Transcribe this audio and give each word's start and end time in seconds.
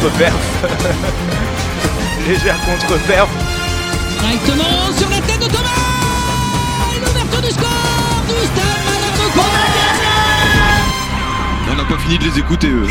contre-perf. 0.00 0.64
légère 2.26 2.56
contre-perf. 2.64 3.28
Directement 4.18 4.92
sur 4.96 5.10
la 5.10 5.20
tête 5.20 5.40
de 5.40 5.46
Thomas 5.46 5.68
l'ouverture 7.00 7.42
du 7.42 7.48
score 7.48 7.68
du 8.26 8.46
Stade 8.46 8.60
On 11.70 11.74
n'a 11.74 11.84
pas 11.84 11.98
fini 11.98 12.18
de 12.18 12.24
les 12.24 12.38
écouter 12.38 12.68
eux. 12.68 12.88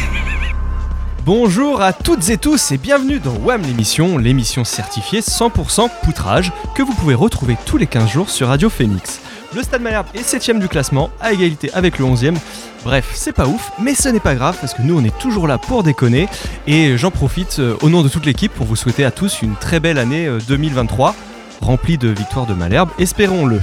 Bonjour 1.25 1.81
à 1.81 1.93
toutes 1.93 2.29
et 2.29 2.37
tous 2.37 2.71
et 2.71 2.77
bienvenue 2.77 3.19
dans 3.19 3.35
WAM 3.35 3.61
l'émission, 3.63 4.17
l'émission 4.17 4.63
certifiée 4.63 5.21
100% 5.21 5.89
poutrage 6.03 6.51
que 6.75 6.83
vous 6.83 6.93
pouvez 6.93 7.15
retrouver 7.15 7.57
tous 7.65 7.77
les 7.77 7.87
15 7.87 8.09
jours 8.09 8.29
sur 8.29 8.47
Radio 8.47 8.69
Phoenix. 8.69 9.19
Le 9.55 9.63
Stade 9.63 9.81
Malherbe 9.81 10.07
est 10.13 10.21
7ème 10.21 10.59
du 10.59 10.67
classement, 10.67 11.09
à 11.19 11.33
égalité 11.33 11.71
avec 11.73 11.97
le 11.97 12.05
11ème. 12.05 12.35
Bref, 12.83 13.11
c'est 13.15 13.33
pas 13.33 13.47
ouf, 13.47 13.71
mais 13.81 13.95
ce 13.95 14.09
n'est 14.09 14.19
pas 14.19 14.35
grave 14.35 14.55
parce 14.61 14.73
que 14.73 14.81
nous 14.83 14.97
on 14.97 15.03
est 15.03 15.17
toujours 15.17 15.47
là 15.47 15.57
pour 15.57 15.83
déconner 15.83 16.27
et 16.67 16.97
j'en 16.97 17.11
profite 17.11 17.59
euh, 17.59 17.75
au 17.81 17.89
nom 17.89 18.03
de 18.03 18.09
toute 18.09 18.25
l'équipe 18.25 18.53
pour 18.53 18.65
vous 18.67 18.75
souhaiter 18.75 19.03
à 19.03 19.11
tous 19.11 19.41
une 19.41 19.55
très 19.55 19.79
belle 19.79 19.97
année 19.97 20.27
euh, 20.27 20.39
2023 20.47 21.15
remplie 21.61 21.97
de 21.97 22.09
victoires 22.09 22.45
de 22.45 22.53
Malherbe, 22.53 22.89
espérons-le. 22.99 23.61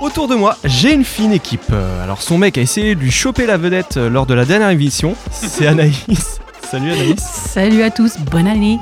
Autour 0.00 0.28
de 0.28 0.34
moi, 0.34 0.56
j'ai 0.64 0.92
une 0.92 1.04
fine 1.04 1.32
équipe. 1.32 1.62
Euh, 1.72 2.02
Alors 2.02 2.22
son 2.22 2.38
mec 2.38 2.58
a 2.58 2.60
essayé 2.60 2.94
de 2.94 3.00
lui 3.00 3.10
choper 3.10 3.46
la 3.46 3.56
vedette 3.56 3.96
euh, 3.96 4.08
lors 4.10 4.26
de 4.26 4.34
la 4.34 4.44
dernière 4.44 4.70
émission, 4.70 5.16
c'est 5.30 5.66
Anaïs. 5.66 6.40
Salut 6.70 6.90
Anaïs. 6.92 7.20
Salut 7.20 7.82
à 7.82 7.90
tous, 7.90 8.16
bonne 8.30 8.48
année. 8.48 8.78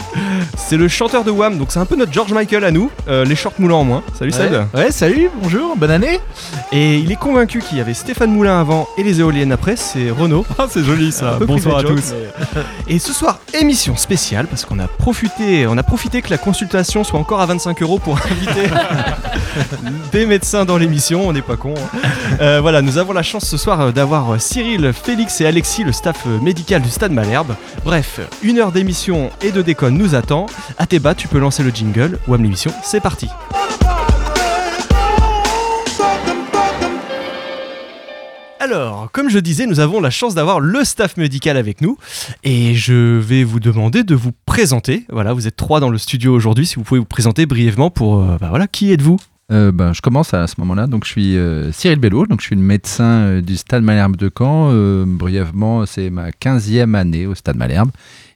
C'est 0.57 0.77
le 0.79 0.89
chanteur 0.89 1.25
de 1.25 1.31
Wham, 1.31 1.59
donc 1.59 1.69
c'est 1.71 1.79
un 1.79 1.85
peu 1.85 1.95
notre 1.97 2.13
George 2.13 2.33
Michael 2.33 2.65
à 2.65 2.71
nous, 2.71 2.91
euh, 3.09 3.25
les 3.25 3.35
shorts 3.37 3.53
moulants 3.59 3.81
en 3.81 3.85
moins. 3.85 4.03
Salut 4.19 4.31
Seb. 4.31 4.55
Ouais, 4.75 4.91
salut, 4.91 5.29
bonjour, 5.43 5.77
bonne 5.77 5.91
année. 5.91 6.19
Et 6.73 6.97
il 6.99 7.13
est 7.13 7.17
convaincu 7.17 7.59
qu'il 7.61 7.77
y 7.77 7.81
avait 7.83 7.93
Stéphane 7.93 8.31
Moulin 8.33 8.59
avant 8.59 8.89
et 8.97 9.03
les 9.03 9.21
éoliennes 9.21 9.53
après, 9.53 9.77
c'est 9.77 10.11
Renaud. 10.11 10.47
Ah, 10.59 10.67
c'est 10.71 10.83
joli 10.85 11.13
ça. 11.13 11.39
Bonsoir 11.41 11.79
à 11.79 11.83
tous. 11.83 12.13
mais- 12.57 12.63
Et 12.95 12.99
ce 12.99 13.13
soir, 13.13 13.41
émission 13.53 13.97
spéciale 13.97 14.47
parce 14.47 14.65
qu'on 14.65 14.79
a 14.79 14.87
profité, 14.87 15.67
on 15.67 15.77
a 15.77 15.83
profité 15.83 16.23
que 16.23 16.31
la 16.31 16.39
consultation 16.39 17.05
soit 17.05 17.19
encore 17.21 17.41
à 17.43 17.47
25 17.47 17.83
euros 17.83 17.99
pour 17.99 18.17
inviter 18.31 18.71
des 20.13 20.25
médecins 20.25 20.65
dans 20.65 20.79
l'émission. 20.79 21.29
On 21.29 21.33
n'est 21.33 21.43
pas 21.43 21.57
con. 21.57 21.75
hein. 22.41 22.61
voilà, 22.61 22.81
nous 22.81 22.97
avons 22.97 23.13
la 23.13 23.23
chance 23.23 23.45
ce 23.45 23.57
soir 23.59 23.81
euh, 23.81 23.93
d'avoir 23.93 24.33
euh, 24.35 24.39
Cyril, 24.39 24.93
Félix 24.95 25.41
et 25.43 25.47
Alexis, 25.47 25.85
le 25.85 25.93
staff 25.93 26.23
euh, 26.27 26.39
médical 26.41 26.81
du 26.81 26.89
Stade 26.89 27.13
Malherbe. 27.13 27.55
Bref, 27.85 28.21
une 28.43 28.59
heure 28.59 28.73
d'émission 28.73 29.31
et 29.43 29.51
de 29.51 29.63
déconne 29.63 29.99
nous 29.99 30.15
attend. 30.15 30.47
À 30.79 30.87
tes 30.87 31.01
tu 31.17 31.29
peux 31.29 31.39
lancer 31.39 31.63
le 31.63 31.71
jingle. 31.71 32.19
Wam 32.29 32.43
l'émission, 32.43 32.73
c'est 32.83 33.01
parti. 33.01 33.29
Alors, 38.61 39.11
comme 39.11 39.29
je 39.29 39.41
disais, 39.41 39.67
nous 39.67 39.81
avons 39.81 40.01
la 40.01 40.11
chance 40.11 40.37
d'avoir 40.37 40.61
le 40.61 40.85
staff 40.85 41.17
médical 41.17 41.57
avec 41.57 41.81
nous 41.81 41.99
et 42.45 42.75
je 42.75 43.19
vais 43.19 43.43
vous 43.43 43.59
demander 43.59 44.05
de 44.05 44.15
vous 44.15 44.31
présenter. 44.47 45.05
Voilà, 45.11 45.33
vous 45.33 45.49
êtes 45.49 45.57
trois 45.57 45.81
dans 45.81 45.91
le 45.91 45.99
studio 45.99 46.33
aujourd'hui. 46.33 46.65
Si 46.65 46.77
vous 46.77 46.83
pouvez 46.85 47.01
vous 47.01 47.05
présenter 47.05 47.45
brièvement 47.45 47.91
pour, 47.91 48.23
euh, 48.23 48.37
bah 48.41 48.47
voilà, 48.51 48.69
qui 48.69 48.93
êtes-vous? 48.93 49.19
Euh, 49.53 49.71
ben, 49.71 49.93
je 49.93 50.01
commence 50.01 50.33
à 50.35 50.47
ce 50.47 50.55
moment-là. 50.59 50.87
Donc, 50.87 51.05
je 51.05 51.11
suis 51.11 51.37
euh, 51.37 51.71
Cyril 51.73 51.99
Bello, 51.99 52.27
donc 52.27 52.41
je 52.41 52.47
suis 52.47 52.57
le 52.57 52.63
médecin 52.63 53.05
euh, 53.05 53.41
du 53.43 53.57
Stade 53.57 53.83
Malherbe 53.83 54.17
de 54.17 54.31
Caen. 54.37 54.71
Euh, 54.73 55.05
brièvement, 55.07 55.85
c'est 55.87 56.09
ma 56.11 56.31
15e 56.31 56.95
année 56.95 57.27
au 57.27 57.35
Stade 57.35 57.57
Malherbe. 57.57 57.91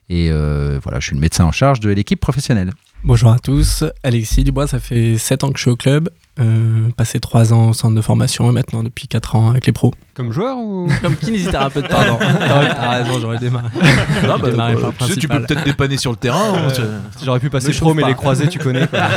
Et 0.09 0.29
euh, 0.31 0.79
voilà, 0.83 0.99
je 0.99 1.07
suis 1.07 1.15
le 1.15 1.21
médecin 1.21 1.43
en 1.45 1.51
charge 1.51 1.79
de 1.79 1.89
l'équipe 1.89 2.19
professionnelle. 2.19 2.71
Bonjour 3.03 3.31
à 3.31 3.39
tous, 3.39 3.83
Alexis 4.03 4.43
Dubois, 4.43 4.67
ça 4.67 4.79
fait 4.79 5.17
7 5.17 5.43
ans 5.43 5.49
que 5.51 5.57
je 5.57 5.63
suis 5.63 5.69
au 5.71 5.75
club, 5.75 6.09
euh, 6.39 6.89
passé 6.97 7.19
3 7.19 7.53
ans 7.53 7.69
au 7.69 7.73
centre 7.73 7.93
de 7.93 8.01
formation 8.01 8.49
et 8.49 8.53
maintenant 8.53 8.83
depuis 8.83 9.07
4 9.07 9.35
ans 9.35 9.49
avec 9.51 9.65
les 9.67 9.71
pros. 9.73 9.93
Comme 10.15 10.31
joueur 10.31 10.57
ou? 10.57 10.87
Comme 11.01 11.15
kinésithérapeute, 11.15 11.87
pardon. 11.89 12.17
T'as 12.19 12.89
raison, 13.03 13.19
j'aurais 13.19 13.37
démarré. 13.37 13.67
Ah, 14.23 14.37
bah, 14.41 14.49
bah, 14.55 14.71
le 14.71 14.77
tu 15.05 15.13
sais, 15.13 15.19
tu 15.19 15.27
peux 15.27 15.41
peut-être 15.41 15.63
dépanner 15.63 15.97
sur 15.97 16.11
le 16.11 16.17
terrain. 16.17 16.53
on 16.65 16.69
se- 16.69 16.81
J'aurais 17.23 17.39
pu 17.39 17.49
passer 17.49 17.69
Me 17.69 17.73
pro, 17.77 17.93
mais 17.93 18.01
pas. 18.01 18.07
les 18.09 18.15
croisés, 18.15 18.47
tu 18.47 18.59
connais. 18.59 18.87
quoi. 18.87 18.99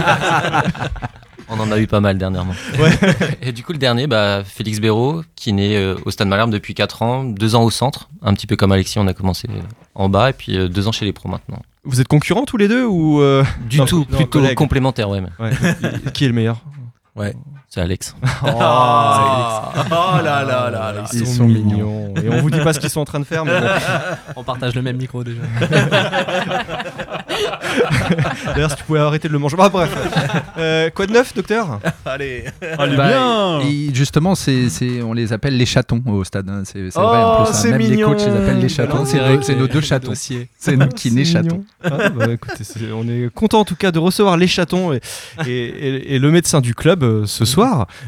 On 1.51 1.59
en 1.59 1.71
a 1.73 1.79
eu 1.79 1.87
pas 1.87 2.01
mal 2.01 2.17
dernièrement. 2.17 2.55
Et 3.43 3.53
du 3.53 3.63
coup, 3.65 3.73
le 3.73 3.79
dernier, 3.79 4.07
bah, 4.07 4.43
Félix 4.45 4.79
Béraud, 4.81 5.23
qui 5.35 5.51
est 5.51 5.53
né 5.53 5.77
euh, 5.77 5.97
au 6.05 6.11
Stade 6.11 6.29
Malherbe 6.29 6.51
depuis 6.51 6.75
4 6.75 7.03
ans, 7.03 7.25
2 7.25 7.55
ans 7.57 7.65
au 7.65 7.71
centre, 7.71 8.09
un 8.23 8.35
petit 8.35 8.47
peu 8.47 8.57
comme 8.57 8.73
Alexis, 8.73 8.99
on 8.99 9.07
a 9.07 9.15
commencé 9.15 9.49
euh, 9.51 9.61
en 9.95 10.09
bas, 10.09 10.31
et 10.31 10.33
puis 10.33 10.57
2 10.69 10.89
ans 10.89 10.93
chez 10.93 11.05
les 11.05 11.13
pros 11.13 11.29
maintenant. 11.29 11.61
vous 11.85 12.01
êtes 12.01 12.09
concurrents 12.09 12.45
tous 12.45 12.57
les 12.57 12.69
deux 12.69 12.85
ou 12.85 13.21
euh, 13.21 13.45
Du 13.69 13.79
Non, 13.79 13.85
tout, 13.87 14.07
non, 14.11 14.17
plutôt 14.19 14.41
collègues. 14.41 14.57
complémentaire, 14.57 15.09
ouais. 15.11 15.21
mais 15.21 15.45
ouais, 15.45 15.53
qui 16.15 16.25
est 16.25 16.29
le 16.29 16.35
meilleur? 16.35 16.61
C'est 17.73 17.81
Alex. 17.81 18.17
Ah, 18.43 19.73
oh 19.91 20.25
là 20.25 20.43
là 20.43 20.71
là 20.71 20.93
là. 20.93 21.05
Ils, 21.13 21.27
sont, 21.27 21.45
mignons. 21.47 22.13
Et 22.23 22.29
on 22.29 22.39
vous 22.41 22.51
dit 22.51 22.59
pas 22.61 22.73
ce 22.73 22.81
qu'ils 22.81 22.91
sont 22.91 23.01
en 23.01 23.05
train 23.05 23.21
de 23.21 23.25
faire, 23.25 23.45
mais 23.45 23.61
bon. 23.61 23.67
On 24.37 24.43
partage 24.43 24.75
le 24.75 24.83
même 24.83 24.97
micro 24.97 25.23
déjà. 25.23 25.41
D'ailleurs, 28.55 28.71
si 28.71 28.77
tu 28.77 28.85
pouvais 28.85 28.99
arrêter 29.01 29.29
de 29.29 29.33
le 29.33 29.39
manger. 29.39 29.57
Bah, 29.57 29.69
bref. 29.69 29.95
Euh, 30.59 30.91
quoi 30.91 31.07
de 31.07 31.13
neuf, 31.13 31.33
docteur? 31.35 31.79
Allez. 32.05 32.45
Bah, 32.61 32.87
bien. 32.89 33.61
et 33.61 33.95
justement, 33.95 34.35
c'est, 34.35 34.69
c'est- 34.69 35.03
on 35.03 35.13
les 35.13 35.33
appelle 35.33 35.57
les 35.57 35.67
chatons 35.67 36.03
au 36.07 36.25
stade. 36.25 36.49
hein. 36.49 36.63
C'est, 36.65 36.91
c'est 36.91 36.99
vrai, 37.01 37.21
Oh, 37.23 37.27
en 37.27 37.45
plus. 37.45 37.51
hein. 37.51 37.55
c'est 37.55 37.71
Même 37.71 37.81
les 37.83 38.03
coachs 38.03 38.19
les 38.19 38.27
appellent 38.33 38.59
les 38.61 38.69
chatons. 38.69 39.05
C'est, 39.05 39.19
nos- 39.55 39.61
nos 39.61 39.69
deux 39.69 39.81
chatons. 39.81 40.13
C'est 40.15 40.77
nous 40.77 40.89
qui 40.89 41.13
nés 41.13 41.25
C'est 41.25 41.33
chatons. 41.35 41.65
Ah, 41.85 42.09
bah, 42.11 42.27
écoutez, 42.33 42.65
on 42.95 43.07
est 43.09 43.33
content 43.33 43.61
en 43.61 43.65
tout 43.65 43.77
cas 43.77 43.93
de 43.93 43.99
recevoir 43.99 44.37
les 44.37 44.49
chatons 44.49 44.93
et, 44.93 45.01
et- 45.47 45.51
et- 45.69 46.15
et 46.15 46.19
le 46.19 46.31
médecin 46.31 46.61
du 46.61 46.75
club 46.75 47.05
euh, 47.05 47.27
ce 47.27 47.45
soir. 47.45 47.60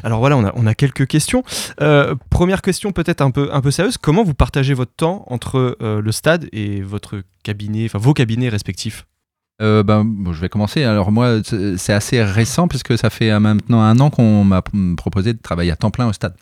Alors 0.03 0.21
voilà, 0.21 0.37
on 0.37 0.67
a, 0.67 0.75
quelques 0.75 1.07
questions. 1.07 1.43
Euh, 1.81 2.15
première 2.31 2.63
question 2.63 2.93
peut-être 2.93 3.21
un 3.21 3.31
peu, 3.31 3.51
un 3.53 3.61
peu 3.61 3.71
sérieuse. 3.71 3.99
Comment 3.99 4.25
vous 4.25 4.35
partagez 4.35 4.75
votre 4.75 4.95
temps 4.95 5.25
entre 5.29 5.77
euh, 5.83 6.01
le 6.01 6.13
stade 6.13 6.49
et 6.53 6.81
votre 6.81 7.23
cabinet, 7.43 7.87
enfin 7.87 7.99
vos 7.99 8.15
cabinets 8.15 8.49
respectifs? 8.49 9.07
Euh, 9.61 9.83
ben, 9.83 10.07
je 10.33 10.41
vais 10.41 10.49
commencer. 10.49 10.85
Alors 10.85 11.13
moi, 11.13 11.39
c'est 11.77 11.93
assez 11.93 12.23
récent 12.23 12.69
puisque 12.69 12.97
ça 12.99 13.11
fait 13.11 13.39
maintenant 13.39 13.81
un 13.81 13.99
an 14.01 14.11
qu'on 14.11 14.45
m'a 14.45 14.63
proposé 14.97 15.35
de 15.35 15.39
travailler 15.39 15.71
à 15.71 15.77
temps 15.77 15.91
plein 15.91 16.09
au 16.09 16.13
stade. 16.13 16.35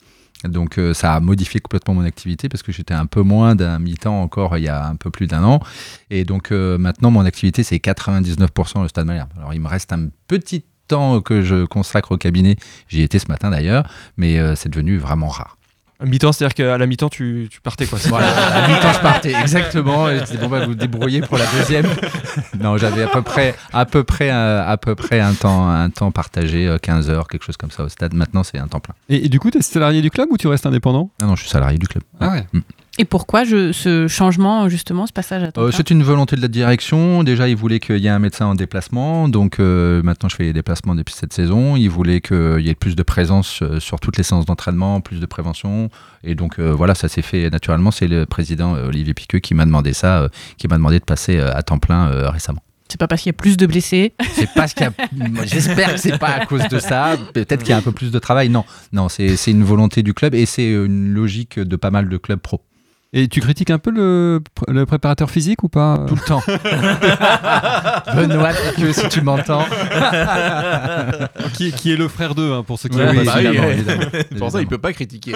Donc 0.45 0.81
ça 0.95 1.15
a 1.15 1.21
modifié 1.21 1.61
complètement 1.61 1.93
mon 1.93 2.05
activité 2.05 2.49
parce 2.49 2.63
que 2.63 2.73
j'étais 2.73 2.95
un 2.95 3.05
peu 3.05 3.21
moins 3.21 3.55
d'un 3.55 3.79
mi-temps 3.79 4.23
encore 4.23 4.57
il 4.57 4.65
y 4.65 4.69
a 4.69 4.87
un 4.87 4.97
peu 4.97 5.11
plus 5.11 5.27
d'un 5.27 5.45
an. 5.45 5.61
Et 6.09 6.25
donc 6.25 6.51
maintenant 6.51 7.11
mon 7.11 7.27
activité 7.27 7.63
c'est 7.63 7.77
99% 7.77 8.81
le 8.81 8.89
stade 8.89 9.07
Malherbe. 9.07 9.29
Alors 9.37 9.53
il 9.53 9.61
me 9.61 9.69
reste 9.69 9.93
un 9.93 10.09
petit 10.29 10.65
temps 10.91 11.21
que 11.21 11.43
je 11.43 11.65
consacre 11.65 12.13
au 12.13 12.17
cabinet. 12.17 12.57
J'y 12.89 13.03
étais 13.03 13.19
ce 13.19 13.29
matin 13.29 13.51
d'ailleurs, 13.51 13.85
mais 14.17 14.39
euh, 14.39 14.55
c'est 14.55 14.69
devenu 14.69 14.99
vraiment 14.99 15.29
rare. 15.29 15.57
À 16.03 16.07
mi-temps, 16.07 16.33
c'est-à-dire 16.33 16.55
qu'à 16.55 16.79
la 16.79 16.87
mi-temps, 16.87 17.11
tu, 17.11 17.49
tu 17.51 17.61
partais 17.61 17.87
quoi. 17.87 17.99
Voilà, 18.07 18.29
à 18.29 18.69
mi-temps 18.69 18.93
je 18.95 19.01
partais, 19.01 19.35
exactement. 19.35 20.09
Et 20.09 20.19
je 20.19 20.25
disais, 20.25 20.39
bon, 20.39 20.49
bah, 20.49 20.61
vous 20.61 20.69
vous 20.69 20.75
débrouillez 20.75 21.21
pour 21.21 21.37
la 21.39 21.47
deuxième. 21.47 21.87
Non, 22.59 22.77
j'avais 22.77 23.03
à 23.03 23.09
peu 23.09 23.23
près, 23.23 23.55
à 23.73 23.87
peu 23.87 24.05
près, 24.05 24.31
euh, 24.31 24.63
à 24.65 24.77
peu 24.77 24.95
près 24.95 25.19
un 25.21 25.35
temps, 25.35 25.69
un 25.69 25.91
temps 25.91 26.11
partagé, 26.11 26.67
euh, 26.69 26.79
15 26.79 27.11
heures, 27.11 27.27
quelque 27.27 27.45
chose 27.45 27.57
comme 27.57 27.71
ça 27.71 27.83
au 27.83 27.89
stade. 27.89 28.15
Maintenant, 28.15 28.43
c'est 28.45 28.59
un 28.59 28.69
temps 28.69 28.81
plein. 28.81 28.95
Et, 29.09 29.27
et 29.27 29.29
du 29.29 29.41
coup, 29.41 29.51
t'es 29.51 29.63
salarié 29.63 30.01
du 30.01 30.11
club 30.11 30.29
ou 30.31 30.37
tu 30.37 30.47
restes 30.47 30.67
indépendant? 30.67 31.11
Non, 31.21 31.29
non, 31.29 31.37
je 31.37 31.43
suis 31.43 31.51
salarié 31.51 31.79
du 31.79 31.89
club. 31.89 32.05
Ah 32.21 32.29
ouais. 32.31 32.47
Mm. 32.53 32.61
Et 33.01 33.07
pourquoi 33.07 33.45
je, 33.45 33.73
ce 33.73 34.09
changement, 34.09 34.69
justement, 34.69 35.07
ce 35.07 35.13
passage 35.15 35.43
à 35.43 35.51
temps 35.51 35.63
Euh, 35.63 35.69
plein 35.69 35.77
c'est 35.79 35.91
une 35.91 36.03
volonté 36.03 36.37
de 36.37 36.43
la 36.43 36.49
direction. 36.49 37.23
Déjà, 37.23 37.49
ils 37.49 37.57
voulaient 37.57 37.81
qu'il 37.81 37.97
y 37.97 38.09
ait 38.09 38.11
un 38.11 38.19
médecin 38.19 38.45
en 38.45 38.55
déplacement. 38.55 39.27
Donc, 39.27 39.59
euh, 39.59 40.03
maintenant, 40.03 40.29
je 40.29 40.37
fais 40.37 40.43
les 40.43 40.53
déplacements 40.53 40.95
depuis 40.95 41.15
cette 41.15 41.33
saison. 41.33 41.77
Ils 41.77 41.89
voulaient 41.89 42.21
qu'il 42.21 42.61
y 42.61 42.69
ait 42.69 42.75
plus 42.75 42.97
de 42.97 43.03
présence 43.03 43.63
euh, 43.63 43.81
sur 43.81 44.01
toutes 44.01 44.19
les 44.19 44.23
séances 44.23 44.45
d'entraînement, 44.45 45.01
plus 45.01 45.19
de 45.19 45.25
prévention. 45.25 45.89
Et 46.25 46.35
donc, 46.35 46.59
euh, 46.59 46.75
voilà, 46.75 46.95
ça 46.95 47.09
s'est 47.09 47.23
fait 47.23 47.49
naturellement. 47.49 47.91
C'est 47.91 48.07
le 48.07 48.27
président 48.27 48.75
Olivier 48.75 49.15
Piqueux 49.15 49.39
qui 49.39 49.55
m'a 49.55 49.65
demandé 49.65 49.95
ça, 49.95 50.29
qui 50.59 50.69
m'a 50.69 50.77
demandé 50.77 50.99
de 51.01 51.05
passer 51.07 51.41
à 51.41 51.63
temps 51.63 51.79
plein 51.79 52.31
récemment. 52.31 52.61
C'est 52.91 52.99
pas 52.99 53.09
parce 53.09 53.23
qu'il 53.23 53.31
y 53.31 53.35
a 53.35 53.39
plus 53.39 53.57
de 53.57 53.65
blessés? 53.65 54.13
C'est 54.33 54.53
pas 54.53 54.69
ce 54.69 54.75
qu'il 54.75 54.85
y 54.85 54.89
a. 54.89 55.45
J'espère 55.47 55.95
que 55.95 56.01
c'est 56.01 56.19
pas 56.19 56.33
à 56.33 56.45
cause 56.45 56.69
de 56.69 56.79
ça. 56.79 57.17
Peut-être 57.33 57.61
qu'il 57.61 57.71
y 57.71 57.73
a 57.73 57.79
un 57.79 57.83
peu 57.83 57.93
plus 57.93 58.11
de 58.11 58.19
travail. 58.19 58.51
Non, 58.51 58.65
non, 58.93 59.09
c'est 59.09 59.37
c'est 59.37 59.53
une 59.53 59.65
volonté 59.65 60.03
du 60.03 60.13
club 60.13 60.35
et 60.35 60.45
c'est 60.45 60.69
une 60.69 61.15
logique 61.15 61.59
de 61.59 61.77
pas 61.77 61.91
mal 61.91 62.09
de 62.09 62.17
clubs 62.19 62.41
pro. 62.41 62.61
Et 63.13 63.27
tu 63.27 63.41
critiques 63.41 63.71
un 63.71 63.79
peu 63.79 63.91
le, 63.91 64.41
le 64.69 64.87
préparateur 64.87 65.31
physique 65.31 65.65
ou 65.65 65.69
pas 65.69 66.05
Tout 66.07 66.15
le 66.15 66.21
temps. 66.21 66.43
Benoît 68.15 68.53
si 68.93 69.09
tu 69.09 69.21
m'entends. 69.21 69.65
qui, 71.55 71.73
qui 71.73 71.93
est 71.93 71.97
le 71.97 72.07
frère 72.07 72.37
d'eux, 72.37 72.53
hein, 72.53 72.63
pour 72.65 72.79
ceux 72.79 72.89
qui 72.89 72.99
l'ont 72.99 73.11
oui, 73.11 73.19
évidemment, 73.19 73.67
oui. 74.15 74.39
pour 74.39 74.53
ça 74.53 74.61
il 74.61 74.69
peut 74.69 74.79
pas 74.79 74.93
critiquer. 74.93 75.33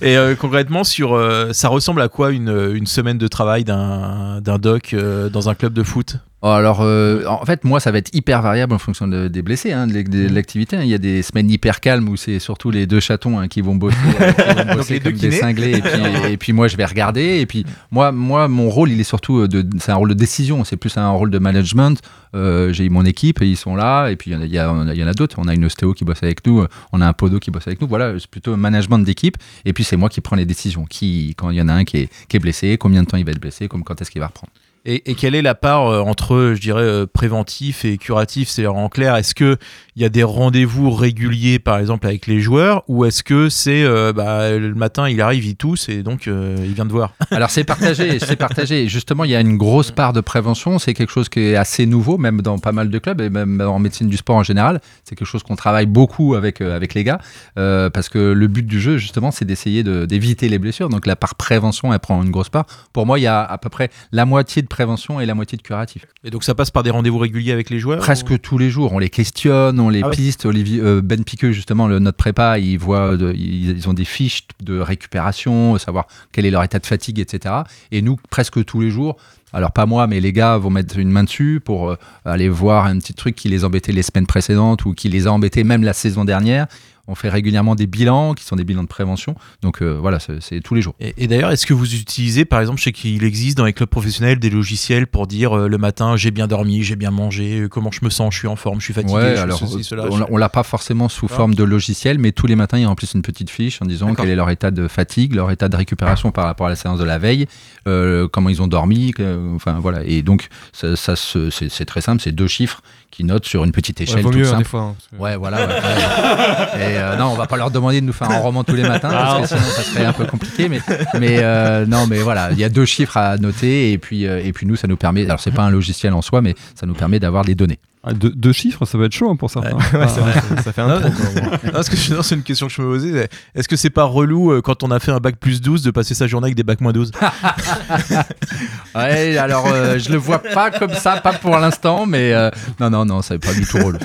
Et 0.00 0.16
euh, 0.16 0.34
concrètement, 0.34 0.84
sur, 0.84 1.14
euh, 1.14 1.52
ça 1.52 1.68
ressemble 1.68 2.00
à 2.00 2.08
quoi 2.08 2.30
une, 2.30 2.72
une 2.74 2.86
semaine 2.86 3.18
de 3.18 3.28
travail 3.28 3.64
d'un 3.64 4.40
doc 4.40 4.94
euh, 4.94 5.28
dans 5.28 5.50
un 5.50 5.54
club 5.54 5.74
de 5.74 5.82
foot? 5.82 6.16
Alors, 6.50 6.80
euh, 6.82 7.24
en 7.26 7.44
fait, 7.44 7.62
moi, 7.62 7.78
ça 7.78 7.92
va 7.92 7.98
être 7.98 8.12
hyper 8.14 8.42
variable 8.42 8.74
en 8.74 8.78
fonction 8.78 9.06
de- 9.06 9.28
des 9.28 9.42
blessés, 9.42 9.70
hein, 9.72 9.86
de, 9.86 10.02
de 10.02 10.28
l'activité. 10.34 10.76
hein. 10.76 10.80
Il 10.82 10.88
y 10.88 10.94
a 10.94 10.98
des 10.98 11.22
semaines 11.22 11.48
hyper 11.48 11.80
calmes 11.80 12.08
où 12.08 12.16
c'est 12.16 12.40
surtout 12.40 12.70
les 12.72 12.86
deux 12.86 12.98
chatons 12.98 13.38
hein, 13.38 13.46
qui 13.46 13.60
vont 13.60 13.76
bosser, 13.76 13.96
euh, 14.20 14.32
qui 14.32 14.66
vont 14.68 14.74
bosser 14.74 14.94
les 14.94 15.00
deux 15.00 15.10
comme 15.10 15.20
des 15.20 15.30
cinglés. 15.30 15.76
Et 15.78 15.80
puis, 15.80 15.90
et 16.32 16.36
puis 16.36 16.52
moi, 16.52 16.66
je 16.66 16.76
vais 16.76 16.84
regarder. 16.84 17.38
Et 17.40 17.46
puis 17.46 17.64
moi, 17.92 18.10
moi, 18.10 18.48
mon 18.48 18.68
rôle, 18.70 18.90
il 18.90 18.98
est 19.00 19.04
surtout 19.04 19.46
de, 19.46 19.64
c'est 19.78 19.92
un 19.92 19.96
rôle 19.96 20.08
de 20.08 20.14
décision. 20.14 20.64
C'est 20.64 20.76
plus 20.76 20.96
un 20.96 21.10
rôle 21.10 21.30
de 21.30 21.38
management. 21.38 22.00
Euh, 22.34 22.72
J'ai 22.72 22.88
mon 22.88 23.04
équipe 23.04 23.40
et 23.42 23.46
ils 23.46 23.56
sont 23.56 23.76
là. 23.76 24.08
Et 24.08 24.16
puis 24.16 24.30
il 24.30 24.34
y 24.34 24.36
en 24.36 24.40
a, 24.40 24.44
il 24.46 24.52
y 24.52 24.58
a- 24.58 24.74
il 24.94 24.98
y 25.00 25.04
en 25.04 25.06
a 25.06 25.12
d'autres. 25.14 25.36
On 25.38 25.46
a 25.46 25.54
une 25.54 25.64
ostéo 25.64 25.92
qui 25.94 26.04
bosse 26.04 26.22
avec 26.24 26.44
nous. 26.46 26.64
On 26.92 27.00
a 27.00 27.06
un 27.06 27.12
podo 27.12 27.38
qui 27.38 27.52
bosse 27.52 27.66
avec 27.68 27.80
nous. 27.80 27.86
Voilà, 27.86 28.18
c'est 28.18 28.26
plutôt 28.28 28.52
un 28.52 28.56
management 28.56 28.98
d'équipe. 28.98 29.36
Et 29.64 29.72
puis 29.72 29.84
c'est 29.84 29.96
moi 29.96 30.08
qui 30.08 30.20
prends 30.20 30.34
les 30.36 30.46
décisions. 30.46 30.86
Qui, 30.90 31.34
quand 31.36 31.50
il 31.50 31.56
y 31.58 31.62
en 31.62 31.68
a 31.68 31.72
un 31.74 31.84
qui 31.84 31.98
est, 31.98 32.08
qui 32.28 32.36
est 32.36 32.40
blessé, 32.40 32.78
combien 32.78 33.02
de 33.02 33.06
temps 33.06 33.16
il 33.16 33.24
va 33.24 33.30
être 33.30 33.40
blessé, 33.40 33.68
comme 33.68 33.84
quand 33.84 34.00
est-ce 34.02 34.10
qu'il 34.10 34.20
va 34.20 34.26
reprendre. 34.26 34.52
Et, 34.84 35.10
et 35.10 35.14
quelle 35.14 35.34
est 35.34 35.42
la 35.42 35.54
part 35.54 35.86
euh, 35.86 36.00
entre, 36.00 36.52
je 36.56 36.60
dirais, 36.60 36.82
euh, 36.82 37.06
préventif 37.06 37.84
et 37.84 37.98
curatif? 37.98 38.48
C'est-à-dire, 38.48 38.74
en 38.74 38.88
clair, 38.88 39.14
est-ce 39.16 39.34
que 39.34 39.56
il 39.94 40.02
y 40.02 40.04
a 40.04 40.08
des 40.08 40.22
rendez-vous 40.24 40.90
réguliers, 40.90 41.58
par 41.58 41.78
exemple, 41.78 42.06
avec 42.06 42.26
les 42.26 42.40
joueurs, 42.40 42.82
ou 42.88 43.04
est-ce 43.04 43.22
que 43.22 43.48
c'est 43.48 43.84
euh, 43.84 44.12
bah, 44.12 44.50
le 44.56 44.74
matin, 44.74 45.08
il 45.08 45.20
arrive, 45.20 45.44
il 45.44 45.54
tousse, 45.54 45.88
et 45.88 46.02
donc 46.02 46.26
euh, 46.26 46.56
il 46.60 46.72
vient 46.72 46.86
de 46.86 46.90
voir? 46.92 47.12
Alors 47.30 47.50
c'est 47.50 47.62
partagé, 47.64 48.18
c'est 48.18 48.36
partagé. 48.36 48.88
Justement, 48.88 49.24
il 49.24 49.30
y 49.30 49.36
a 49.36 49.40
une 49.40 49.56
grosse 49.58 49.90
part 49.90 50.12
de 50.12 50.20
prévention. 50.20 50.78
C'est 50.78 50.94
quelque 50.94 51.12
chose 51.12 51.28
qui 51.28 51.40
est 51.40 51.56
assez 51.56 51.86
nouveau, 51.86 52.18
même 52.18 52.40
dans 52.42 52.58
pas 52.58 52.72
mal 52.72 52.88
de 52.90 52.98
clubs 52.98 53.20
et 53.20 53.30
même 53.30 53.60
en 53.60 53.78
médecine 53.78 54.08
du 54.08 54.16
sport 54.16 54.36
en 54.36 54.42
général. 54.42 54.80
C'est 55.04 55.14
quelque 55.14 55.28
chose 55.28 55.42
qu'on 55.42 55.56
travaille 55.56 55.86
beaucoup 55.86 56.34
avec 56.34 56.60
euh, 56.60 56.74
avec 56.74 56.94
les 56.94 57.04
gars, 57.04 57.20
parce 57.54 58.08
que 58.08 58.18
le 58.32 58.46
but 58.48 58.66
du 58.66 58.80
jeu, 58.80 58.96
justement, 58.96 59.30
c'est 59.30 59.44
d'essayer 59.44 59.82
de- 59.84 60.06
d'éviter 60.06 60.48
les 60.48 60.58
blessures. 60.58 60.88
Donc 60.88 61.06
la 61.06 61.14
part 61.16 61.34
prévention, 61.34 61.92
elle 61.92 61.98
prend 62.00 62.20
une 62.22 62.30
grosse 62.30 62.48
part. 62.48 62.64
Pour 62.92 63.06
moi, 63.06 63.18
il 63.18 63.22
y 63.22 63.26
a 63.26 63.42
à 63.44 63.58
peu 63.58 63.68
près 63.68 63.90
la 64.10 64.24
moitié 64.24 64.62
de 64.62 64.66
prévention 64.72 65.20
et 65.20 65.26
la 65.26 65.34
moitié 65.34 65.56
de 65.56 65.62
curatif. 65.62 66.04
Et 66.24 66.30
donc 66.30 66.42
ça 66.42 66.54
passe 66.56 66.70
par 66.72 66.82
des 66.82 66.90
rendez-vous 66.90 67.18
réguliers 67.18 67.52
avec 67.52 67.70
les 67.70 67.78
joueurs 67.78 68.00
Presque 68.00 68.40
tous 68.40 68.58
les 68.58 68.70
jours, 68.70 68.92
on 68.92 68.98
les 68.98 69.10
questionne, 69.10 69.78
on 69.78 69.88
les 69.88 70.02
Ah 70.02 70.08
ouais. 70.08 70.16
piste. 70.16 70.46
Olivier, 70.46 70.80
euh, 70.80 71.00
ben 71.02 71.22
Piqueux, 71.22 71.52
justement, 71.52 71.86
le, 71.86 71.98
notre 72.00 72.16
prépa, 72.16 72.58
ils 72.58 72.78
voient, 72.78 73.16
de- 73.16 73.32
ils, 73.34 73.88
ont 73.88 73.92
des 73.94 74.04
fiches 74.04 74.44
de 74.60 74.80
récupération, 74.80 75.78
savoir 75.78 76.06
quel 76.32 76.46
est 76.46 76.50
leur 76.50 76.64
état 76.64 76.78
de 76.78 76.86
fatigue, 76.86 77.20
etc. 77.20 77.54
Et 77.92 78.02
nous, 78.02 78.16
presque 78.30 78.64
tous 78.64 78.80
les 78.80 78.90
jours. 78.90 79.16
Alors 79.54 79.72
pas 79.72 79.84
moi, 79.84 80.06
mais 80.06 80.18
les 80.20 80.32
gars 80.32 80.56
vont 80.56 80.70
mettre 80.70 80.98
une 80.98 81.10
main 81.10 81.24
dessus 81.24 81.60
pour 81.62 81.90
euh, 81.90 81.96
aller 82.24 82.48
voir 82.48 82.86
un 82.86 82.98
petit 82.98 83.12
truc 83.12 83.34
qui 83.34 83.50
les 83.50 83.64
embêtait 83.66 83.92
les 83.92 84.02
semaines 84.02 84.26
précédentes 84.26 84.86
ou 84.86 84.94
qui 84.94 85.10
les 85.10 85.26
a 85.26 85.32
embêtés 85.32 85.62
même 85.62 85.82
la 85.82 85.92
saison 85.92 86.24
dernière. 86.24 86.66
On 87.08 87.14
fait 87.16 87.28
régulièrement 87.28 87.74
des 87.74 87.86
bilans 87.88 88.32
qui 88.34 88.44
sont 88.44 88.54
des 88.54 88.62
bilans 88.64 88.84
de 88.84 88.88
prévention. 88.88 89.34
Donc 89.60 89.82
euh, 89.82 89.98
voilà, 90.00 90.18
c'est 90.20 90.60
tous 90.60 90.74
les 90.74 90.82
jours. 90.82 90.94
Et, 91.00 91.14
et 91.18 91.26
d'ailleurs, 91.26 91.50
est-ce 91.50 91.66
que 91.66 91.74
vous 91.74 91.94
utilisez, 91.94 92.44
par 92.44 92.60
exemple, 92.60 92.78
je 92.78 92.84
sais 92.84 92.92
qu'il 92.92 93.24
existe 93.24 93.56
dans 93.58 93.64
les 93.64 93.72
clubs 93.72 93.88
professionnels 93.88 94.38
des 94.38 94.50
logiciels 94.50 95.06
pour 95.08 95.26
dire 95.26 95.56
euh, 95.58 95.68
le 95.68 95.78
matin, 95.78 96.16
j'ai 96.16 96.30
bien 96.30 96.46
dormi, 96.46 96.82
j'ai 96.84 96.94
bien 96.96 97.10
mangé, 97.10 97.62
euh, 97.62 97.68
comment 97.68 97.90
je 97.90 98.04
me 98.04 98.10
sens, 98.10 98.32
je 98.34 98.38
suis 98.38 98.48
en 98.48 98.54
forme, 98.56 98.78
je 98.80 98.84
suis 98.84 98.94
fatigué, 98.94 99.14
Ouais, 99.14 99.36
je 99.36 99.42
alors 99.42 99.58
ceci, 99.58 99.82
cela. 99.82 100.04
on, 100.10 100.16
je- 100.16 100.38
l'a- 100.38 100.48
pas 100.48 100.62
forcément 100.62 101.08
sous 101.08 101.26
Ah. 101.30 101.34
forme 101.34 101.54
de 101.54 101.64
logiciel, 101.64 102.18
mais 102.18 102.30
tous 102.32 102.46
les 102.46 102.54
matins 102.56 102.78
ils 102.78 102.86
remplissent 102.86 103.14
une 103.14 103.22
petite 103.22 103.50
fiche 103.50 103.82
en 103.82 103.86
disant 103.86 104.14
quel 104.14 104.28
est 104.28 104.36
leur 104.36 104.50
état 104.50 104.70
de 104.70 104.86
fatigue, 104.86 105.34
leur 105.34 105.50
état 105.50 105.68
de 105.68 105.76
récupération 105.76 106.30
par 106.30 106.44
rapport 106.44 106.66
à 106.66 106.70
la 106.70 106.76
séance 106.76 106.98
de 107.00 107.04
la 107.04 107.18
veille, 107.18 107.46
euh, 107.88 108.28
comment 108.28 108.48
ils 108.48 108.62
ont 108.62 108.68
dormi, 108.68 109.12
enfin 109.56 109.78
voilà. 109.80 110.04
Et 110.04 110.22
donc 110.22 110.48
ça, 110.72 111.16
c'est 111.16 111.84
très 111.84 112.00
simple, 112.00 112.22
c'est 112.22 112.32
deux 112.32 112.46
chiffres 112.46 112.80
qui 113.12 113.22
notent 113.24 113.44
sur 113.44 113.62
une 113.62 113.70
petite 113.72 114.00
échelle 114.00 114.22
vaut 114.22 114.30
toute 114.30 114.38
mieux, 114.40 114.46
hein, 114.46 114.50
simple. 114.50 114.62
des 114.64 114.68
fois, 114.68 114.80
hein, 114.80 114.94
que- 115.12 115.16
Ouais, 115.22 115.36
voilà. 115.36 115.58
ouais, 115.58 115.66
ouais. 115.66 116.80
Et 116.80 116.98
euh, 116.98 117.16
non, 117.16 117.26
on 117.26 117.34
va 117.34 117.46
pas 117.46 117.56
leur 117.58 117.70
demander 117.70 118.00
de 118.00 118.06
nous 118.06 118.12
faire 118.12 118.30
un 118.30 118.38
roman 118.40 118.64
tous 118.64 118.74
les 118.74 118.82
matins 118.82 119.10
Ah, 119.12 119.36
parce 119.38 119.50
que 119.52 119.58
sinon 119.58 119.68
ça 119.70 119.82
serait 119.82 120.04
un 120.06 120.12
peu 120.12 120.24
compliqué. 120.24 120.68
Mais, 120.68 120.80
mais 121.20 121.36
euh, 121.40 121.86
non, 121.86 122.06
mais 122.08 122.18
voilà, 122.18 122.50
il 122.52 122.58
y 122.58 122.64
a 122.64 122.68
deux 122.68 122.86
chiffres 122.86 123.16
à 123.18 123.36
noter 123.36 123.92
et 123.92 123.98
puis 123.98 124.26
euh, 124.26 124.40
et 124.42 124.52
puis 124.52 124.66
nous 124.66 124.76
ça 124.76 124.88
nous 124.88 124.96
permet. 124.96 125.24
Alors 125.26 125.40
c'est 125.40 125.50
pas 125.52 125.62
un 125.62 125.70
logiciel 125.70 126.12
en 126.14 126.22
soi, 126.22 126.40
mais 126.40 126.54
ça 126.74 126.86
nous 126.86 126.94
permet 126.94 127.20
d'avoir 127.20 127.44
les 127.44 127.54
données. 127.54 127.78
Ah, 128.04 128.12
deux, 128.14 128.30
deux 128.30 128.52
chiffres, 128.52 128.84
ça 128.84 128.98
va 128.98 129.04
être 129.04 129.12
chaud 129.12 129.30
hein, 129.30 129.36
pour 129.36 129.48
certains. 129.48 129.76
Ouais, 129.92 130.06
vrai, 130.06 130.08
ça- 130.08 130.62
ça 130.62 130.72
fait 130.72 130.80
un 130.80 130.88
Non, 130.88 131.00
trop. 131.00 131.10
quoi. 131.10 131.50
Non, 131.64 131.70
parce 131.72 131.88
que 131.88 131.94
c'est 131.96 132.34
une 132.34 132.42
question 132.42 132.66
que 132.66 132.72
je 132.72 132.82
me 132.82 132.88
posais. 132.88 133.28
Est-ce 133.54 133.68
que 133.68 133.76
c'est 133.76 133.90
pas 133.90 134.02
relou 134.04 134.50
euh, 134.50 134.60
quand 134.60 134.82
on 134.82 134.90
a 134.90 134.98
fait 134.98 135.12
un 135.12 135.18
bac 135.20 135.36
plus 135.36 135.60
12 135.60 135.82
de 135.82 135.90
passer 135.92 136.14
sa 136.14 136.26
journée 136.26 136.46
avec 136.46 136.56
des 136.56 136.64
bacs 136.64 136.80
moins 136.80 136.92
12 136.92 137.12
Ouais, 138.94 139.36
alors 139.38 139.66
euh, 139.68 139.98
je 139.98 140.10
le 140.10 140.18
vois 140.18 140.40
pas 140.40 140.70
comme 140.70 140.94
ça, 140.94 141.16
pas 141.20 141.32
pour 141.32 141.56
l'instant, 141.58 142.06
mais 142.06 142.32
euh, 142.32 142.50
non, 142.80 142.90
non, 142.90 143.04
non, 143.04 143.22
c'est 143.22 143.38
pas 143.38 143.54
du 143.54 143.64
tout 143.64 143.78
relou. 143.78 143.98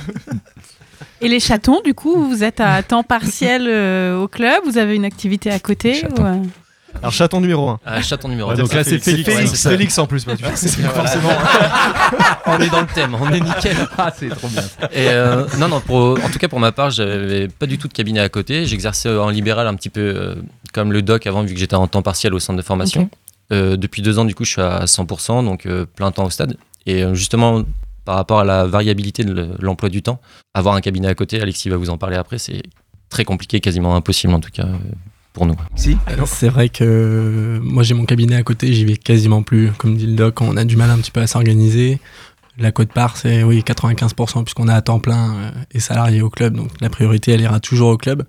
Et 1.20 1.28
les 1.28 1.40
chatons, 1.40 1.82
du 1.84 1.94
coup, 1.96 2.28
vous 2.28 2.44
êtes 2.44 2.60
à 2.60 2.84
temps 2.84 3.04
partiel 3.04 3.64
euh, 3.68 4.20
au 4.22 4.28
club? 4.28 4.62
Vous 4.66 4.78
avez 4.78 4.96
une 4.96 5.06
activité 5.06 5.50
à 5.50 5.60
côté 5.60 6.04
ou, 6.18 6.22
euh, 6.22 6.36
Alors, 6.96 7.12
chaton 7.12 7.40
numéro 7.42 7.70
1. 7.70 7.80
Ah, 7.86 8.02
chaton 8.02 8.28
numéro 8.28 8.50
Ouais, 8.50 8.56
deux. 8.56 8.64
donc 8.64 8.74
là, 8.74 8.84
c'est 8.84 8.98
Félix, 9.00 9.62
Félix, 9.68 9.98
en 10.00 10.08
plus. 10.08 10.26
bah, 10.26 10.36
tu 10.36 10.44
vois, 10.44 10.56
c'est 10.56 10.70
forcément. 10.70 11.30
on 12.48 12.60
est 12.60 12.70
dans 12.70 12.82
le 12.82 12.88
thème, 12.88 13.16
on 13.20 13.32
est 13.32 13.40
nickel. 13.40 13.76
Ah, 13.98 14.12
c'est 14.16 14.30
trop 14.30 14.48
bien. 14.48 14.62
Et 14.92 15.10
euh, 15.10 15.46
non, 15.60 15.68
non, 15.68 15.80
pour, 15.82 16.18
en 16.24 16.30
tout 16.30 16.40
cas 16.40 16.48
pour 16.48 16.60
ma 16.60 16.72
part, 16.72 16.90
j'avais 16.92 17.48
pas 17.48 17.66
du 17.66 17.78
tout 17.78 17.88
de 17.88 17.94
cabinet 17.94 18.20
à 18.20 18.30
côté. 18.30 18.66
J'exerçais 18.66 19.10
en 19.10 19.30
libéral 19.30 19.68
un 19.68 19.76
petit 19.76 19.90
peu 19.90 20.02
euh, 20.02 20.36
comme 20.74 20.92
le 20.94 21.02
doc 21.02 21.28
avant, 21.28 21.44
vu 21.44 21.54
que 21.54 21.60
j'étais 21.60 21.76
en 21.76 21.88
temps 21.88 22.02
partiel 22.02 22.34
au 22.34 22.40
centre 22.40 22.58
de 22.58 22.64
formation. 22.64 23.10
Euh, 23.52 23.78
depuis 23.78 24.02
deux 24.02 24.18
ans, 24.20 24.26
du 24.26 24.36
coup, 24.36 24.44
je 24.46 24.52
suis 24.52 24.62
à 24.62 24.86
100%, 24.86 25.46
donc 25.46 25.66
euh, 25.66 25.86
plein 25.86 26.12
temps 26.12 26.26
au 26.26 26.30
stade. 26.30 26.58
Et 26.86 27.04
euh, 27.04 27.14
justement, 27.16 27.64
par 28.06 28.16
rapport 28.16 28.40
à 28.40 28.44
la 28.46 28.66
variabilité 28.66 29.24
de 29.24 29.34
le- 29.34 29.50
l'emploi 29.60 29.90
du 29.90 30.02
temps, 30.02 30.20
avoir 30.54 30.76
un 30.76 30.82
cabinet 30.82 31.08
à 31.08 31.16
côté, 31.16 31.42
Alexis 31.42 31.70
va 31.70 31.78
vous 31.78 31.90
en 31.90 31.98
parler 31.98 32.16
après, 32.18 32.38
c'est 32.38 32.64
très 33.10 33.24
compliqué, 33.26 33.60
quasiment 33.60 33.96
impossible 33.96 34.34
en 34.34 34.40
tout 34.40 34.52
cas 34.52 34.64
euh, 34.64 34.76
pour 35.38 35.46
nous. 35.46 35.56
Si 35.76 35.96
C'est 36.26 36.50
vrai 36.50 36.68
que 36.70 37.60
moi 37.62 37.84
j'ai 37.84 37.94
mon 37.94 38.06
cabinet 38.06 38.36
à 38.36 38.42
côté, 38.44 38.74
j'y 38.74 38.86
vais 38.86 38.98
quasiment 38.98 39.44
plus. 39.44 39.72
Comme 39.78 39.96
dit 39.96 40.08
le 40.08 40.16
doc, 40.16 40.42
on 40.42 40.58
a 40.58 40.66
du 40.66 40.76
mal 40.76 40.90
un 40.90 40.98
petit 40.98 41.12
peu 41.12 41.22
à 41.22 41.28
s'organiser. 41.28 42.00
La 42.58 42.72
cote 42.72 42.92
part, 42.92 43.18
c'est 43.18 43.44
oui 43.44 43.64
95% 43.64 44.44
puisqu'on 44.44 44.68
est 44.68 44.74
à 44.74 44.82
temps 44.82 45.00
plein 45.00 45.36
euh, 45.36 45.52
et 45.74 45.80
salarié 45.80 46.24
au 46.24 46.32
club, 46.32 46.56
donc 46.56 46.70
la 46.82 46.90
priorité 46.90 47.32
elle 47.34 47.42
ira 47.42 47.60
toujours 47.60 47.90
au 47.90 47.98
club. 47.98 48.24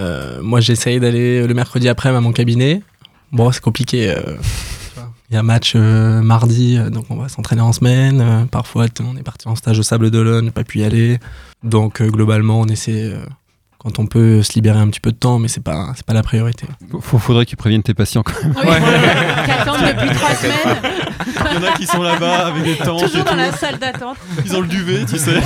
Euh, 0.00 0.40
moi 0.40 0.60
j'essaye 0.60 1.00
d'aller 1.00 1.44
le 1.44 1.54
mercredi 1.54 1.88
après 1.88 2.10
à 2.10 2.20
mon 2.20 2.30
cabinet. 2.32 2.82
Bon 3.32 3.50
c'est 3.50 3.60
compliqué. 3.60 4.10
euh. 4.10 4.36
Il 5.30 5.34
y 5.34 5.36
a 5.36 5.42
match 5.42 5.72
euh, 5.76 6.22
mardi, 6.22 6.78
euh, 6.78 6.88
donc 6.88 7.06
on 7.10 7.16
va 7.16 7.28
s'entraîner 7.28 7.60
en 7.62 7.72
semaine. 7.72 8.20
Euh, 8.20 8.44
parfois 8.46 8.86
on 9.00 9.16
est 9.16 9.22
parti 9.24 9.48
en 9.48 9.56
stage 9.56 9.78
au 9.78 9.82
Sable 9.82 10.10
d'Olonne, 10.12 10.52
pas 10.52 10.64
pu 10.64 10.78
y 10.78 10.84
aller. 10.84 11.18
Donc 11.64 12.00
euh, 12.00 12.08
globalement 12.08 12.60
on 12.60 12.66
essaie 12.66 13.10
euh, 13.12 13.18
quand 13.88 13.98
on 14.02 14.06
peut 14.06 14.42
se 14.42 14.52
libérer 14.54 14.78
un 14.78 14.88
petit 14.88 15.00
peu 15.00 15.10
de 15.12 15.16
temps, 15.16 15.38
mais 15.38 15.48
c'est 15.48 15.62
pas 15.62 15.92
c'est 15.96 16.04
pas 16.04 16.12
la 16.12 16.22
priorité. 16.22 16.66
Faut- 17.00 17.18
faudrait 17.18 17.46
qu'ils 17.46 17.56
préviennent 17.56 17.82
tes 17.82 17.94
patients 17.94 18.22
quand 18.22 18.34
même. 18.44 18.54
Qui 18.54 19.50
attendent 19.50 19.80
depuis 19.86 20.10
trois 20.14 20.34
semaines, 20.34 20.76
Il 21.26 21.54
y 21.62 21.64
en 21.66 21.68
a 21.72 21.76
qui 21.76 21.86
sont 21.86 22.02
là-bas 22.02 22.46
avec 22.48 22.62
des 22.64 22.76
tentes 22.76 23.00
toujours 23.04 23.24
dans 23.24 23.30
tout. 23.32 23.36
la 23.36 23.52
salle 23.52 23.78
d'attente. 23.78 24.16
Ils 24.44 24.54
ont 24.56 24.60
le 24.60 24.66
duvet, 24.68 25.04
tu 25.06 25.18
sais. 25.18 25.40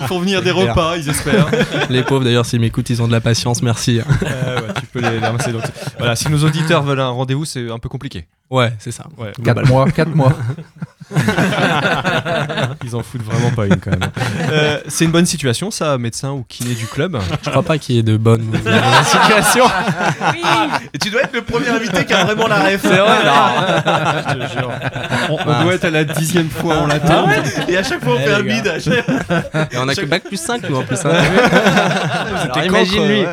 Ils 0.00 0.06
font 0.06 0.18
venir 0.20 0.42
des 0.42 0.50
repas, 0.50 0.96
ils 0.96 1.08
espèrent. 1.08 1.48
Les 1.90 2.02
pauvres, 2.02 2.24
d'ailleurs, 2.24 2.44
s'ils 2.46 2.60
m'écoutent, 2.60 2.90
ils 2.90 3.00
ont 3.02 3.06
de 3.06 3.12
la 3.12 3.20
patience, 3.20 3.62
merci. 3.62 4.00
Euh, 4.00 4.56
ouais, 4.60 4.74
tu 4.78 4.86
peux 4.86 5.00
les, 5.00 5.10
les 5.10 5.18
ramasser. 5.18 5.52
Donc, 5.52 5.62
voilà, 5.98 6.14
si 6.16 6.28
nos 6.28 6.44
auditeurs 6.44 6.82
veulent 6.82 7.00
un 7.00 7.08
rendez-vous, 7.08 7.44
c'est 7.44 7.70
un 7.70 7.78
peu 7.78 7.88
compliqué. 7.88 8.26
Ouais, 8.50 8.72
c'est 8.78 8.92
ça. 8.92 9.04
Ouais. 9.18 9.32
4 9.42 9.66
mois, 9.66 9.90
4 9.90 10.14
mois. 10.14 10.32
Ils 12.84 12.94
en 12.96 13.02
foutent 13.02 13.22
vraiment 13.22 13.50
pas 13.50 13.66
une 13.66 13.76
quand 13.76 13.90
même. 13.92 14.10
Euh, 14.50 14.80
c'est 14.88 15.04
une 15.04 15.10
bonne 15.12 15.26
situation, 15.26 15.70
ça, 15.70 15.98
médecin 15.98 16.30
ou 16.32 16.44
kiné 16.48 16.74
du 16.74 16.86
club. 16.86 17.18
Je 17.44 17.50
crois 17.50 17.62
pas 17.62 17.78
qu'il 17.78 17.94
y 17.96 17.98
ait 17.98 18.02
de 18.02 18.16
bonnes 18.16 18.42
ou 18.48 18.50
de 18.56 18.58
mauvaises 18.58 19.06
situations. 19.06 19.66
Et 20.92 20.98
tu 20.98 21.10
dois 21.10 21.22
être 21.22 21.32
le 21.34 21.42
premier 21.42 21.68
invité 21.68 22.04
qui 22.04 22.12
a 22.12 22.24
vraiment 22.24 22.48
la 22.48 22.56
ref. 22.60 22.80
C'est 22.82 22.88
vrai, 22.96 23.18
Je 24.28 24.34
te 24.34 24.58
jure. 24.58 24.72
On, 25.30 25.38
on 25.50 25.62
doit 25.64 25.74
être 25.74 25.84
à 25.84 25.90
la 25.90 26.04
dixième 26.04 26.50
fois, 26.50 26.76
on 26.82 26.86
l'attend. 26.86 27.28
Et 27.68 27.76
à 27.76 27.82
chaque 27.82 28.02
fois, 28.02 28.14
on 28.14 28.18
Eh, 28.20 28.24
fait 28.24 28.34
un 28.34 28.42
les 28.42 28.54
bid. 28.54 28.66
à 28.66 28.78
chaque- 28.80 29.72
Et 29.72 29.78
on 29.78 29.88
a 29.88 29.94
que 29.94 30.06
bac 30.06 30.24
plus 30.24 30.40
5, 30.40 30.68
nous, 30.68 30.76
en 30.76 30.82
plus. 30.84 30.98
hein. 31.04 31.10
Alors, 32.52 32.64
imagine-lui. 32.64 33.24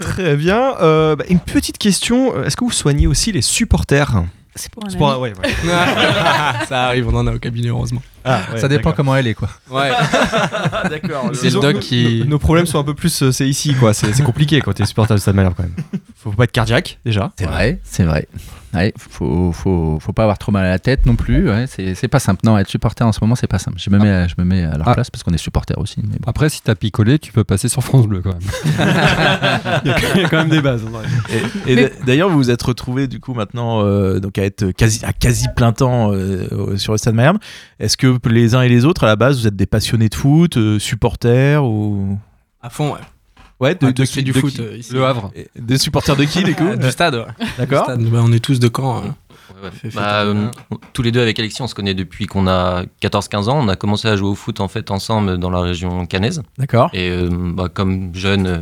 Très 0.00 0.36
bien. 0.36 0.74
Euh, 0.80 1.16
bah, 1.16 1.24
une 1.28 1.40
petite 1.40 1.78
question. 1.78 2.42
Est-ce 2.44 2.56
que 2.56 2.64
vous 2.64 2.72
soignez 2.72 3.06
aussi 3.06 3.32
les 3.32 3.42
supporters? 3.42 4.22
C'est 4.60 4.70
pour 4.72 4.84
un 4.84 4.90
C'est 4.90 4.96
pour 4.98 5.08
un- 5.10 5.14
ami. 5.14 5.22
ouais, 5.22 5.32
ouais. 5.42 5.54
ça 6.68 6.84
arrive, 6.86 7.08
on 7.08 7.14
en 7.16 7.26
a 7.26 7.32
au 7.34 7.38
cabinet, 7.38 7.68
heureusement. 7.68 8.02
Ah, 8.24 8.40
ouais, 8.52 8.60
ça 8.60 8.68
dépend 8.68 8.90
d'accord. 8.90 8.96
comment 8.96 9.16
elle 9.16 9.26
est, 9.26 9.34
quoi. 9.34 9.48
Ouais. 9.70 9.90
D'accord. 10.90 11.30
C'est 11.32 11.44
le 11.44 11.48
Disons, 11.48 11.60
doc 11.60 11.74
nos- 11.74 11.80
qui- 11.80 12.18
Nos, 12.20 12.24
nos 12.26 12.38
problèmes 12.38 12.66
sont 12.66 12.78
un 12.78 12.84
peu 12.84 12.94
plus. 12.94 13.22
euh, 13.22 13.32
c'est 13.32 13.48
ici, 13.48 13.74
quoi. 13.74 13.94
C'est 13.94 14.12
c'est 14.12 14.22
compliqué 14.22 14.60
quand 14.60 14.72
t'es 14.74 14.84
supporter 14.84 15.14
de 15.14 15.20
Stade 15.20 15.34
Malherbe, 15.36 15.54
quand 15.56 15.62
même. 15.62 15.74
Faut 16.16 16.30
pas 16.32 16.44
être 16.44 16.52
cardiaque, 16.52 16.98
déjà. 17.04 17.32
C'est 17.38 17.46
vrai, 17.46 17.80
c'est 17.84 18.04
vrai. 18.04 18.28
Ouais, 18.72 18.94
faut, 18.96 19.50
faut, 19.52 19.98
faut 20.00 20.12
pas 20.12 20.22
avoir 20.22 20.38
trop 20.38 20.52
mal 20.52 20.64
à 20.64 20.70
la 20.70 20.78
tête 20.78 21.04
non 21.04 21.16
plus. 21.16 21.50
Ouais, 21.50 21.64
c'est 21.66 21.96
c'est 21.96 22.06
pas 22.06 22.20
simple. 22.20 22.42
Non, 22.44 22.56
être 22.56 22.68
supporter 22.68 23.02
en 23.04 23.10
ce 23.10 23.18
moment, 23.20 23.34
c'est 23.34 23.48
pas 23.48 23.58
simple. 23.58 23.78
Je 23.80 23.90
me 23.90 23.98
mets, 23.98 24.08
à- 24.10 24.26
je 24.28 24.34
me 24.38 24.44
mets 24.44 24.62
à 24.62 24.76
leur 24.78 24.88
Ah. 24.88 24.94
place 24.94 25.10
parce 25.10 25.24
qu'on 25.24 25.32
est 25.32 25.38
supporter 25.38 25.74
aussi. 25.76 26.00
Mais 26.04 26.18
bon. 26.20 26.28
Après, 26.30 26.48
si 26.48 26.62
t'as 26.62 26.76
picolé, 26.76 27.18
tu 27.18 27.32
peux 27.32 27.42
passer 27.42 27.68
sur 27.68 27.82
France 27.82 28.06
Bleu 28.06 28.20
quand 28.22 28.30
même. 28.30 28.40
Il 29.84 30.20
y 30.20 30.24
a 30.24 30.28
quand 30.28 30.36
même 30.38 30.48
des 30.50 30.60
bases. 30.60 30.84
Et, 31.66 31.90
d'ailleurs, 32.06 32.28
vous 32.30 32.36
vous 32.36 32.50
êtes 32.50 32.62
retrouvé 32.62 33.08
du 33.08 33.18
coup 33.20 33.34
maintenant 33.34 33.82
euh, 33.84 34.20
donc 34.20 34.38
à 34.38 34.44
être 34.44 34.70
quasi 34.70 35.04
à 35.04 35.12
quasi 35.12 35.46
plein 35.56 35.72
temps 35.72 36.12
euh, 36.12 36.76
sur 36.76 36.92
le 36.92 36.98
Stade 36.98 37.14
Malherbe. 37.14 37.38
Est-ce 37.80 37.96
que 37.96 38.18
les 38.28 38.54
uns 38.54 38.62
et 38.62 38.68
les 38.68 38.84
autres 38.84 39.02
à 39.04 39.06
la 39.08 39.16
base 39.16 39.40
vous 39.40 39.46
êtes 39.48 39.56
des 39.56 39.66
passionnés 39.66 40.08
de 40.08 40.14
foot, 40.14 40.56
euh, 40.56 40.78
supporters 40.78 41.64
ou? 41.64 42.18
À 42.62 42.70
fond, 42.70 42.92
ouais. 42.92 43.00
Ouais 43.60 43.76
Ah, 43.82 43.92
tout 43.92 44.04
ce 44.04 44.12
qui 44.12 44.22
du 44.22 44.32
de 44.32 44.38
foot 44.38 44.52
qui 44.54 44.60
euh, 44.62 44.76
ici. 44.76 44.92
Le 44.92 45.04
Havre. 45.04 45.30
Et 45.34 45.48
Des 45.56 45.78
supporters 45.78 46.16
de 46.16 46.24
qui 46.24 46.42
du 46.42 46.54
coup 46.54 46.66
Ah, 46.72 46.76
Du 46.76 46.90
stade, 46.90 47.14
ouais. 47.14 47.24
D'accord. 47.58 47.86
Bah, 47.88 48.20
on 48.24 48.32
est 48.32 48.40
tous 48.44 48.58
de 48.60 48.68
camp. 48.68 48.98
hein. 48.98 49.14
Ouais, 49.62 49.64
ouais. 49.64 49.70
Fait- 49.72 49.90
fait 49.90 49.96
Bah, 49.98 50.22
euh, 50.22 50.48
tous 50.92 51.02
les 51.02 51.12
deux 51.12 51.20
avec 51.20 51.38
Alexis, 51.38 51.60
on 51.62 51.66
se 51.66 51.74
connaît 51.74 51.94
depuis 51.94 52.26
qu'on 52.26 52.46
a 52.46 52.84
14-15 53.02 53.48
ans. 53.48 53.58
On 53.62 53.68
a 53.68 53.76
commencé 53.76 54.08
à 54.08 54.16
jouer 54.16 54.28
au 54.28 54.34
foot 54.34 54.60
en 54.60 54.68
fait 54.68 54.90
ensemble 54.90 55.38
dans 55.38 55.50
la 55.50 55.60
région 55.60 56.06
cannaise. 56.06 56.42
D'accord. 56.58 56.90
Et 56.94 57.10
euh, 57.10 57.28
bah, 57.30 57.68
comme 57.72 58.14
jeunes 58.14 58.46
euh, 58.46 58.58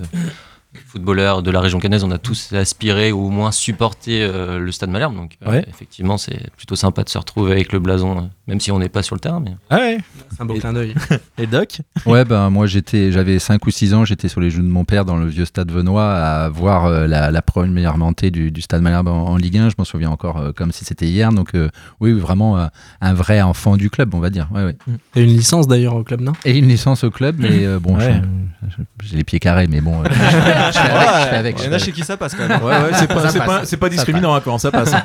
footballeurs 0.86 1.42
de 1.42 1.50
la 1.50 1.60
région 1.60 1.78
cannaise, 1.80 2.04
on 2.04 2.10
a 2.10 2.18
tous 2.18 2.52
aspiré 2.52 3.10
ou 3.12 3.26
au 3.26 3.30
moins 3.30 3.52
supporté 3.52 4.22
euh, 4.22 4.58
le 4.58 4.70
Stade 4.72 4.90
Malherbe. 4.90 5.14
Donc 5.14 5.36
euh, 5.46 5.50
Ouais. 5.50 5.64
effectivement, 5.68 6.18
c'est 6.18 6.50
plutôt 6.56 6.76
sympa 6.76 7.02
de 7.04 7.08
se 7.08 7.18
retrouver 7.18 7.52
avec 7.52 7.72
le 7.72 7.78
blason, 7.78 8.18
euh, 8.18 8.22
même 8.46 8.60
si 8.60 8.70
on 8.70 8.78
n'est 8.78 8.88
pas 8.88 9.02
sur 9.02 9.14
le 9.16 9.20
terrain. 9.20 9.40
Mais... 9.40 9.52
Ah 9.70 9.76
ouais. 9.78 9.98
C'est 10.30 10.42
un 10.42 10.44
beau 10.44 10.54
clin 10.54 10.72
d'œil. 10.72 10.94
Et 11.38 11.46
Doc? 11.46 11.80
Ouais, 12.06 12.24
ben 12.24 12.50
moi 12.50 12.66
j'étais, 12.66 13.10
j'avais 13.12 13.38
5 13.38 13.66
ou 13.66 13.70
6 13.70 13.94
ans, 13.94 14.04
j'étais 14.04 14.28
sur 14.28 14.40
les 14.40 14.50
genoux 14.50 14.66
de 14.68 14.72
mon 14.72 14.84
père 14.84 15.04
dans 15.04 15.16
le 15.16 15.26
vieux 15.26 15.44
stade 15.44 15.70
venois 15.72 16.12
à 16.14 16.48
voir 16.48 16.86
euh, 16.86 17.06
la, 17.06 17.30
la 17.30 17.42
première 17.42 17.96
montée 17.98 18.30
du, 18.30 18.50
du 18.50 18.60
stade 18.60 18.82
Malherbe 18.82 19.08
en, 19.08 19.26
en 19.28 19.36
Ligue 19.36 19.58
1. 19.58 19.70
Je 19.70 19.74
m'en 19.78 19.84
souviens 19.84 20.10
encore 20.10 20.36
euh, 20.38 20.52
comme 20.52 20.72
si 20.72 20.84
c'était 20.84 21.06
hier. 21.06 21.32
Donc 21.32 21.54
euh, 21.54 21.68
oui, 22.00 22.12
vraiment 22.12 22.58
euh, 22.58 22.66
un 23.00 23.14
vrai 23.14 23.40
enfant 23.40 23.76
du 23.76 23.90
club, 23.90 24.14
on 24.14 24.20
va 24.20 24.30
dire. 24.30 24.48
Ouais, 24.54 24.64
ouais. 24.64 24.76
T'as 25.12 25.20
une 25.22 25.28
licence 25.30 25.66
d'ailleurs 25.66 25.94
au 25.94 26.04
club, 26.04 26.20
non? 26.20 26.32
Et 26.44 26.56
une 26.58 26.68
licence 26.68 27.04
au 27.04 27.10
club, 27.10 27.36
mais 27.38 27.64
euh, 27.64 27.78
bon, 27.78 27.98
j'ai 29.02 29.16
les 29.16 29.24
pieds 29.24 29.38
carrés, 29.40 29.66
mais 29.68 29.80
bon, 29.80 30.02
euh, 30.02 30.08
avec, 30.58 30.74
je 30.74 31.28
fais 31.28 31.36
avec, 31.36 31.58
je 31.58 31.62
Il 31.62 31.66
y 31.66 31.68
en 31.70 31.72
a 31.72 31.78
chez 31.78 31.92
qui 31.92 32.02
ça 32.04 32.16
passe 32.16 32.34
quand 32.34 32.46
même. 32.46 32.62
Ouais, 32.62 32.76
ouais, 32.76 32.90
c'est 32.94 33.06
pas, 33.06 33.28
c'est 33.28 33.40
pas, 33.40 33.64
c'est 33.64 33.76
pas 33.76 33.88
discriminant 33.88 34.34
hein, 34.34 34.58
ça 34.58 34.70
passe. 34.70 34.92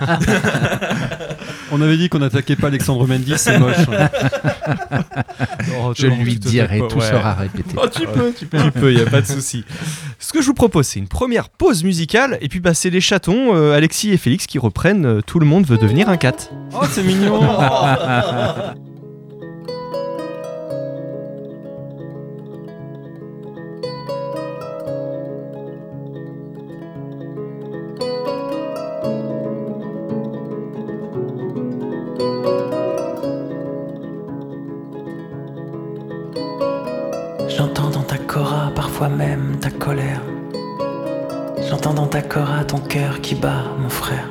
On 1.71 1.81
avait 1.81 1.97
dit 1.97 2.07
qu'on 2.07 2.19
n'attaquait 2.19 2.55
pas 2.55 2.67
Alexandre 2.67 3.07
Mendy, 3.07 3.33
c'est 3.37 3.57
moche. 3.57 3.75
Oh, 5.81 5.91
Je 5.97 6.07
lui 6.07 6.35
dirai, 6.35 6.81
tout 6.89 6.97
ouais. 6.97 7.09
sera 7.09 7.33
répété. 7.33 7.75
Oh, 7.75 7.87
tu 7.87 8.05
peux, 8.05 8.31
tu 8.37 8.45
peux. 8.45 8.57
Tu 8.63 8.71
peux, 8.71 8.93
il 8.93 9.01
a 9.01 9.05
pas 9.05 9.21
de 9.21 9.25
souci. 9.25 9.65
Ce 10.19 10.31
que 10.31 10.41
je 10.41 10.45
vous 10.47 10.53
propose, 10.53 10.87
c'est 10.87 10.99
une 10.99 11.07
première 11.07 11.49
pause 11.49 11.83
musicale, 11.83 12.37
et 12.41 12.47
puis 12.47 12.59
bah, 12.59 12.73
c'est 12.73 12.89
les 12.89 13.01
chatons, 13.01 13.55
euh, 13.55 13.75
Alexis 13.75 14.11
et 14.11 14.17
Félix, 14.17 14.45
qui 14.45 14.59
reprennent 14.59 15.05
euh, 15.05 15.21
Tout 15.21 15.39
le 15.39 15.45
monde 15.45 15.65
veut 15.65 15.77
devenir 15.77 16.09
un 16.09 16.17
cat. 16.17 16.49
Oh, 16.73 16.85
c'est 16.89 17.03
mignon 17.03 17.41
même 39.13 39.57
ta 39.59 39.69
colère. 39.69 40.21
J'entends 41.69 41.93
dans 41.93 42.07
ta 42.07 42.21
cora 42.21 42.63
ton 42.65 42.79
cœur 42.79 43.21
qui 43.21 43.35
bat, 43.35 43.63
mon 43.79 43.89
frère. 43.89 44.27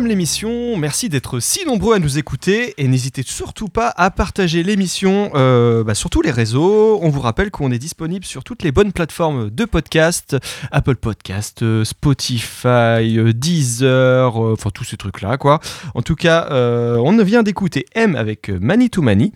L'émission, 0.00 0.78
merci 0.78 1.10
d'être 1.10 1.38
si 1.38 1.66
nombreux 1.66 1.94
à 1.94 1.98
nous 1.98 2.16
écouter 2.16 2.72
et 2.78 2.88
n'hésitez 2.88 3.22
surtout 3.22 3.68
pas 3.68 3.92
à 3.94 4.10
partager 4.10 4.62
l'émission 4.62 5.30
euh, 5.34 5.84
bah, 5.84 5.94
sur 5.94 6.08
tous 6.08 6.22
les 6.22 6.30
réseaux. 6.30 6.98
On 7.02 7.10
vous 7.10 7.20
rappelle 7.20 7.50
qu'on 7.50 7.70
est 7.70 7.78
disponible 7.78 8.24
sur 8.24 8.42
toutes 8.42 8.62
les 8.62 8.72
bonnes 8.72 8.92
plateformes 8.92 9.50
de 9.50 9.64
podcast, 9.66 10.34
Apple 10.70 10.96
Podcast, 10.96 11.62
euh, 11.62 11.84
Spotify, 11.84 13.18
euh, 13.18 13.32
Deezer, 13.34 14.34
enfin 14.36 14.70
tous 14.70 14.84
ces 14.84 14.96
trucs-là 14.96 15.36
quoi. 15.36 15.60
En 15.94 16.00
tout 16.00 16.16
cas, 16.16 16.48
on 16.50 17.22
vient 17.22 17.42
d'écouter 17.42 17.84
M 17.94 18.16
avec 18.16 18.48
Mani 18.48 18.88
to 18.88 19.02
Mani 19.02 19.32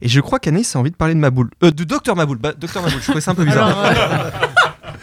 et 0.00 0.08
je 0.08 0.20
crois 0.20 0.38
qu'Anaïs 0.38 0.74
a 0.74 0.78
envie 0.78 0.90
de 0.90 0.96
parler 0.96 1.14
de 1.14 1.20
Maboul, 1.20 1.50
de 1.60 1.84
Docteur 1.84 2.16
Maboul, 2.16 2.38
bah, 2.38 2.54
Docteur 2.58 2.82
Maboul, 2.82 3.00
je 3.00 3.04
trouvais 3.04 3.20
ça 3.20 3.32
un 3.32 3.34
peu 3.34 3.44
bizarre. 3.44 3.92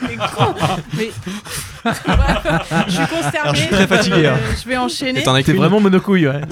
je 1.85 2.91
suis 2.91 3.07
consternée. 3.07 3.39
Alors, 3.41 3.55
je 3.55 3.59
suis 3.61 3.69
très 3.69 3.87
fatigué, 3.87 4.25
Euh, 4.25 4.33
hein. 4.33 4.37
Je 4.63 4.67
vais 4.69 4.77
enchaîner. 4.77 5.23
T'es 5.43 5.53
vraiment 5.53 5.79
monocouille, 5.79 6.27
ouais. 6.27 6.41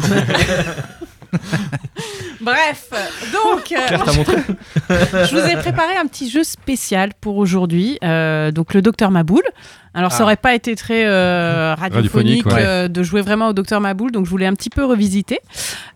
Bref, 2.42 2.90
donc, 3.32 3.72
euh, 3.72 3.88
Claire 3.88 4.04
t'a 4.04 4.12
montré 4.14 4.36
je 4.90 5.32
vous 5.36 5.48
ai 5.50 5.56
préparé 5.56 5.96
un 5.96 6.06
petit 6.06 6.30
jeu 6.30 6.44
spécial 6.44 7.12
pour 7.20 7.38
aujourd'hui. 7.38 7.98
Euh, 8.04 8.52
donc, 8.52 8.74
le 8.74 8.82
docteur 8.82 9.12
Maboul. 9.12 9.42
Alors, 9.96 10.12
ça 10.12 10.20
Ah. 10.20 10.24
aurait 10.24 10.36
pas 10.36 10.54
été 10.54 10.76
très 10.76 11.06
euh, 11.06 11.74
radiophonique, 11.78 12.44
Radiophonique, 12.44 12.46
ouais. 12.48 12.66
euh, 12.66 12.88
de 12.88 13.02
jouer 13.04 13.22
vraiment 13.22 13.48
au 13.50 13.54
docteur 13.54 13.80
Maboul, 13.80 14.12
donc 14.12 14.26
je 14.26 14.30
voulais 14.30 14.46
un 14.48 14.54
petit 14.54 14.70
peu 14.70 14.84
revisiter. 14.84 15.40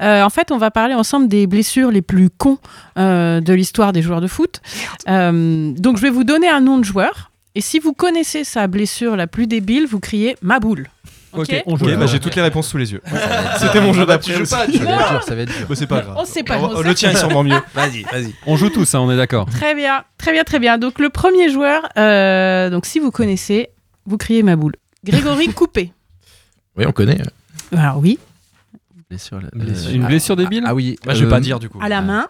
Euh, 0.02 0.24
en 0.24 0.30
fait, 0.30 0.52
on 0.52 0.58
va 0.58 0.72
parler 0.72 0.94
ensemble 0.94 1.28
des 1.28 1.48
blessures 1.48 1.92
les 1.92 2.02
plus 2.04 2.30
cons 2.30 2.60
euh, 2.98 3.42
de 3.42 3.54
l'histoire 3.54 3.94
des 3.94 4.02
joueurs 4.02 4.22
de 4.22 4.28
foot. 4.28 4.62
Euh, 5.10 5.72
donc, 5.78 5.98
je 5.98 6.02
vais 6.04 6.10
vous 6.12 6.24
donner 6.24 6.48
un 6.50 6.62
nom 6.62 6.78
de 6.78 6.86
joueur. 6.86 7.32
Et 7.58 7.62
si 7.62 7.80
vous 7.80 7.92
connaissez 7.94 8.44
sa 8.44 8.68
blessure 8.68 9.16
la 9.16 9.26
plus 9.26 9.48
débile, 9.48 9.88
vous 9.88 10.00
criez 10.00 10.38
Maboul. 10.44 10.90
Ok, 11.34 11.48
Ok, 11.50 11.64
on 11.66 11.76
joue. 11.76 11.86
bah, 11.98 12.06
j'ai 12.06 12.20
toutes 12.20 12.36
les 12.36 12.44
réponses 12.44 12.68
sous 12.68 12.78
les 12.78 12.92
yeux. 12.92 13.02
C'était 13.60 13.82
mon 13.82 13.94
jeu 13.94 14.06
d'après. 14.06 14.36
aussi. 14.40 14.46
Ça 14.46 14.58
va 14.58 14.64
être 14.66 14.72
dur, 14.78 15.24
ça 15.24 15.34
va 15.34 15.42
être 15.42 15.58
dur. 15.58 15.66
Bah, 15.68 15.76
c'est 15.76 15.88
pas 15.88 16.02
grave. 16.02 16.16
On 16.20 16.26
sait 16.26 16.44
pas. 16.44 16.60
On 16.60 16.82
Le 16.82 16.94
tien 16.94 17.10
est 17.10 17.16
sûrement 17.16 17.44
mieux. 17.44 17.60
Vas-y, 17.74 18.04
vas-y. 18.04 18.36
On 18.46 18.58
joue 18.58 18.70
tous, 18.70 18.94
hein, 18.94 19.00
on 19.00 19.10
est 19.10 19.18
d'accord. 19.18 19.48
Très 19.48 19.74
bien, 19.74 20.04
très 20.20 20.34
bien, 20.34 20.44
très 20.44 20.60
bien. 20.60 20.78
Donc 20.78 21.00
le 21.00 21.10
premier 21.10 21.50
joueur, 21.50 21.90
euh, 21.98 22.70
donc 22.70 22.86
si 22.86 23.00
vous 23.00 23.10
connaissez, 23.10 23.70
vous 24.06 24.18
criez 24.18 24.44
ma 24.44 24.56
boule. 24.56 24.76
Grégory 25.04 25.48
Coupé. 25.56 25.92
Oui, 26.78 26.86
on 26.88 26.92
connaît. 26.92 27.18
Alors 27.76 27.98
oui, 27.98 28.20
Blessure, 29.10 29.38
euh, 29.38 29.50
Blessure. 29.54 29.96
Une 29.96 30.06
blessure 30.06 30.36
débile 30.36 30.64
Ah 30.68 30.76
oui. 30.76 31.00
Bah, 31.04 31.16
je 31.16 31.22
vais 31.22 31.26
euh, 31.26 31.30
pas 31.32 31.40
dire 31.40 31.58
du 31.58 31.70
coup. 31.70 31.80
à 31.82 31.90
la 31.90 32.02
main. 32.02 32.28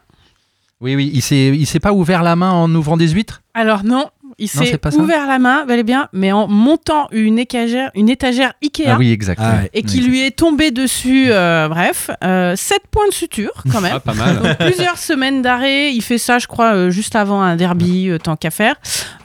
Oui, 0.80 0.96
oui. 0.96 1.10
Il 1.14 1.22
s'est, 1.22 1.48
il 1.48 1.66
s'est 1.66 1.80
pas 1.80 1.92
ouvert 1.92 2.24
la 2.24 2.36
main 2.36 2.52
en 2.52 2.74
ouvrant 2.74 2.98
des 2.98 3.10
huîtres? 3.10 3.42
Alors 3.56 3.84
non, 3.84 4.10
il 4.40 4.48
s'est 4.48 4.80
ça. 4.84 4.98
ouvert 4.98 5.26
la 5.28 5.40
main, 5.40 5.66
bel 5.66 5.80
et 5.80 5.84
bien, 5.84 6.10
mais 6.14 6.32
en 6.32 6.48
montant 6.48 7.08
une 7.12 7.40
étagère, 7.40 7.92
une 7.96 8.10
étagère 8.10 8.54
Ikea. 8.64 8.84
Ah 8.88 8.96
oui, 8.98 9.12
exact. 9.12 9.40
Ah 9.44 9.56
ouais. 9.64 9.70
Et 9.74 9.84
qui 9.84 10.02
lui 10.02 10.22
est 10.26 10.32
tombé 10.38 10.72
dessus, 10.72 11.28
euh, 11.30 11.68
bref, 11.68 12.10
7 12.22 12.82
points 12.92 13.08
de 13.08 13.14
suture 13.14 13.64
quand 13.72 13.82
même. 13.82 13.94
Ah, 13.96 14.00
pas 14.00 14.14
mal. 14.14 14.38
Donc, 14.40 14.58
plusieurs 14.60 14.98
semaines 14.98 15.42
d'arrêt. 15.42 15.94
Il 15.94 16.02
fait 16.02 16.18
ça, 16.18 16.40
je 16.40 16.48
crois, 16.48 16.74
euh, 16.74 16.90
juste 16.90 17.16
avant 17.16 17.42
un 17.42 17.56
derby, 17.56 18.10
euh, 18.10 18.18
tant 18.20 18.36
qu'à 18.36 18.52
faire. 18.52 18.76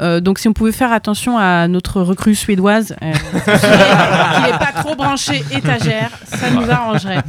Euh, 0.01 0.21
donc, 0.21 0.39
si 0.39 0.49
on 0.49 0.53
pouvait 0.53 0.73
faire 0.73 0.93
attention 0.93 1.37
à 1.39 1.69
notre 1.69 2.01
recrue 2.01 2.35
suédoise, 2.35 2.97
euh, 3.03 3.13
qui 3.13 4.43
n'est 4.43 4.59
pas 4.59 4.73
trop 4.83 4.95
branché 4.95 5.43
étagère, 5.55 6.11
ça 6.27 6.51
nous 6.51 6.69
arrangerait. 6.71 7.23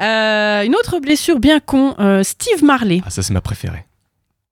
Euh, 0.00 0.62
une 0.62 0.74
autre 0.74 0.98
blessure 1.00 1.38
bien 1.38 1.60
con, 1.60 1.94
euh, 2.00 2.22
Steve 2.22 2.64
Marley. 2.64 3.00
Ah, 3.06 3.10
ça, 3.10 3.22
c'est 3.22 3.32
ma 3.32 3.40
préférée. 3.40 3.84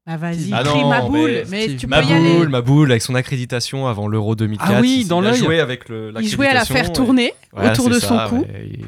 Bah 0.05 0.17
vas-y, 0.17 0.51
Ah 0.53 0.65
crie 0.65 0.81
non, 0.81 0.89
ma 0.89 1.03
boule, 1.03 1.45
mais 1.49 1.77
tu 1.77 1.87
peux 1.87 1.91
Ma 1.95 2.03
y 2.03 2.13
aller. 2.13 2.35
boule, 2.35 2.49
ma 2.49 2.61
boule, 2.61 2.91
avec 2.91 3.03
son 3.03 3.15
accréditation 3.15 3.87
avant 3.87 4.09
l'Euro 4.09 4.35
2004. 4.35 4.73
Ah 4.75 4.81
oui, 4.81 4.99
il, 5.03 5.09
dans 5.09 5.23
il 5.23 5.29
a 5.29 5.33
joué 5.33 5.61
avec 5.61 5.89
le, 5.89 6.13
Il 6.21 6.29
jouait 6.29 6.49
à 6.49 6.55
la 6.55 6.65
faire 6.65 6.93
tourner 6.93 7.33
et- 7.57 7.69
autour 7.71 7.89
de 7.89 8.01
ça, 8.01 8.09
son 8.09 8.19
cou. 8.29 8.45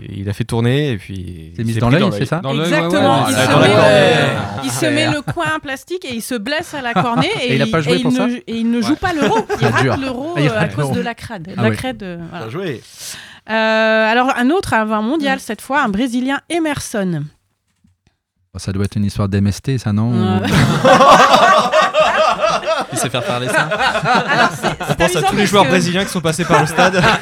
Il, 0.09 0.28
a 0.28 0.33
fait 0.33 0.42
tourner 0.42 0.90
et 0.90 0.97
puis. 0.99 1.52
C'est 1.54 1.62
il 1.62 1.66
mis 1.68 1.75
dans 1.75 1.88
l'œil, 1.88 2.11
c'est 2.18 2.25
ça 2.25 2.40
Dans 2.40 2.61
Exactement, 2.61 3.26
ouais, 3.26 3.26
ouais. 3.26 3.30
il, 3.30 3.37
Ah, 3.37 3.47
se 3.47 3.52
dans 3.52 3.61
met, 3.61 3.68
le, 3.68 3.75
cornée. 3.75 4.64
il 4.64 4.71
se 4.73 4.87
met 4.87 5.06
le 5.12 5.23
coin 5.23 5.47
en 5.56 5.61
plastique 5.61 6.04
et 6.04 6.14
il 6.16 6.23
se 6.23 6.35
blesse 6.35 6.75
à 6.75 6.83
la 6.83 6.92
cornée 6.94 7.30
et, 7.44 7.52
Et 7.52 7.54
il 7.54 7.62
a 7.62 7.68
pas 7.68 7.80
joué 7.80 7.99
et 7.99 8.02
pour 8.02 8.11
il 8.11 8.16
ça 8.16 8.26
ne, 8.26 8.35
et 8.35 8.42
il 8.49 8.68
ne 8.68 8.80
joue 8.83 8.97
pas 8.97 9.12
l'euro. 9.12 9.38
Il 9.61 9.66
rate 9.68 10.00
l'euro 10.00 10.35
Ah, 10.37 10.40
euh, 10.40 10.59
à 10.62 10.66
cause 10.68 10.90
de 10.90 11.00
la 11.00 11.14
crade. 11.14 11.47
Ah 11.56 11.62
la 11.62 11.71
crade, 11.71 12.02
euh. 12.02 12.18
Bien 12.33 12.50
joué. 12.50 12.83
Euh, 13.50 13.52
alors 14.11 14.33
un 14.37 14.50
autre, 14.50 14.75
un 14.75 14.85
mondial 15.00 15.38
cette 15.38 15.61
fois, 15.61 15.83
un 15.83 15.88
Brésilien 15.88 16.40
Emerson. 16.50 17.23
Oh, 18.55 18.59
Ça 18.59 18.73
doit 18.73 18.85
être 18.85 18.97
une 18.97 19.05
histoire 19.05 19.29
d'MST, 19.29 19.79
ça, 19.79 19.93
non 19.93 20.13
Euh, 20.15 20.39
Il 22.93 22.99
sait 22.99 23.11
faire 23.11 23.25
parler 23.25 23.49
ça. 23.49 23.63
alors 23.63 24.51
c'est 24.53 24.69
On 24.91 24.95
pense 24.95 25.17
à 25.17 25.23
tous 25.23 25.37
les 25.37 25.47
joueurs 25.47 25.65
que 25.65 25.71
brésiliens 25.71 26.05
qui 26.05 26.11
sont 26.11 26.21
passés 26.21 26.45
par 26.45 26.61
le 26.61 26.67
stade. 26.67 27.03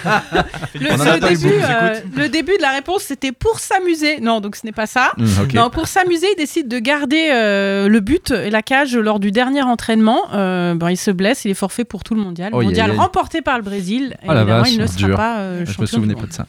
Le, 0.74 0.88
On 0.90 1.00
en 1.00 1.04
le 1.14 1.20
début, 1.20 1.52
euh, 1.62 2.00
le 2.16 2.28
début 2.28 2.56
de 2.56 2.62
la 2.62 2.70
réponse 2.72 3.02
c'était 3.02 3.32
pour 3.32 3.58
s'amuser. 3.58 4.20
Non, 4.20 4.40
donc 4.40 4.56
ce 4.56 4.64
n'est 4.66 4.72
pas 4.72 4.86
ça. 4.86 5.12
Ok. 5.42 5.52
Non, 5.54 5.70
pour 5.70 5.86
s'amuser, 5.86 6.26
il 6.32 6.36
décide 6.36 6.66
de 6.66 6.78
garder 6.78 7.30
euh, 7.32 7.88
le 7.88 8.00
but 8.00 8.30
et 8.30 8.50
la 8.50 8.62
cage 8.62 8.96
lors 8.96 9.20
du 9.20 9.30
dernier 9.30 9.62
entraînement. 9.62 10.22
Euh, 10.34 10.74
ben, 10.74 10.90
il 10.90 10.96
se 10.96 11.10
blesse, 11.10 11.44
il 11.44 11.50
est 11.50 11.54
forfait 11.54 11.84
pour 11.84 12.04
tout 12.04 12.14
le 12.14 12.22
mondial. 12.22 12.50
Oh, 12.54 12.62
mondial 12.62 12.90
remporté 12.92 13.42
par 13.42 13.56
le 13.58 13.62
Brésil. 13.62 14.16
Oh, 14.26 14.32
la 14.32 14.44
vache, 14.44 14.72
il 14.72 14.80
ne 14.80 14.86
sera 14.86 15.06
dur. 15.06 15.16
pas 15.16 15.38
euh, 15.38 15.56
Je 15.64 15.70
me 15.70 15.74
champion 15.74 15.86
souvenais 15.86 16.14
pas 16.14 16.26
de 16.26 16.32
ça. 16.32 16.46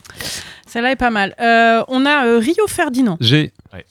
Celle-là 0.67 0.91
est 0.91 0.95
pas 0.95 1.11
mal. 1.11 1.35
Euh, 1.39 1.83
on 1.89 2.05
a 2.05 2.25
euh, 2.25 2.39
Rio 2.39 2.65
Ferdinand. 2.67 3.17
J'ai. 3.19 3.51
Ouais. 3.73 3.85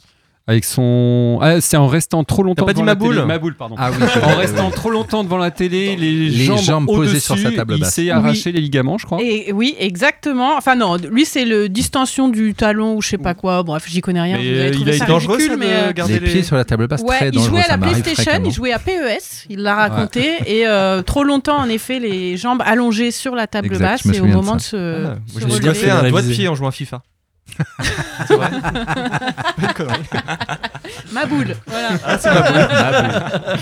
Avec 0.48 0.64
son. 0.64 1.38
Ah, 1.40 1.60
c'est 1.60 1.76
en 1.76 1.86
restant 1.86 2.24
trop 2.24 2.42
longtemps. 2.42 2.66
T'as 2.66 2.72
pas 2.72 2.72
devant 2.72 2.82
dit 2.82 2.86
la 2.88 2.94
ma 2.94 2.98
boule 2.98 3.14
télé. 3.14 3.26
Ma 3.26 3.38
boule, 3.38 3.54
pardon. 3.54 3.76
Ah 3.78 3.90
oui, 3.92 4.04
En 4.24 4.36
restant 4.36 4.70
trop 4.72 4.90
longtemps 4.90 5.22
devant 5.22 5.38
la 5.38 5.52
télé, 5.52 5.94
les, 5.94 6.10
Les 6.12 6.44
jambes, 6.44 6.58
jambes 6.58 6.86
posées 6.86 7.20
sur 7.20 7.38
sa 7.38 7.52
table 7.52 7.74
il 7.76 7.80
basse. 7.82 7.94
s'est 7.94 8.10
arraché 8.10 8.50
les 8.50 8.60
ligaments, 8.60 8.98
je 8.98 9.06
crois. 9.06 9.18
Et 9.22 9.52
oui, 9.52 9.76
exactement. 9.78 10.56
Enfin 10.56 10.74
non, 10.74 10.96
lui 10.96 11.24
c'est 11.26 11.44
le 11.44 11.68
distension 11.68 12.28
du 12.28 12.54
talon 12.54 12.96
ou 12.96 13.02
je 13.02 13.10
sais 13.10 13.18
pas 13.18 13.34
quoi. 13.34 13.62
Bref, 13.62 13.84
j'y 13.88 14.00
connais 14.00 14.20
rien. 14.20 14.36
Mais, 14.36 14.42
Vous 14.52 14.60
allez 14.60 14.68
euh, 14.70 14.80
il 14.80 14.88
a 14.90 14.92
ça 14.94 15.04
été 15.04 15.12
dangereux 15.12 15.36
ridicule, 15.36 15.52
ça, 15.52 15.58
mais 15.58 15.72
euh, 15.74 15.92
garder 15.92 16.14
Les 16.14 16.20
pieds 16.20 16.42
sur 16.42 16.56
la 16.56 16.64
table 16.64 16.88
basse, 16.88 17.02
Ouais, 17.02 17.18
très 17.18 17.28
il 17.32 17.40
jouait 17.40 17.62
à 17.62 17.68
la 17.68 17.78
PlayStation, 17.78 18.42
il 18.44 18.50
jouait 18.52 18.72
à 18.72 18.80
PES, 18.80 19.46
il 19.48 19.60
l'a 19.60 19.76
raconté, 19.76 20.38
et 20.46 20.66
euh, 20.66 21.02
trop 21.02 21.22
longtemps 21.22 21.58
en 21.58 21.68
effet 21.68 22.00
les 22.00 22.36
jambes 22.36 22.62
allongées 22.66 23.12
sur 23.12 23.36
la 23.36 23.46
table 23.46 23.68
Exact, 23.68 24.04
basse 24.04 24.16
et 24.16 24.20
au 24.20 24.24
moment 24.26 24.56
de 24.56 24.60
se, 24.60 25.06
Ah, 25.06 25.16
suis 25.36 25.44
relever. 25.44 25.74
fait 25.74 25.90
un 25.90 26.08
doigt 26.10 26.22
de 26.22 26.32
pied 26.32 26.48
en 26.48 26.56
jouant 26.56 26.68
à 26.68 26.72
FIFA. 26.72 27.00
c'est 28.26 28.34
vrai. 28.36 28.50
Ma 31.12 31.26
boule, 31.26 31.54
voilà. 31.66 31.88
Ah, 32.04 32.18
c'est 32.18 32.30
ma 32.34 32.40
boule. 32.42 33.58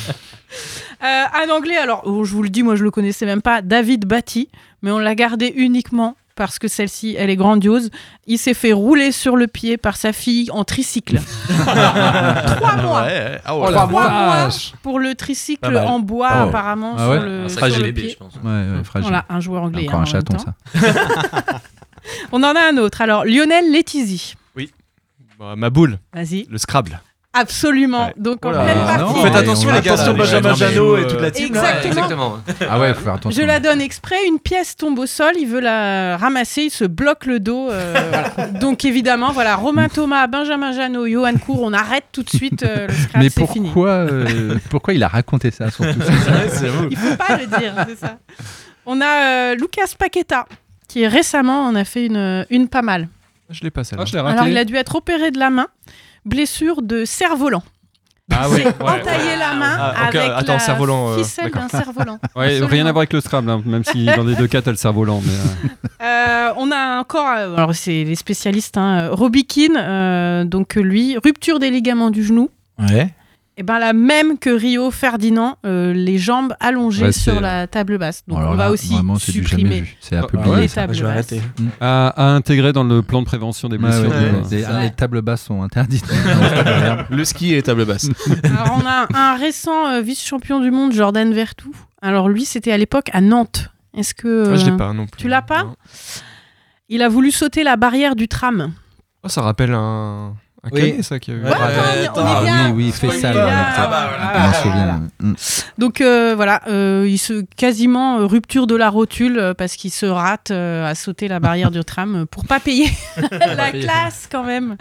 Euh, 1.03 1.07
un 1.45 1.51
anglais, 1.51 1.77
alors 1.77 2.03
oh, 2.05 2.25
je 2.25 2.33
vous 2.35 2.43
le 2.43 2.51
dis, 2.51 2.63
moi 2.63 2.77
je 2.77 2.85
le 2.85 2.91
connaissais 2.91 3.25
même 3.27 3.43
pas, 3.43 3.63
David 3.63 4.05
Batty, 4.05 4.49
mais 4.83 4.91
on 4.91 4.99
l'a 4.99 5.15
gardé 5.15 5.53
uniquement 5.57 6.17
parce 6.35 6.59
que 6.59 6.69
celle-ci, 6.69 7.17
elle 7.19 7.29
est 7.29 7.37
grandiose. 7.37 7.91
Il 8.27 8.39
s'est 8.39 8.55
fait 8.55 8.73
rouler 8.73 9.13
sur 9.13 9.37
le 9.37 9.47
pied 9.47 9.77
par 9.77 9.97
sa 9.97 10.15
fille 10.15 10.51
en 10.51 10.65
tricycle. 10.65 11.21
Trois 11.49 12.77
mois. 12.77 13.03
Ouais, 13.03 13.09
ouais. 13.09 13.41
Ah, 13.45 13.55
Oh 13.55 13.67
Trois 13.71 13.87
mois 13.87 14.49
pour 14.83 14.99
le 15.01 15.15
tricycle 15.15 15.77
en 15.77 15.99
bois 16.01 16.29
Ah 16.31 16.43
apparemment 16.45 16.95
Ah 16.97 17.03
sur 17.03 17.11
ouais 17.11 17.21
le, 17.21 17.45
Un 17.45 17.49
sur 17.49 17.59
fragile 17.59 17.85
le 17.85 17.93
pied. 17.93 18.11
je 18.11 18.17
pense. 18.17 18.35
Ouais, 18.37 18.51
ouais, 18.51 18.85
fragile. 18.85 19.09
Voilà, 19.09 19.27
un 19.29 19.41
joueur 19.41 19.65
anglais. 19.65 19.87
Encore 19.87 20.01
hein, 20.01 20.03
un 20.03 20.03
en 20.03 20.07
chaton, 20.07 20.39
ça. 20.39 20.55
On 22.33 22.43
en 22.43 22.55
a 22.55 22.61
un 22.73 22.77
autre. 22.77 23.01
Alors, 23.01 23.25
Lionel 23.25 23.73
Letizy. 23.73 24.35
Bah, 25.39 25.55
ma 25.57 25.71
boule, 25.71 25.99
Vas-y. 26.13 26.47
le 26.51 26.59
Scrabble. 26.59 27.01
Absolument. 27.33 28.09
Ouais. 28.09 28.15
Donc, 28.19 28.45
en 28.45 28.51
Oh 28.51 28.53
là 28.53 28.65
pleine 28.65 28.77
partie. 28.85 29.01
non. 29.15 29.23
Faites 29.23 29.37
attention 29.37 29.73
les 29.73 29.81
gars. 29.81 30.13
Benjamin 30.13 30.55
Janot 30.55 30.97
et 30.99 31.07
toute 31.07 31.21
la 31.21 31.31
team. 31.31 31.55
là. 31.55 31.61
Exactement. 31.87 32.41
Exactement. 32.47 32.69
Ah 32.69 32.79
ouais, 32.81 32.93
faut 32.93 33.01
faire 33.03 33.15
attention. 33.15 33.41
Je 33.41 33.47
la 33.47 33.59
donne 33.61 33.81
exprès, 33.81 34.17
une 34.27 34.39
pièce 34.41 34.77
tombe 34.77 34.99
au 34.99 35.07
sol, 35.07 35.33
il 35.39 35.47
veut 35.47 35.61
la 35.61 36.17
ramasser, 36.19 36.63
il 36.65 36.71
se 36.71 36.85
bloque 36.85 37.25
le 37.25 37.41
dos. 37.41 37.71
euh, 37.71 37.95
voilà. 38.37 38.49
Donc 38.59 38.85
évidemment, 38.85 39.31
voilà, 39.33 39.55
Romain 39.57 39.89
Thomas, 39.89 40.27
Benjamin 40.27 40.73
Janot, 40.73 41.07
Johan 41.07 41.35
Cour, 41.37 41.63
on 41.63 41.73
arrête 41.73 42.05
tout 42.13 42.23
de 42.25 42.29
suite 42.31 42.65
euh, 42.65 42.89
le 42.89 42.93
scratch, 42.93 43.23
Mais 43.23 43.31
fini. 43.31 43.69
pourquoi, 43.69 43.91
euh, 43.91 44.57
pourquoi 44.69 44.93
il 44.93 45.03
a 45.05 45.09
raconté 45.09 45.51
ça 45.53 45.71
surtout? 45.71 46.01
Il 46.91 46.97
faut 46.99 47.17
pas 47.17 47.37
le 47.39 47.47
dire, 47.47 47.75
c'est 47.89 47.99
ça. 47.99 48.19
On 48.85 49.01
a 49.01 49.05
euh, 49.53 49.55
Lucas 49.55 49.95
Paqueta, 49.97 50.47
qui 50.91 51.07
récemment 51.07 51.67
en 51.67 51.77
a 51.77 51.85
fait 51.85 52.07
une, 52.07 52.45
une 52.51 52.69
pas 52.69 52.83
mal. 52.83 53.09
Je 53.49 53.63
l'ai 53.63 53.71
pas 53.71 53.85
celle-là. 53.85 54.05
Ah, 54.13 54.29
Alors 54.31 54.49
il 54.49 54.59
a 54.59 54.65
dû 54.65 54.75
être 54.75 54.97
opéré 54.97 55.31
de 55.31 55.39
la 55.39 55.49
main, 55.51 55.69
blessure 56.25 56.83
de 56.83 57.05
cerf-volant. 57.05 57.63
Ah 58.33 58.47
C'est 58.53 58.67
entailler 58.67 59.37
la 59.39 59.55
main 59.55 59.77
Ah, 59.79 60.07
ok, 60.09 60.15
avec 60.17 60.31
attends, 60.37 60.53
la 60.55 60.59
cerf-volant, 60.59 61.11
euh, 61.11 61.19
ficelle 61.19 61.51
d'un 61.51 61.69
cerf-volant. 61.69 62.19
Ouais, 62.37 62.61
rien 62.61 62.87
à 62.87 62.93
voir 62.93 62.99
avec 63.03 63.13
le 63.13 63.21
Scrabble, 63.21 63.51
hein, 63.51 63.63
même 63.65 63.85
si 63.85 64.05
dans 64.05 64.23
les 64.25 64.35
deux 64.37 64.47
cas, 64.49 64.63
t'as 64.63 64.71
le 64.73 64.77
cerf-volant. 64.77 65.21
Mais, 65.25 65.33
euh, 65.33 66.05
Euh, 66.51 66.53
on 66.57 66.71
a 66.73 66.99
encore, 67.01 67.27
euh, 67.29 67.55
alors 67.57 67.75
c'est 67.75 68.05
les 68.05 68.15
spécialistes, 68.15 68.77
hein, 68.77 69.09
Robbie 69.13 69.45
Keane, 69.47 69.77
euh, 69.77 70.45
donc 70.45 70.75
lui, 70.75 71.17
rupture 71.19 71.59
des 71.61 71.71
ligaments 71.71 72.11
du 72.11 72.25
genou. 72.25 72.51
Ouais. 72.79 73.13
Et 73.61 73.63
ben 73.63 73.79
la 73.79 73.93
même 73.93 74.39
que 74.39 74.49
Rio 74.49 74.91
Ferdinand, 74.91 75.59
euh, 75.67 75.93
les 75.93 76.17
jambes 76.17 76.55
allongées 76.61 77.05
Ouais, 77.05 77.13
sur 77.13 77.43
la 77.43 77.67
table 77.67 77.99
basse. 77.99 78.23
Donc 78.27 78.39
Alors 78.39 78.53
on 78.53 78.55
là, 78.55 78.65
va 78.69 78.71
aussi 78.71 78.95
vraiment, 78.95 79.17
supprimer. 79.17 79.85
C'est 80.01 80.17
à 80.17 80.23
Ah, 80.25 80.27
publier. 80.29 80.51
ouais, 80.51 80.61
les 80.63 80.69
ça. 80.69 80.81
tables 80.81 80.95
je 80.95 81.05
vais 81.05 81.15
basses. 81.15 81.33
arrêter. 81.33 81.43
à, 81.79 82.09
à 82.09 82.25
intégrer 82.31 82.73
dans 82.73 82.85
le 82.85 83.03
plan 83.03 83.21
de 83.21 83.27
prévention 83.27 83.69
des 83.69 83.77
blessures. 83.77 84.09
ouais, 84.09 84.33
des-. 84.49 84.65
Les 84.81 84.91
tables 84.93 85.21
basses 85.21 85.43
sont 85.43 85.63
interdites. 85.63 86.07
le 87.11 87.25
ski 87.27 87.53
et 87.53 87.57
les 87.57 87.63
tables 87.63 87.85
basses. 87.85 88.09
Alors 88.45 88.79
on 88.83 88.87
a 88.87 89.07
un 89.15 89.37
récent 89.37 89.89
euh, 89.89 90.01
vice-champion 90.01 90.61
du 90.61 90.71
monde, 90.71 90.93
Jordan 90.93 91.31
Vertou. 91.35 91.75
Alors 92.01 92.31
lui, 92.31 92.47
c'était 92.47 92.73
à 92.73 92.79
l'époque 92.79 93.11
à 93.13 93.21
Nantes. 93.21 93.71
Est-ce 93.95 94.15
que 94.15 94.53
Ah, 94.53 94.57
je 94.57 94.67
euh, 94.67 94.71
l'ai 94.71 94.77
pas 94.79 94.95
non 94.95 95.07
plus. 95.07 95.21
tu 95.21 95.29
l'as 95.29 95.43
pas 95.43 95.65
Non. 95.65 95.75
il 96.89 97.03
a 97.03 97.11
voulu 97.11 97.31
sauter 97.31 97.63
la 97.63 97.77
barrière 97.77 98.17
du 98.17 98.27
tram 98.27 98.73
Oh, 99.23 99.29
ça 99.29 99.43
rappelle 99.43 99.75
un. 99.75 100.33
Un 100.63 100.69
Oui. 100.73 100.81
cahier, 100.81 101.03
ça 101.03 101.19
qui 101.19 101.31
a 101.31 101.35
eu. 101.35 101.43
Ouais, 101.43 101.51
on 101.51 102.03
est- 102.03 102.09
on 102.11 102.21
est 102.21 102.35
Ah 102.37 102.41
bien. 102.43 102.67
oui, 102.67 102.73
oui, 102.77 102.85
il 102.89 102.93
fait 102.93 103.11
ça. 103.19 103.31
Ah, 103.35 103.75
ça. 103.75 103.87
bah, 103.87 104.11
voilà. 104.19 104.53
souviens. 104.53 105.03
Mm. 105.21 105.33
Donc 105.79 106.01
euh, 106.03 106.35
voilà, 106.37 106.61
euh, 106.69 107.07
il 107.09 107.17
se 107.17 107.45
quasiment 107.57 108.19
euh, 108.19 108.27
rupture 108.27 108.67
de 108.67 108.77
la 108.77 108.91
rotule 108.91 109.55
parce 109.57 109.77
qu'il 109.77 109.91
se 109.91 110.05
rate 110.05 110.51
euh, 110.51 110.87
à 110.87 110.95
sauter 110.95 111.29
la 111.29 111.41
barrière 111.41 111.71
du 111.71 111.83
tram 111.83 112.27
pour 112.31 112.45
pas 112.45 112.61
payer 112.61 112.89
la 113.57 113.71
classe 113.73 114.29
quand 114.31 114.45
même. 114.45 114.77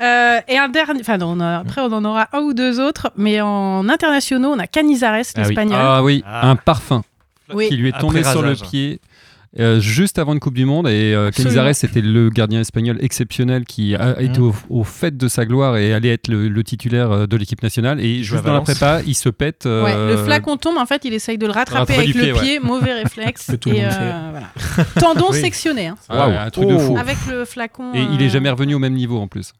Euh, 0.00 0.40
et 0.48 0.56
un 0.56 0.70
dernier, 0.70 1.00
enfin 1.02 1.18
non, 1.18 1.34
on 1.36 1.40
a- 1.40 1.58
après 1.58 1.82
on 1.82 1.92
en 1.92 2.02
aura 2.06 2.28
un 2.32 2.38
ou 2.40 2.54
deux 2.54 2.80
autres, 2.80 3.10
mais 3.16 3.42
en 3.42 3.86
internationaux 3.90 4.48
on 4.54 4.58
a 4.58 4.66
Canizares, 4.66 5.16
Ah 5.16 5.20
oui. 5.36 5.42
l'espagnol. 5.44 5.78
Ah 5.78 6.02
oui, 6.02 6.24
Ah. 6.26 6.48
un 6.48 6.56
parfum 6.56 7.02
oui. 7.52 7.68
qui 7.68 7.76
lui 7.76 7.88
est 7.88 7.94
Après 7.94 8.00
tombé 8.00 8.24
sur 8.24 8.40
le 8.40 8.54
pied. 8.54 9.00
Euh, 9.58 9.80
juste 9.80 10.18
avant 10.18 10.32
une 10.32 10.38
Coupe 10.40 10.54
du 10.54 10.64
Monde. 10.64 10.86
Et 10.88 11.12
euh. 11.14 11.30
Canizares, 11.30 11.74
c'était 11.74 12.00
le 12.00 12.30
gardien 12.30 12.60
espagnol 12.60 12.98
exceptionnel 13.00 13.64
qui 13.64 13.96
a 13.96 14.20
été 14.20 14.38
au, 14.40 14.54
au 14.68 14.84
fait 14.84 15.16
de 15.16 15.26
sa 15.26 15.44
gloire 15.44 15.76
et 15.76 15.92
allait 15.92 16.10
être 16.12 16.28
le, 16.28 16.48
le 16.48 16.62
titulaire 16.64 17.10
euh, 17.10 17.26
de 17.26 17.36
l'équipe 17.36 17.62
nationale. 17.62 18.00
Et 18.00 18.22
juste 18.22 18.44
dans 18.44 18.52
la 18.52 18.60
prépa, 18.60 19.00
il 19.06 19.14
se 19.14 19.28
pète. 19.28 19.66
euh, 19.66 19.82
Ouais, 19.84 20.16
le 20.16 20.16
flacon 20.24 20.56
tombe, 20.56 20.76
en 20.78 20.86
fait, 20.86 21.04
il 21.04 21.12
essaye 21.14 21.36
de 21.38 21.46
le 21.46 21.52
rattraper 21.52 21.94
Rattraper 21.94 22.10
avec 22.10 22.14
le 22.14 22.22
pied, 22.22 22.32
pied, 22.32 22.58
ouais. 22.60 22.64
mauvais 22.64 22.92
réflexe. 23.02 23.50
Tout 23.60 23.70
et 23.70 23.82
monde 23.82 23.90
euh, 23.92 24.30
voilà. 24.30 24.84
Tendon 25.00 25.26
Oui. 25.32 25.40
sectionné. 25.40 25.88
hein. 25.88 25.96
ouais, 26.10 26.36
un 26.36 26.50
truc 26.50 26.68
de 26.68 26.78
fou. 26.78 26.96
Avec 26.96 27.16
le 27.28 27.44
flacon. 27.44 27.92
Et 27.94 28.02
il 28.12 28.22
est 28.22 28.28
jamais 28.30 28.50
revenu 28.50 28.74
au 28.74 28.78
même 28.78 28.94
niveau 28.94 29.18
en 29.18 29.26
plus. 29.26 29.52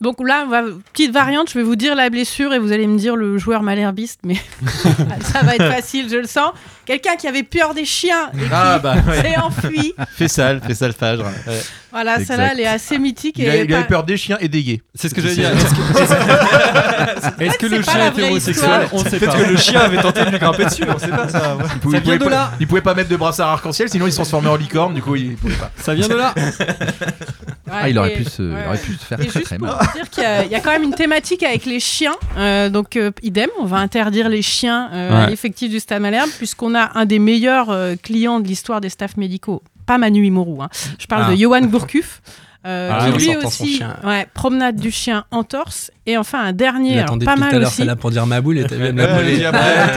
Donc 0.00 0.16
là, 0.24 0.44
va... 0.48 0.62
petite 0.92 1.12
variante, 1.12 1.50
je 1.50 1.58
vais 1.58 1.64
vous 1.64 1.74
dire 1.74 1.96
la 1.96 2.08
blessure 2.08 2.54
et 2.54 2.58
vous 2.60 2.70
allez 2.70 2.86
me 2.86 2.96
dire 2.98 3.16
le 3.16 3.36
joueur 3.36 3.62
malherbiste, 3.64 4.20
mais 4.24 4.36
ça 5.22 5.42
va 5.42 5.56
être 5.56 5.68
facile, 5.72 6.08
je 6.08 6.16
le 6.18 6.26
sens. 6.26 6.52
Quelqu'un 6.86 7.16
qui 7.16 7.26
avait 7.26 7.42
peur 7.42 7.74
des 7.74 7.84
chiens 7.84 8.30
et 8.34 8.38
qui 8.38 8.44
Ah, 8.52 8.78
bah, 8.78 8.94
ouais. 9.08 9.20
s'est 9.22 9.36
enfui. 9.38 9.94
Fais 10.16 10.28
sale, 10.28 10.60
fais 10.66 10.74
salfage. 10.74 11.18
Ouais. 11.18 11.60
Voilà, 11.90 12.24
celle-là, 12.24 12.50
elle 12.52 12.60
est 12.60 12.66
assez 12.66 12.98
mythique. 12.98 13.36
Il, 13.38 13.44
et 13.44 13.50
a- 13.50 13.56
il 13.56 13.66
pas- 13.68 13.78
avait 13.78 13.86
peur 13.86 14.04
des 14.04 14.16
chiens 14.16 14.36
et 14.40 14.48
des 14.48 14.62
gays. 14.62 14.82
C'est 14.94 15.08
ce 15.08 15.14
que 15.14 15.20
j'allais 15.20 15.34
dire. 15.34 15.50
Est-ce 15.50 15.74
que, 15.74 17.42
est-ce 17.44 17.58
que 17.58 17.66
le 17.66 17.82
chien 17.82 18.06
hétérosexuel 18.08 18.54
histoire. 18.54 18.80
On 18.92 18.98
sait 19.04 19.18
Peut-être 19.18 19.32
pas. 19.36 19.44
que 19.44 19.50
le 19.50 19.56
chien 19.56 19.80
avait 19.80 20.00
tenté 20.00 20.24
de 20.24 20.30
lui 20.30 20.38
grimper 20.38 20.64
dessus, 20.66 20.84
on 20.88 20.98
sait 20.98 21.08
pas 21.08 21.28
ça. 21.28 21.56
ouais. 21.56 21.64
Il 21.74 21.80
pouvait, 21.80 21.98
Ça 21.98 22.02
vient 22.04 22.14
il 22.14 22.18
pouvait 22.18 22.18
de 22.18 22.24
pas, 22.24 22.30
là. 22.30 22.52
il 22.60 22.66
pouvait 22.68 22.80
pas 22.82 22.94
mettre 22.94 23.08
de 23.10 23.16
brassard 23.16 23.48
arc-en-ciel, 23.48 23.88
sinon 23.88 24.06
il 24.06 24.10
se 24.12 24.16
transformait 24.16 24.48
en 24.48 24.56
licorne, 24.56 24.94
du 24.94 25.02
coup 25.02 25.16
il 25.16 25.34
pouvait 25.36 25.54
pas. 25.56 25.70
Ça 25.76 25.94
vient 25.94 26.08
de 26.08 26.14
là. 26.14 26.34
Ouais, 27.68 27.78
Ah, 27.82 27.88
il 27.88 27.98
aurait 27.98 28.12
et- 28.12 28.16
pu 28.16 28.24
se, 28.24 28.42
il 28.42 28.52
ouais, 28.54 28.66
aurait 28.66 28.78
pu 28.78 28.92
se 28.94 29.04
faire 29.04 29.20
Et 29.20 29.26
très 29.26 29.40
juste 29.40 29.46
très 29.46 29.58
pour 29.58 29.68
mal. 29.68 29.78
dire 29.94 30.10
qu'il 30.10 30.22
y, 30.22 30.26
a- 30.26 30.44
il 30.44 30.50
y 30.50 30.54
a 30.54 30.60
quand 30.60 30.70
même 30.70 30.82
une 30.82 30.94
thématique 30.94 31.42
avec 31.42 31.66
les 31.66 31.80
chiens. 31.80 32.14
Euh, 32.36 32.68
donc, 32.68 32.96
euh, 32.96 33.10
idem, 33.22 33.48
on 33.60 33.64
va 33.64 33.76
interdire 33.78 34.28
les 34.28 34.42
chiens 34.42 34.88
euh, 34.92 35.24
à 35.24 35.26
l'effectif 35.28 35.70
du 35.70 35.80
Stade 35.80 36.02
Malherbe, 36.02 36.30
puisqu'on 36.38 36.74
a 36.74 36.98
un 36.98 37.04
des 37.04 37.18
meilleurs 37.18 37.70
euh, 37.70 37.94
clients 38.02 38.40
de 38.40 38.46
l'histoire 38.48 38.80
des 38.80 38.88
staffs 38.88 39.16
médicaux. 39.16 39.62
Pas 39.86 39.98
Manu 39.98 40.26
Imourou. 40.26 40.62
hein. 40.62 40.68
Je 40.98 41.06
parle 41.06 41.24
Ah. 41.28 41.30
de 41.32 41.36
Johan 41.36 41.62
Gourcuff. 41.62 42.20
euh, 42.66 42.90
Ah, 42.92 43.10
qui 43.12 43.18
lui 43.28 43.36
aussi, 43.36 43.76
chien. 43.76 43.96
ouais, 44.04 44.26
promenade 44.34 44.76
du 44.76 44.90
chien 44.90 45.24
en 45.30 45.44
torse. 45.44 45.90
Et 46.10 46.16
enfin, 46.16 46.42
un 46.42 46.52
dernier, 46.54 46.92
Il 46.94 46.98
alors, 47.00 47.18
pas 47.18 47.32
à 47.32 47.36
mal 47.36 47.52
l'heure, 47.54 47.68
aussi. 47.68 47.76
celle-là 47.76 47.94
pour 47.94 48.10
dire 48.10 48.24
ma 48.26 48.40
boule 48.40 48.56
et 48.56 48.64
t'avais 48.64 48.92
Ouais, 48.92 48.92
la 48.92 49.50
Ah, 49.52 49.92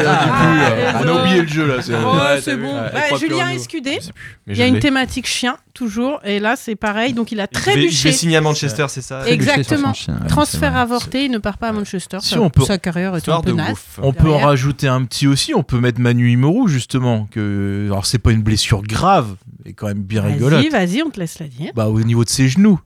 ah, 0.94 1.02
On 1.02 1.08
a 1.08 1.22
oublié 1.22 1.42
le 1.42 1.48
jeu 1.48 1.66
là. 1.66 1.82
c'est- 1.82 1.94
Oh, 1.94 2.16
Ouais, 2.16 2.42
c'est 2.42 2.58
bon. 2.58 2.74
Julien. 3.18 3.48
Escudé. 3.50 4.00
Il 4.48 4.58
y 4.58 4.62
a 4.62 4.68
une 4.68 4.80
thématique 4.80 5.26
chien, 5.26 5.56
toujours. 5.74 6.20
Et 6.26 6.40
là, 6.42 6.56
c'est 6.58 6.76
pareil. 6.76 7.14
Donc, 7.14 7.32
il 7.32 7.40
a 7.40 7.48
Il 7.50 7.56
devait- 7.58 7.72
il 7.72 7.74
trébuché. 7.76 8.12
signer 8.12 8.36
à 8.36 8.42
Manchester, 8.42 8.86
c'est 8.90 9.02
ça 9.02 9.26
Exactement. 9.26 9.94
Transfert 10.28 10.76
avorté, 10.76 11.24
il 11.26 11.32
ne 11.32 11.38
part 11.38 11.58
pas 11.58 11.70
à 11.70 11.72
Manchester. 11.72 12.18
Si 12.22 12.34
Sa- 12.34 12.42
on 12.42 12.50
peut- 12.50 12.66
Sa 12.66 12.78
carrière 12.78 13.16
est 13.16 13.30
un 13.30 13.42
peu. 13.42 13.54
On 14.02 14.12
peut 14.12 14.30
en 14.30 14.40
rajouter 14.40 14.90
un 14.90 15.06
petit 15.06 15.28
aussi, 15.28 15.54
on 15.56 15.64
peut 15.64 15.80
mettre 15.80 16.02
Manu 16.02 16.30
Imoru 16.30 16.70
justement, 16.70 17.28
que 17.32 17.86
alors 17.90 18.06
c'est 18.06 18.20
pas 18.20 18.32
une 18.34 18.42
blessure 18.44 18.82
grave, 18.84 19.36
mais 19.66 19.72
quand 19.72 19.88
même 19.88 20.04
bien 20.04 20.24
rigolote. 20.24 20.60
Vas-y, 20.62 20.70
vas-y, 20.70 21.04
on 21.04 21.10
te 21.10 21.20
laisse 21.22 21.40
la 21.40 21.48
dire. 21.48 21.72
Bah 21.74 21.88
au 21.88 22.02
niveau 22.02 22.26
de 22.26 22.30
ses 22.30 22.50
genoux. 22.50 22.80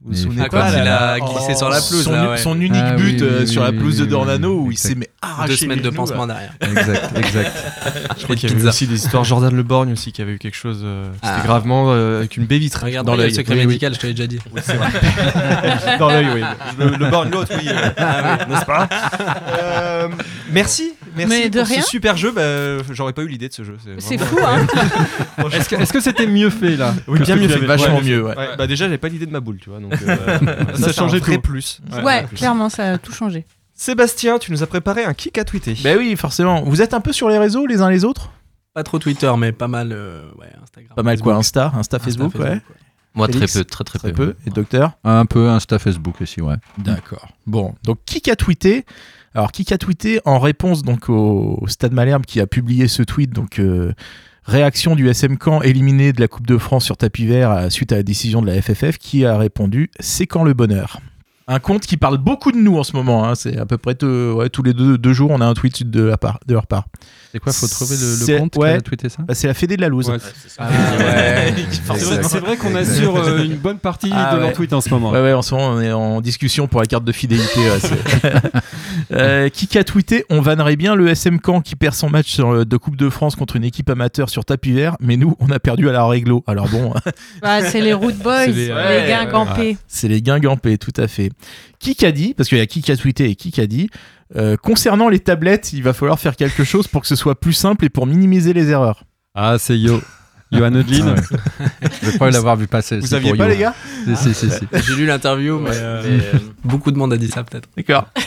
Vous 0.00 0.12
vous 0.12 0.16
Mais 0.16 0.16
souvenez 0.16 0.42
Ah, 0.44 0.48
pas 0.48 0.70
quand 0.70 0.76
là, 0.78 1.16
il 1.18 1.22
a 1.24 1.26
glissé 1.26 1.54
sur 1.56 1.68
la 1.68 1.80
pelouse, 1.80 2.04
son, 2.04 2.12
là, 2.12 2.30
ouais. 2.30 2.36
son 2.38 2.60
unique 2.60 2.72
Ah, 2.76 2.94
oui, 2.96 3.02
but 3.14 3.22
euh, 3.22 3.40
oui, 3.40 3.48
sur 3.48 3.64
la 3.64 3.70
oui, 3.70 3.76
pelouse 3.78 3.98
de 3.98 4.04
oui, 4.04 4.08
Dornano 4.08 4.48
oui, 4.52 4.56
où 4.58 4.70
il 4.70 4.72
exact. 4.74 4.88
s'est 4.90 4.94
mais 4.94 5.10
arraché 5.20 5.48
Deux 5.50 5.56
semaines 5.56 5.78
les 5.78 5.82
de 5.84 5.90
pansement 5.90 6.26
derrière. 6.28 6.52
Exact, 6.62 7.18
exact. 7.18 7.52
Je 8.16 8.22
crois 8.22 8.36
qu'il 8.36 8.48
y 8.48 8.52
avait 8.54 8.68
aussi 8.68 8.86
des 8.86 8.94
histoires. 8.94 9.24
Jordan 9.24 9.52
Le 9.54 9.62
Borgne 9.64 9.92
aussi 9.92 10.12
qui 10.12 10.22
avait 10.22 10.34
eu 10.34 10.38
quelque 10.38 10.54
chose. 10.56 10.82
euh, 10.84 11.10
C'était 11.14 11.26
Ah. 11.38 11.42
gravement 11.44 11.86
euh, 11.88 12.18
avec 12.18 12.36
une 12.36 12.46
baie 12.46 12.58
vitre. 12.58 12.80
Regarde, 12.84 13.06
Dans 13.08 13.16
l'œil. 13.16 13.34
secret 13.34 13.54
Oui, 13.54 13.60
oui. 13.62 13.66
médical, 13.66 13.92
je 13.94 13.98
te 13.98 14.06
l'ai 14.06 14.14
déjà 14.14 14.28
dit. 14.28 14.38
Dans 15.98 16.08
l'œil, 16.10 16.28
oui. 16.32 16.42
Le, 16.78 16.90
le 16.96 17.10
Borgne, 17.10 17.30
l'autre, 17.32 17.52
oui. 17.58 17.68
euh, 17.68 18.36
N'est-ce 18.48 18.64
pas? 18.66 18.88
Euh, 19.58 20.08
Merci. 20.52 20.94
Merci 21.18 21.42
Mais 21.42 21.50
de 21.50 21.58
pour 21.60 21.68
rien. 21.68 21.82
ce 21.82 21.88
super 21.88 22.16
jeu. 22.16 22.32
Bah, 22.32 22.82
J'aurais 22.90 23.12
pas 23.12 23.22
eu 23.22 23.28
l'idée 23.28 23.48
de 23.48 23.52
ce 23.54 23.62
jeu. 23.64 23.76
C'est 23.98 24.16
vraiment- 24.16 24.26
fou, 24.26 24.38
hein. 25.38 25.48
Est-ce 25.52 25.68
que 25.68 25.76
est-ce 25.76 25.92
que 25.92 26.00
c'était 26.00 26.26
mieux 26.26 26.50
fait 26.50 26.76
là 26.76 26.94
Oui, 27.06 27.20
bien 27.20 27.36
mieux 27.36 27.48
fait. 27.48 27.58
Vachement 27.66 27.96
Ouais, 27.98 28.02
mieux, 28.04 28.22
ouais. 28.24 28.36
Ouais, 28.36 28.56
Bah 28.56 28.66
déjà, 28.66 28.86
j'avais 28.86 28.98
pas 28.98 29.08
l'idée 29.08 29.26
de 29.26 29.32
ma 29.32 29.40
boule, 29.40 29.58
tu 29.60 29.70
vois. 29.70 29.80
Donc, 29.80 29.92
euh, 30.02 30.16
Ça 30.74 30.84
ça 30.84 30.88
a 30.88 30.92
changé 30.92 31.16
un 31.16 31.20
vrai 31.20 31.34
tout. 31.36 31.42
plus. 31.42 31.80
Ouais, 32.02 32.24
plus. 32.26 32.36
clairement, 32.36 32.68
ça 32.68 32.92
a 32.92 32.98
tout 32.98 33.12
changé. 33.12 33.44
Sébastien, 33.74 34.38
tu 34.38 34.50
nous 34.50 34.62
as 34.62 34.66
préparé 34.66 35.04
un 35.04 35.14
kick 35.14 35.38
à 35.38 35.44
tweeter. 35.44 35.76
Bah 35.84 35.90
oui, 35.96 36.16
forcément. 36.16 36.62
Vous 36.64 36.82
êtes 36.82 36.94
un 36.94 37.00
peu 37.00 37.12
sur 37.12 37.28
les 37.28 37.38
réseaux 37.38 37.66
les 37.66 37.80
uns 37.80 37.90
les 37.90 38.04
autres? 38.04 38.32
Pas 38.74 38.82
trop 38.82 38.98
Twitter, 38.98 39.32
mais 39.38 39.52
pas 39.52 39.68
mal 39.68 39.92
euh, 39.92 40.22
ouais, 40.38 40.46
Instagram. 40.62 40.94
Pas 40.96 41.02
mal 41.02 41.12
Facebook. 41.14 41.24
quoi, 41.32 41.38
Insta, 41.38 41.66
Insta, 41.66 41.78
Insta, 41.78 41.98
Facebook, 41.98 42.34
ouais. 42.36 42.60
Moi, 43.14 43.26
très 43.28 43.46
peu, 43.46 43.64
très 43.64 43.84
très, 43.84 43.98
Très 43.98 44.12
peu. 44.12 44.36
Et 44.46 44.50
docteur? 44.50 44.92
Un 45.02 45.26
peu 45.26 45.48
Insta, 45.48 45.78
Facebook 45.78 46.20
aussi, 46.20 46.40
ouais. 46.40 46.54
D'accord. 46.76 47.28
Bon, 47.46 47.74
donc 47.82 47.98
qui 48.04 48.30
a 48.30 48.36
tweeté 48.36 48.84
Alors 49.34 49.52
qui 49.52 49.72
a 49.72 49.78
tweeté 49.78 50.20
en 50.24 50.38
réponse 50.38 50.82
donc 50.82 51.08
au, 51.08 51.62
Stade 51.66 51.92
Malherbe 51.92 52.24
qui 52.24 52.40
a 52.40 52.46
publié 52.46 52.88
ce 52.88 53.02
tweet 53.02 53.30
donc 53.30 53.58
euh, 53.58 53.92
réaction 54.44 54.96
du 54.96 55.08
SM 55.08 55.36
Caen 55.42 55.62
éliminé 55.62 56.12
de 56.12 56.20
la 56.20 56.28
Coupe 56.28 56.46
de 56.46 56.58
France 56.58 56.84
sur 56.84 56.96
tapis 56.96 57.26
vert 57.26 57.70
suite 57.70 57.92
à 57.92 57.96
la 57.96 58.02
décision 58.02 58.42
de 58.42 58.46
la 58.46 58.60
FFF 58.60 58.98
qui 58.98 59.24
a 59.24 59.36
répondu 59.36 59.90
c'est 60.00 60.26
quand 60.26 60.44
le 60.44 60.54
bonheur? 60.54 61.00
Un 61.50 61.60
compte 61.60 61.86
qui 61.86 61.96
parle 61.96 62.18
beaucoup 62.18 62.52
de 62.52 62.58
nous 62.58 62.76
en 62.78 62.84
ce 62.84 62.94
moment. 62.94 63.24
hein. 63.26 63.34
C'est 63.34 63.56
à 63.58 63.64
peu 63.64 63.78
près 63.78 63.96
ouais, 64.04 64.50
tous 64.50 64.62
les 64.62 64.74
deux, 64.74 64.98
deux 64.98 65.12
jours 65.14 65.30
on 65.30 65.40
a 65.40 65.46
un 65.46 65.54
tweet 65.54 65.88
de, 65.88 66.02
la 66.02 66.18
part, 66.18 66.38
de 66.46 66.52
leur 66.52 66.66
part. 66.66 66.84
C'est 67.32 67.38
quoi, 67.40 67.52
faut 67.52 67.66
trouver 67.68 67.96
le, 67.96 68.38
compte 68.38 68.52
qui 68.52 68.58
ouais. 68.58 68.72
a 68.74 68.80
tweeté 68.80 69.08
ça 69.08 69.18
Bah, 69.26 69.34
c'est 69.34 69.46
la 69.48 69.54
Fédé 69.54 69.76
de 69.76 69.82
la 69.82 69.88
loose. 69.88 70.08
Ouais, 70.08 70.16
Ah, 70.58 70.68
ouais. 70.98 71.54
C'est 71.98 72.38
vrai, 72.40 72.56
qu'on 72.56 72.74
assure 72.74 73.16
euh, 73.16 73.44
une 73.44 73.56
bonne 73.56 73.78
partie 73.78 74.10
Ah, 74.14 74.32
de 74.32 74.38
ouais. 74.38 74.44
leur 74.44 74.52
tweet 74.54 74.72
en 74.72 74.80
ce 74.80 74.88
moment. 74.90 75.10
Ouais, 75.10 75.20
ouais, 75.22 75.32
en 75.34 75.42
ce 75.42 75.54
moment, 75.54 75.68
on 75.76 75.80
est 75.80 75.92
en 75.92 76.20
discussion 76.20 76.68
pour 76.68 76.80
la 76.80 76.86
carte 76.86 77.04
de 77.04 77.12
fidélité. 77.12 77.60
Euh, 79.12 79.48
qui 79.48 79.78
a 79.78 79.84
tweeté 79.84 80.24
On 80.28 80.40
vannerait 80.42 80.76
bien 80.76 80.94
le 80.94 81.08
SM 81.08 81.38
Caen 81.44 81.60
qui 81.62 81.76
perd 81.76 81.94
son 81.94 82.10
match 82.10 82.30
sur, 82.30 82.66
de 82.66 82.76
Coupe 82.76 82.96
de 82.96 83.08
France 83.08 83.36
contre 83.36 83.56
une 83.56 83.64
équipe 83.64 83.88
amateur 83.88 84.28
sur 84.28 84.44
tapis 84.44 84.72
vert, 84.72 84.96
mais 85.00 85.16
nous, 85.16 85.34
on 85.40 85.50
a 85.50 85.58
perdu 85.58 85.88
à 85.88 85.92
la 85.92 86.04
réglo. 86.06 86.44
Alors 86.46 86.68
bon, 86.68 86.92
Bah, 87.40 87.62
c'est 87.62 87.80
les 87.80 87.94
Root 87.94 88.12
Boys, 88.22 88.44
C'est 88.46 88.52
les, 88.52 88.66
les- 88.66 88.72
ouais, 88.74 89.06
gars 89.08 89.24
ouais, 89.24 89.30
gampés. 89.32 89.76
c'est 89.86 90.08
les 90.08 90.20
guingampés, 90.20 90.76
tout 90.76 90.92
à 90.98 91.08
fait. 91.08 91.30
Qui 91.78 92.04
a 92.04 92.12
dit 92.12 92.34
Parce 92.34 92.48
qu'il 92.48 92.58
y 92.58 92.60
a 92.60 92.66
qui 92.66 92.90
a 92.90 92.96
tweeté 92.96 93.30
et 93.30 93.34
qui 93.34 93.60
a 93.60 93.66
dit 93.66 93.88
euh, 94.36 94.56
Concernant 94.56 95.08
les 95.08 95.20
tablettes, 95.20 95.72
il 95.72 95.82
va 95.82 95.92
falloir 95.92 96.18
faire 96.18 96.36
quelque 96.36 96.64
chose 96.64 96.88
pour 96.88 97.02
que 97.02 97.08
ce 97.08 97.16
soit 97.16 97.38
plus 97.38 97.52
simple 97.52 97.84
et 97.84 97.88
pour 97.88 98.06
minimiser 98.06 98.52
les 98.52 98.70
erreurs. 98.70 99.04
Ah, 99.34 99.56
c'est 99.58 99.78
Yo. 99.78 100.00
Johan 100.50 100.74
Odlin. 100.74 101.14
Je 102.02 102.10
crois 102.12 102.30
l'avoir 102.30 102.56
vu 102.56 102.66
passer. 102.66 102.98
Vous 102.98 103.08
pour 103.08 103.36
pas, 103.36 103.44
Yo. 103.44 103.48
les 103.48 103.58
gars 103.58 103.74
Si, 104.04 104.16
si, 104.16 104.34
si, 104.34 104.50
si. 104.50 104.66
J'ai 104.72 104.94
lu 104.96 105.06
l'interview, 105.06 105.58
mais, 105.58 105.70
euh, 105.72 106.20
beaucoup 106.64 106.90
de 106.90 106.98
monde 106.98 107.12
a 107.12 107.16
dit 107.16 107.28
ça 107.28 107.44
peut-être. 107.44 107.68
D'accord. 107.76 108.08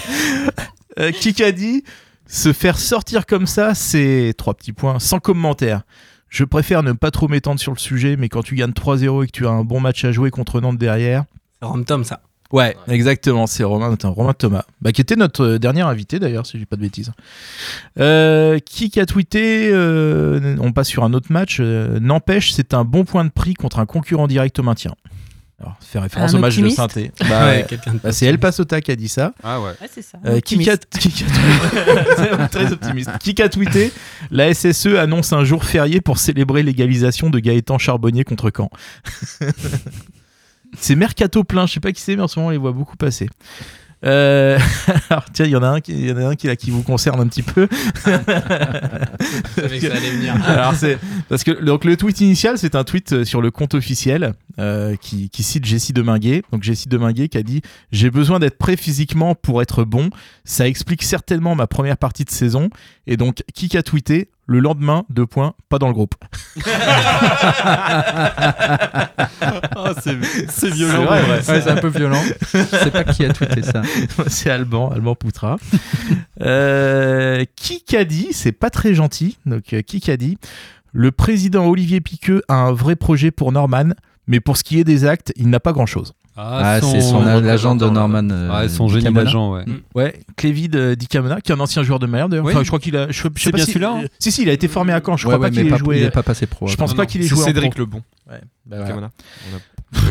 Euh, 0.99 1.13
qui 1.13 1.41
a 1.41 1.53
dit 1.53 1.85
se 2.27 2.51
faire 2.51 2.77
sortir 2.77 3.25
comme 3.25 3.47
ça, 3.47 3.75
c'est 3.75 4.33
trois 4.37 4.53
petits 4.53 4.73
points, 4.73 4.99
sans 4.99 5.19
commentaire. 5.19 5.83
Je 6.27 6.45
préfère 6.45 6.81
ne 6.83 6.93
pas 6.93 7.11
trop 7.11 7.27
m'étendre 7.27 7.59
sur 7.59 7.73
le 7.73 7.77
sujet, 7.77 8.15
mais 8.17 8.29
quand 8.29 8.41
tu 8.41 8.55
gagnes 8.55 8.71
3-0 8.71 9.23
et 9.23 9.27
que 9.27 9.31
tu 9.31 9.45
as 9.45 9.49
un 9.51 9.63
bon 9.63 9.81
match 9.81 10.05
à 10.05 10.11
jouer 10.13 10.31
contre 10.31 10.61
Nantes 10.61 10.77
derrière. 10.77 11.25
C'est 11.61 11.85
Tom, 11.85 12.03
ça. 12.03 12.21
Ouais, 12.51 12.75
exactement, 12.87 13.47
c'est 13.47 13.63
Romain, 13.63 13.93
attends, 13.93 14.11
Romain 14.13 14.33
Thomas, 14.33 14.63
bah, 14.81 14.91
qui 14.91 15.01
était 15.01 15.15
notre 15.15 15.43
euh, 15.43 15.59
dernier 15.59 15.81
invité 15.81 16.19
d'ailleurs, 16.19 16.45
si 16.45 16.53
je 16.53 16.57
dis 16.59 16.65
pas 16.65 16.75
de 16.75 16.81
bêtises. 16.81 17.11
Euh, 17.99 18.59
qui 18.59 18.99
a 18.99 19.05
tweeté 19.05 19.69
euh, 19.71 20.55
On 20.59 20.71
passe 20.73 20.87
sur 20.89 21.03
un 21.03 21.13
autre 21.13 21.31
match. 21.31 21.57
euh, 21.59 21.99
N'empêche, 21.99 22.51
c'est 22.51 22.73
un 22.73 22.83
bon 22.83 23.05
point 23.05 23.23
de 23.25 23.29
prix 23.31 23.53
contre 23.53 23.79
un 23.79 23.85
concurrent 23.85 24.27
direct 24.27 24.59
au 24.59 24.63
maintien. 24.63 24.93
Alors, 25.59 25.75
fait 25.79 25.99
référence 25.99 26.33
Un 26.33 26.37
au 26.39 26.41
match 26.41 26.57
de 26.57 26.67
Sainté. 26.69 27.11
Bah, 27.29 27.45
Ouais, 27.45 27.67
bah, 28.03 28.11
c'est 28.11 28.25
El 28.25 28.39
Pasota 28.39 28.81
qui 28.81 28.89
a 28.89 28.95
dit 28.95 29.07
ça. 29.07 29.33
Ah 29.43 29.61
ouais. 29.61 29.67
Ouais, 29.79 29.89
c'est 29.93 30.01
ça. 30.01 30.17
Euh, 30.25 30.39
qui 30.39 30.67
a, 30.67 30.73
Optimiste. 30.73 30.87
qui 30.99 31.23
a- 32.39 32.47
très 32.49 32.71
optimiste. 32.71 33.11
Qui 33.19 33.39
a 33.43 33.47
tweeté 33.47 33.91
La 34.31 34.51
SSE 34.53 34.87
annonce 34.97 35.33
un 35.33 35.43
jour 35.43 35.63
férié 35.63 36.01
pour 36.01 36.17
célébrer 36.17 36.63
l'égalisation 36.63 37.29
de 37.29 37.37
Gaëtan 37.37 37.77
Charbonnier 37.77 38.23
contre 38.23 38.51
Caen. 38.57 38.71
C'est 40.77 40.95
Mercato 40.95 41.43
plein, 41.43 41.65
je 41.65 41.73
sais 41.73 41.79
pas 41.79 41.91
qui 41.91 42.01
c'est, 42.01 42.15
mais 42.15 42.21
en 42.21 42.27
ce 42.27 42.39
moment 42.39 42.49
on 42.49 42.51
les 42.51 42.57
voit 42.57 42.71
beaucoup 42.71 42.97
passer. 42.97 43.27
Euh, 44.03 44.57
alors 45.09 45.25
tiens, 45.31 45.45
il 45.45 45.51
y 45.51 45.55
en 45.55 45.63
a 45.63 45.67
un 45.67 45.79
qui, 45.79 45.93
il 45.93 46.07
y 46.07 46.11
en 46.11 46.17
a 46.17 46.25
un 46.25 46.35
qui, 46.35 46.47
là, 46.47 46.55
qui 46.55 46.71
vous 46.71 46.81
concerne 46.81 47.19
un 47.19 47.27
petit 47.27 47.43
peu. 47.43 47.67
Je 47.95 49.61
savais 49.61 49.79
que 49.79 49.87
ça 49.87 49.95
allait 49.95 50.11
venir. 50.11 50.35
Alors 50.47 50.73
c'est 50.73 50.97
parce 51.29 51.43
que 51.43 51.51
donc 51.51 51.85
le 51.85 51.95
tweet 51.97 52.19
initial 52.21 52.57
c'est 52.57 52.75
un 52.75 52.83
tweet 52.83 53.13
euh, 53.13 53.25
sur 53.25 53.41
le 53.41 53.51
compte 53.51 53.75
officiel 53.75 54.33
euh, 54.59 54.95
qui, 54.95 55.29
qui 55.29 55.43
cite 55.43 55.65
Jessie 55.65 55.93
Deminguet. 55.93 56.41
Donc 56.51 56.63
Jessie 56.63 56.89
Deminguet 56.89 57.27
qui 57.29 57.37
a 57.37 57.43
dit 57.43 57.61
j'ai 57.91 58.09
besoin 58.09 58.39
d'être 58.39 58.57
prêt 58.57 58.75
physiquement 58.75 59.35
pour 59.35 59.61
être 59.61 59.83
bon. 59.83 60.09
Ça 60.45 60.67
explique 60.67 61.03
certainement 61.03 61.55
ma 61.55 61.67
première 61.67 61.97
partie 61.97 62.25
de 62.25 62.31
saison. 62.31 62.69
Et 63.05 63.17
donc 63.17 63.43
qui 63.53 63.75
a 63.77 63.83
tweeté? 63.83 64.29
Le 64.51 64.59
lendemain 64.59 65.05
deux 65.09 65.25
points 65.25 65.53
pas 65.69 65.79
dans 65.79 65.87
le 65.87 65.93
groupe. 65.93 66.15
Ah, 69.83 69.93
c'est 70.03 70.69
violent. 70.69 71.05
vrai, 71.05 71.21
ouais. 71.23 71.29
Ouais, 71.29 71.61
c'est 71.61 71.69
un 71.69 71.75
peu 71.77 71.87
violent. 71.87 72.21
Je 72.53 72.59
sais 72.63 72.91
pas 72.91 73.03
qui 73.03 73.25
a 73.25 73.33
tweeté 73.33 73.63
ça. 73.63 73.81
c'est 74.27 74.49
Alban, 74.51 74.91
Alban 74.91 75.15
Poutra. 75.15 75.57
euh, 76.41 77.43
qui 77.55 77.83
a 77.95 78.05
dit, 78.05 78.27
c'est 78.31 78.51
pas 78.51 78.69
très 78.69 78.93
gentil, 78.93 79.37
donc 79.45 79.73
euh, 79.73 79.81
qui 79.81 80.11
a 80.11 80.17
dit, 80.17 80.37
le 80.91 81.11
président 81.11 81.65
Olivier 81.65 82.01
Piqueux 82.01 82.43
a 82.47 82.55
un 82.55 82.71
vrai 82.73 82.95
projet 82.95 83.31
pour 83.31 83.51
Norman, 83.51 83.93
mais 84.27 84.39
pour 84.39 84.57
ce 84.57 84.63
qui 84.63 84.79
est 84.79 84.83
des 84.83 85.05
actes, 85.05 85.33
il 85.35 85.49
n'a 85.49 85.59
pas 85.59 85.73
grand-chose. 85.73 86.13
Ah, 86.43 86.79
c'est 86.81 87.01
son 87.01 87.23
l'agent 87.23 87.75
de 87.75 87.87
Norman. 87.89 88.27
euh, 88.31 88.49
Ah, 88.51 88.67
son 88.69 88.87
génie 88.87 89.11
d'agent, 89.13 89.53
ouais. 89.53 89.65
Ouais, 89.95 90.19
Clévid 90.35 90.75
euh, 90.75 90.95
Dicamona, 90.95 91.39
qui 91.41 91.51
est 91.51 91.55
un 91.55 91.59
ancien 91.59 91.83
joueur 91.83 91.99
de 91.99 92.07
Mayhem 92.07 92.29
d'ailleurs. 92.29 92.45
Oui. 92.45 92.53
Enfin, 92.53 92.63
je 92.63 92.67
crois 92.67 92.79
qu'il 92.79 92.95
a. 92.97 93.07
Je, 93.11 93.13
je 93.13 93.21
sais 93.21 93.29
C'est 93.35 93.51
pas 93.51 93.55
bien 93.57 93.65
si, 93.65 93.71
celui-là, 93.73 93.93
hein 94.03 94.07
Si, 94.19 94.31
si, 94.31 94.41
il 94.41 94.49
a 94.49 94.53
été 94.53 94.67
formé 94.67 94.93
à 94.93 95.01
Caen. 95.05 95.17
Je 95.17 95.27
Ouais, 95.27 95.33
crois 95.35 95.43
ouais, 95.45 95.49
pas 95.49 95.53
qu'il 95.53 95.63
mais 95.63 95.67
ait 95.67 95.71
pas- 95.71 95.77
joué. 95.77 95.97
il 95.99 96.03
est 96.03 96.11
pas 96.11 96.23
passé 96.23 96.47
pro. 96.47 96.67
Je 96.67 96.75
pense 96.75 96.93
pas 96.93 97.05
qu'il 97.05 97.21
ait 97.21 97.23
C'est 97.25 97.29
joué. 97.29 97.43
en 97.43 97.45
Cédric. 97.45 97.77
Lebon. 97.77 98.01
Ouais, 98.29 98.41
bah 98.65 98.77
voilà. 98.85 99.09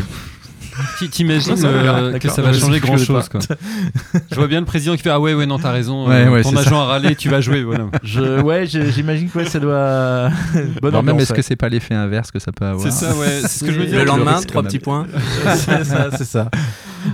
T'imagines 1.11 1.55
Ça, 1.55 1.63
ça 1.63 1.67
euh, 1.67 2.17
que 2.19 2.29
ça 2.29 2.41
va 2.41 2.51
Ouais, 2.51 2.57
changer 2.59 2.79
grand 2.79 2.97
chose 2.97 3.29
quoi. 3.29 3.39
Je 4.29 4.35
vois 4.35 4.47
bien 4.47 4.59
le 4.59 4.65
président 4.65 4.95
qui 4.95 5.01
fait 5.01 5.09
ah 5.09 5.19
ouais 5.19 5.33
ouais 5.33 5.45
non 5.45 5.57
t'as 5.59 5.71
raison 5.71 6.07
Ouais, 6.07 6.25
euh, 6.25 6.29
ouais, 6.29 6.41
ton 6.43 6.55
agent 6.55 6.79
a 6.79 6.85
râlé 6.85 7.15
tu 7.15 7.29
vas 7.29 7.41
jouer 7.41 7.63
voilà. 7.63 7.85
Je, 8.03 8.41
ouais, 8.41 8.65
j'imagine 8.65 9.29
que 9.29 9.39
ouais, 9.39 9.45
ça 9.45 9.59
doit. 9.59 10.29
Bonne 10.81 10.93
Non, 10.93 11.03
même 11.03 11.19
est-ce 11.19 11.33
que 11.33 11.41
c'est 11.41 11.55
pas 11.55 11.69
l'effet 11.69 11.93
inverse 11.93 12.31
que 12.31 12.39
ça 12.39 12.51
peut 12.51 12.65
avoir 12.65 12.83
C'est 12.83 12.91
ça 12.91 13.15
ouais 13.15 13.41
c'est 13.41 13.59
ce 13.59 13.63
que 13.63 13.71
je 13.71 13.79
me 13.79 13.85
dis. 13.85 13.93
Le 13.93 14.03
lendemain, 14.03 14.39
trois 14.41 14.63
petits 14.63 14.79
points. 14.79 15.07
c'est 15.55 15.83
ça, 15.85 16.09
c'est 16.17 16.25
ça. 16.25 16.49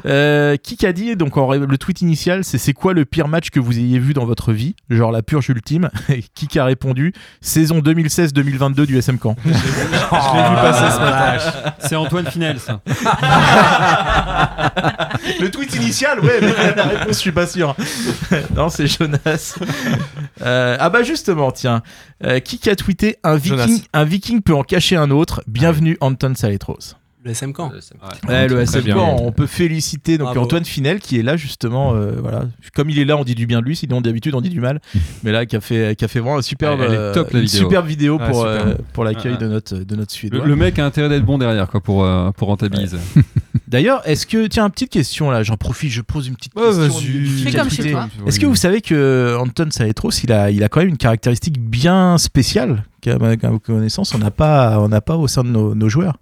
Euh, 0.06 0.56
qui 0.58 0.78
qu'a 0.78 0.93
dit 0.93 1.15
donc 1.15 1.38
en 1.38 1.52
le 1.54 1.78
tweet 1.78 2.02
initial, 2.02 2.43
c'est 2.43 2.58
c'est 2.58 2.73
quoi 2.73 2.93
le 2.93 3.06
pire 3.06 3.28
match 3.28 3.50
que 3.50 3.60
vous 3.60 3.78
ayez 3.78 4.00
vu 4.00 4.13
dans 4.13 4.26
votre 4.26 4.54
vie, 4.54 4.76
genre 4.89 5.12
la 5.12 5.21
purge 5.21 5.50
ultime. 5.50 5.89
Et 6.10 6.23
qui 6.34 6.58
a 6.60 6.65
répondu? 6.65 7.13
Saison 7.41 7.80
2016-2022 7.80 8.86
du 8.86 8.97
SM 8.97 9.17
Camp. 9.17 9.36
Je 9.45 9.50
l'ai 9.50 9.56
vu 9.56 10.56
passer 10.56 10.95
ce 10.95 11.00
matin. 11.00 11.73
C'est 11.80 11.95
Antoine 11.95 12.26
Finel 12.28 12.60
ça. 12.60 12.82
le 15.39 15.50
tweet 15.50 15.76
initial, 15.76 16.19
ouais, 16.19 16.39
mais 16.41 16.76
la 16.76 16.84
réponse, 16.84 17.15
je 17.15 17.19
suis 17.19 17.32
pas 17.32 17.47
sûr. 17.47 17.76
non, 18.56 18.69
c'est 18.69 18.88
Jonas. 18.88 19.58
Euh, 20.41 20.78
ah 20.80 20.89
bah 20.89 21.04
justement, 21.04 21.52
tiens, 21.52 21.82
Euh, 22.23 22.39
qui 22.39 22.69
a 22.69 22.76
tweeté? 22.76 23.17
Un 23.23 23.36
viking, 23.36 23.58
Jonas. 23.58 23.80
un 23.93 24.04
viking 24.04 24.41
peut 24.41 24.56
en 24.56 24.63
cacher 24.63 24.95
un 24.95 25.12
autre. 25.12 25.43
Bienvenue 25.47 25.97
Anton 26.02 26.34
Saletros. 26.36 26.95
Le 27.27 27.31
SM 27.33 27.51
Camp. 27.53 27.71
Ouais, 28.27 28.47
le 28.47 28.61
SM. 28.61 28.83
Camp, 28.93 29.17
on 29.19 29.31
peut 29.31 29.47
féliciter 29.47 30.17
donc 30.17 30.27
Bravo. 30.27 30.41
Antoine 30.41 30.65
Finel 30.65 30.99
qui 30.99 31.19
est 31.19 31.23
là 31.23 31.35
justement. 31.37 31.93
euh, 31.93 32.13
voilà, 32.21 32.45
comme 32.73 32.89
il 32.89 32.97
est 32.99 33.05
là, 33.05 33.17
on 33.17 33.23
dit 33.23 33.35
du 33.35 33.45
bien 33.45 33.59
de 33.59 33.65
lui. 33.65 33.75
Sinon 33.75 34.01
d'habitude 34.01 34.33
on 34.33 34.41
dit 34.41 34.49
du 34.49 34.59
mal. 34.61 34.79
Mais 35.23 35.31
là, 35.31 35.45
qui 35.45 35.55
a 35.55 35.61
fait, 35.61 35.95
qui 35.97 36.05
a 36.05 36.07
fait 36.07 36.19
vraiment 36.19 36.37
un 36.37 36.41
superbe, 36.41 36.79
Ouais, 36.79 36.85
elle 36.87 36.93
est 36.93 36.97
euh, 36.97 37.13
top, 37.13 37.31
la 37.31 37.39
une 37.39 37.45
vidéo. 37.45 37.59
superbe 37.63 37.87
vidéo 37.87 38.17
Ouais, 38.17 38.27
pour 38.29 38.37
super. 38.37 38.67
euh, 38.67 38.73
pour 38.93 39.03
l'accueil 39.03 39.37
de 39.37 39.47
notre 39.47 39.75
de 39.77 39.95
notre 39.95 40.13
Le, 40.13 40.17
suédois. 40.17 40.45
le 40.45 40.55
mec 40.55 40.79
a 40.79 40.85
intérêt 40.85 41.09
d'être 41.09 41.25
bon 41.25 41.37
derrière 41.37 41.67
quoi 41.67 41.81
pour 41.81 42.03
euh, 42.05 42.31
pour 42.31 42.47
rentabiliser. 42.47 42.97
D'ailleurs, 43.67 44.01
est-ce 44.07 44.25
que 44.25 44.47
tiens, 44.47 44.69
petite 44.69 44.89
question 44.91 45.29
là, 45.29 45.43
j'en 45.43 45.57
profite, 45.57 45.91
je 45.91 46.01
pose 46.01 46.27
une 46.29 46.35
petite 46.37 46.53
Ouais, 46.55 46.63
question. 46.67 46.99
du- 47.01 47.51
comme 47.53 47.69
chez 47.69 47.91
toi. 47.91 48.07
Est-ce 48.25 48.39
que 48.39 48.45
vous 48.45 48.55
savez 48.55 48.79
que 48.81 49.35
Anton 49.39 49.67
Saletros, 49.71 50.11
il 50.23 50.31
a, 50.31 50.49
il 50.51 50.63
a 50.63 50.69
quand 50.69 50.79
même 50.79 50.87
une 50.89 50.97
caractéristique 50.97 51.59
bien 51.59 52.17
spéciale 52.17 52.83
qu'à 53.01 53.17
ma 53.17 53.35
qu'à 53.35 53.49
ma 53.51 53.59
connaissance, 53.59 54.15
on 54.15 54.19
n'a 54.19 54.31
pas, 54.31 54.79
on 54.79 54.87
n'a 54.87 55.01
pas 55.01 55.17
au 55.17 55.27
sein 55.27 55.43
de 55.43 55.49
nos, 55.49 55.75
nos 55.75 55.89
joueurs? 55.89 56.17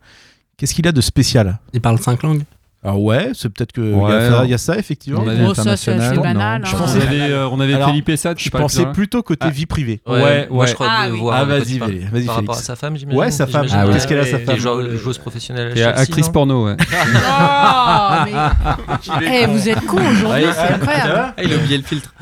Qu'est-ce 0.57 0.73
qu'il 0.73 0.87
a 0.87 0.91
de 0.91 1.01
spécial 1.01 1.59
Il 1.73 1.81
parle 1.81 1.99
cinq 1.99 2.23
langues. 2.23 2.43
Alors 2.83 3.01
ouais, 3.01 3.31
c'est 3.33 3.49
peut-être 3.49 3.71
que 3.71 3.81
il 3.81 3.89
y 3.89 3.93
a 3.95 3.97
Ouais. 3.97 4.29
ça- 4.29 4.41
il 4.45 4.51
y, 4.51 4.53
a 4.53 4.57
ça 4.59 4.77
effectivement. 4.77 5.21
On 5.25 5.27
a 5.27 5.33
Bon, 5.33 5.53
ça, 5.55 5.75
c'est 5.75 5.91
international, 5.93 6.19
banal. 6.21 6.61
Je 6.65 6.69
hein. 6.69 6.73
On 6.75 6.81
pensais- 6.83 7.01
avait 7.01 7.19
euh, 7.31 7.47
on 7.49 7.59
avait 7.59 7.73
Alors, 7.73 7.89
Felipe 7.89 8.11
Sad 8.15 8.37
Je 8.39 8.49
pensais 8.51 8.85
plutôt 8.93 9.23
côté 9.23 9.49
vie 9.49 9.65
privée. 9.65 10.01
Ouais, 10.05 10.47
Moi, 10.51 10.61
ouais. 10.61 10.67
je 10.67 10.73
crois 10.75 10.87
Ah 10.91 11.07
de 11.07 11.13
oui. 11.13 11.19
voir. 11.19 11.35
Ah, 11.39 11.45
vas-y, 11.45 11.79
par- 11.79 11.87
vas-y, 11.89 12.25
Par 12.25 12.35
rapport 12.35 12.55
à 12.57 12.61
sa 12.61 12.75
femme, 12.75 12.95
j'imagine. 12.95 13.19
Ouais, 13.19 13.31
sa 13.31 13.47
femme. 13.47 13.65
Ah 13.73 13.87
ouais. 13.87 13.93
Qu'est-ce 13.93 14.07
qu'elle 14.07 14.19
a 14.19 14.25
sa 14.27 14.37
femme 14.37 14.57
joueuse, 14.57 15.01
joueuse 15.01 15.17
professionnelle. 15.17 15.71
Et 15.71 15.77
Chelsea, 15.81 15.97
actrice 15.99 16.29
porno 16.29 16.67
ouais. 16.67 16.75
Oh, 16.87 18.13
mais... 18.25 19.31
Eh, 19.43 19.47
vous 19.47 19.67
êtes 19.67 19.83
cons 19.87 19.97
aujourd'hui, 19.97 20.45
c'est 20.53 20.73
incroyable. 20.75 21.13
Ah, 21.15 21.33
il 21.43 21.53
a 21.53 21.55
oublié 21.55 21.77
le 21.77 21.83
filtre. 21.83 22.13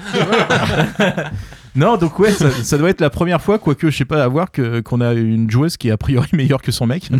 Non, 1.75 1.97
donc 1.97 2.19
ouais, 2.19 2.31
ça, 2.31 2.51
ça 2.51 2.77
doit 2.77 2.89
être 2.89 3.01
la 3.01 3.09
première 3.09 3.41
fois, 3.41 3.57
quoique 3.57 3.89
je 3.89 3.97
sais 3.97 4.05
pas, 4.05 4.23
à 4.23 4.27
voir 4.27 4.51
que 4.51 4.81
qu'on 4.81 5.01
a 5.01 5.13
une 5.13 5.49
joueuse 5.49 5.75
qui 5.75 5.87
est 5.87 5.91
a 5.91 5.97
priori 5.97 6.27
meilleure 6.33 6.61
que 6.61 6.71
son 6.71 6.85
mec. 6.85 7.09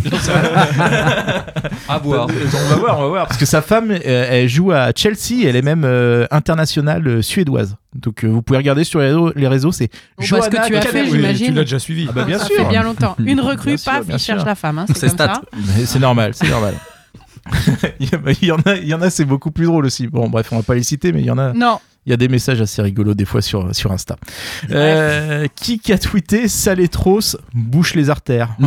À 1.89 1.97
voir. 1.97 2.27
on 2.27 2.69
va 2.69 2.75
voir, 2.75 2.99
on 2.99 3.01
va 3.03 3.07
voir. 3.07 3.27
Parce 3.27 3.39
que 3.39 3.45
sa 3.45 3.61
femme, 3.61 3.91
euh, 3.91 4.27
elle 4.29 4.47
joue 4.47 4.71
à 4.71 4.91
Chelsea, 4.95 5.43
elle 5.45 5.55
est 5.55 5.61
même 5.61 5.83
euh, 5.85 6.25
internationale 6.31 7.05
euh, 7.07 7.21
suédoise. 7.21 7.75
Donc 7.95 8.23
euh, 8.23 8.27
vous 8.27 8.41
pouvez 8.41 8.57
regarder 8.57 8.83
sur 8.83 8.99
les 8.99 9.07
réseaux, 9.07 9.31
les 9.35 9.47
réseaux 9.47 9.71
c'est 9.71 9.89
Bon, 10.17 10.23
ce 10.25 10.29
que 10.31 10.35
Johanna 10.37 10.65
tu 10.67 10.75
as 10.75 10.81
fait, 10.81 11.05
j'imagine. 11.07 11.47
Tu 11.47 11.53
l'as 11.53 11.61
déjà 11.63 11.79
suivi. 11.79 12.07
Ah 12.09 12.13
bah 12.13 12.23
bien 12.23 12.39
ça 12.39 12.45
sûr. 12.45 12.55
fait 12.57 12.65
bien 12.69 12.83
longtemps. 12.83 13.15
Une 13.23 13.39
recrue, 13.41 13.77
sûr, 13.77 13.91
paf, 13.91 14.05
il 14.09 14.17
cherche 14.19 14.45
la 14.45 14.55
femme. 14.55 14.79
hein, 14.79 14.85
c'est 14.87 14.93
C'est 14.97 15.07
comme 15.07 15.15
stat. 15.15 15.33
ça. 15.35 15.41
Mais 15.77 15.85
C'est 15.85 15.99
normal, 15.99 16.31
c'est 16.33 16.49
normal. 16.49 16.75
il 17.99 18.09
y 18.09 18.15
en 18.15 18.19
a- 18.25 18.31
il 18.41 18.47
y 18.47 18.51
en 18.51 18.57
a, 18.65 18.75
il 18.75 18.87
y 18.87 18.93
en 18.93 19.01
a 19.01 19.09
c'est 19.09 19.25
beaucoup 19.25 19.51
plus 19.51 19.65
drôle 19.65 19.85
aussi. 19.85 20.07
Bon, 20.07 20.29
bref, 20.29 20.47
on 20.51 20.57
va 20.57 20.63
pas 20.63 20.75
les 20.75 20.83
citer, 20.83 21.11
mais 21.11 21.19
il 21.19 21.25
y 21.25 21.31
en 21.31 21.37
a. 21.37 21.51
Non, 21.53 21.79
Il 22.05 22.09
y 22.09 22.13
a 22.13 22.17
des 22.17 22.27
messages 22.27 22.59
assez 22.61 22.81
rigolos 22.81 23.13
des 23.13 23.25
fois 23.25 23.41
sur, 23.41 23.73
sur 23.73 23.91
Insta. 23.91 24.17
Euh, 24.71 25.47
qui 25.55 25.79
qui 25.79 25.93
a 25.93 25.97
tweeté 25.97 26.47
Saletros 26.47 27.37
bouche 27.53 27.95
les 27.95 28.09
artères 28.09 28.55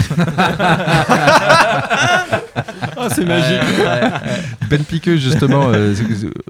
Ah 2.99 3.09
c'est 3.11 3.25
magique. 3.25 3.61
Ben 4.71 4.83
Piqueux, 4.83 5.17
justement, 5.17 5.69
euh, 5.69 5.95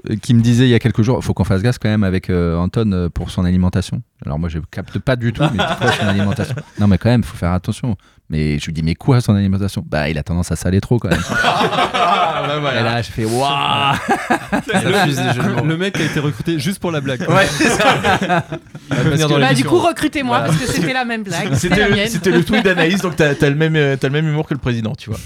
euh, 0.09 0.15
qui 0.21 0.33
me 0.33 0.41
disait 0.41 0.65
il 0.65 0.69
y 0.69 0.73
a 0.73 0.79
quelques 0.79 1.01
jours, 1.01 1.19
il 1.21 1.23
faut 1.23 1.33
qu'on 1.33 1.43
fasse 1.43 1.61
gaffe 1.61 1.77
quand 1.77 1.89
même 1.89 2.03
avec 2.03 2.29
euh, 2.29 2.57
Anton 2.57 3.09
pour 3.13 3.29
son 3.29 3.45
alimentation. 3.45 4.01
Alors 4.25 4.39
moi, 4.39 4.49
je 4.49 4.59
capte 4.71 4.97
pas 4.99 5.15
du 5.15 5.33
tout, 5.33 5.43
mais 5.53 5.63
quoi 5.77 5.91
son 5.91 6.07
alimentation 6.07 6.55
Non, 6.79 6.87
mais 6.87 6.97
quand 6.97 7.09
même, 7.09 7.21
il 7.21 7.27
faut 7.27 7.37
faire 7.37 7.51
attention. 7.51 7.97
Mais 8.29 8.59
je 8.59 8.65
lui 8.65 8.73
dis, 8.73 8.83
mais 8.83 8.95
quoi 8.95 9.21
son 9.21 9.35
alimentation? 9.35 9.85
Bah, 9.87 10.09
il 10.09 10.17
a 10.17 10.23
tendance 10.23 10.51
à 10.51 10.55
saler 10.55 10.81
trop 10.81 10.97
quand 10.99 11.09
même. 11.09 11.19
Et 12.49 12.83
là, 12.83 13.01
je 13.01 13.11
fais, 13.11 13.25
waouh 13.25 13.95
Le, 14.67 15.67
le 15.67 15.77
mec 15.77 15.99
a 15.99 16.03
été 16.03 16.19
recruté 16.19 16.59
juste 16.59 16.79
pour 16.79 16.91
la 16.91 17.01
blague. 17.01 17.21
Ouais, 17.29 17.45
Il 17.59 17.67
va 18.95 19.03
venir 19.03 19.29
dans 19.29 19.39
bah, 19.39 19.53
du 19.53 19.63
coup, 19.63 19.79
recrutez-moi 19.79 20.39
parce 20.41 20.57
que 20.57 20.67
c'était 20.67 20.93
la 20.93 21.05
même 21.05 21.23
blague. 21.23 21.53
C'était 21.55 22.31
le, 22.31 22.43
tweet 22.43 22.63
d'Anaïs, 22.63 23.01
donc 23.01 23.15
t'as 23.15 23.35
t'as 23.35 23.49
le, 23.49 23.55
même, 23.55 23.75
euh, 23.75 23.95
t'as 23.99 24.07
le 24.07 24.13
même 24.13 24.27
humour 24.27 24.47
que 24.47 24.53
le 24.53 24.59
président, 24.59 24.95
tu 24.95 25.09
vois. 25.09 25.19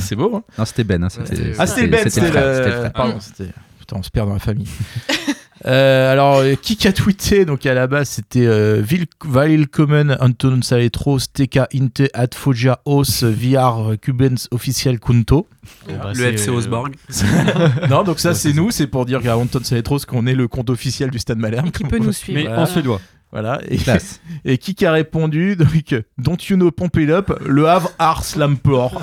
C'est 0.00 0.16
beau, 0.16 0.36
hein 0.36 0.42
Non, 0.58 0.64
c'était 0.64 0.84
Ben. 0.84 1.02
hein, 1.02 1.08
c'était, 1.08 1.52
Ah, 1.58 1.66
c'était 1.66 1.86
Ben, 1.86 2.08
c'était 2.08 2.30
le. 2.30 2.90
Pardon, 2.90 3.18
c'était... 3.20 3.50
Putain, 3.78 3.96
on 3.98 4.02
se 4.02 4.10
perd 4.10 4.28
dans 4.28 4.34
la 4.34 4.40
famille. 4.40 4.68
Euh, 5.66 6.12
alors, 6.12 6.38
euh, 6.38 6.54
qui 6.54 6.86
a 6.86 6.92
tweeté 6.92 7.44
Donc, 7.44 7.66
à 7.66 7.74
la 7.74 7.86
base, 7.86 8.08
c'était 8.08 8.46
euh, 8.46 8.82
Willkommen 9.24 10.16
Anton 10.20 10.62
Saletros 10.62 11.18
TK 11.32 11.60
Inte 11.74 12.08
Ad 12.14 12.34
Foggia 12.34 12.80
Os 12.84 13.24
VR 13.24 13.96
Cubens 14.00 14.48
Officiel 14.52 15.00
Kunto. 15.00 15.48
Le 15.88 16.24
FC 16.24 16.50
Osborg. 16.50 16.94
non, 17.90 18.04
donc 18.04 18.20
ça, 18.20 18.34
c'est 18.34 18.52
nous, 18.52 18.70
c'est 18.70 18.86
pour 18.86 19.06
dire 19.06 19.20
qu'à 19.20 19.36
Anton 19.36 19.60
Saletros 19.62 20.00
qu'on 20.06 20.26
est 20.26 20.34
le 20.34 20.46
compte 20.46 20.70
officiel 20.70 21.10
du 21.10 21.18
Stade 21.18 21.38
Malherbe. 21.38 21.70
Qui 21.70 21.84
peut 21.84 21.98
nous 21.98 22.12
suivre. 22.12 22.40
Mais 22.40 22.48
en 22.48 22.66
suédois. 22.66 23.00
Voilà. 23.38 23.60
Et, 23.68 23.76
Classe. 23.76 24.20
et 24.46 24.56
qui 24.56 24.86
a 24.86 24.92
répondu 24.92 25.56
donc, 25.56 25.68
Don't 26.16 26.38
you 26.48 26.56
know 26.56 26.70
Pump 26.70 26.96
It 26.96 27.10
Up 27.10 27.38
Le 27.44 27.68
Havre 27.68 27.90
Ars 27.98 28.24
Lamport. 28.38 28.98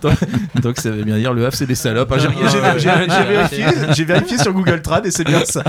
donc, 0.00 0.14
donc, 0.62 0.78
ça 0.78 0.90
veut 0.92 1.02
bien 1.02 1.16
dire 1.18 1.32
le 1.32 1.44
Havre 1.44 1.56
c'est 1.56 1.66
des 1.66 1.74
salopes. 1.74 2.12
hein. 2.12 2.18
J'ai 2.78 4.04
vérifié, 4.04 4.38
sur 4.38 4.52
Google 4.52 4.80
Trad 4.80 5.04
et 5.06 5.10
c'est 5.10 5.24
bien 5.24 5.44
ça. 5.44 5.64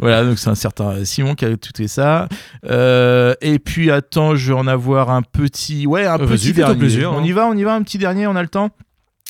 voilà, 0.00 0.24
donc 0.24 0.38
c'est 0.40 0.50
un 0.50 0.56
certain 0.56 1.04
Simon 1.04 1.34
qui 1.36 1.44
a 1.44 1.56
tout 1.56 1.70
ça. 1.86 2.28
Euh, 2.68 3.34
et 3.40 3.60
puis 3.60 3.92
attends, 3.92 4.34
je 4.34 4.52
vais 4.52 4.58
en 4.58 4.66
avoir 4.66 5.10
un 5.10 5.22
petit. 5.22 5.86
Ouais, 5.86 6.04
un 6.06 6.18
Euh, 6.18 6.26
petit 6.26 6.52
dernier. 6.52 6.78
plaisir, 6.78 7.12
on 7.12 7.18
hein. 7.18 7.24
y 7.24 7.30
va, 7.32 7.46
on 7.46 7.54
y 7.56 7.62
va, 7.62 7.74
un 7.74 7.82
petit 7.82 7.98
dernier, 7.98 8.26
on 8.26 8.34
a 8.34 8.42
le 8.42 8.48
temps 8.48 8.70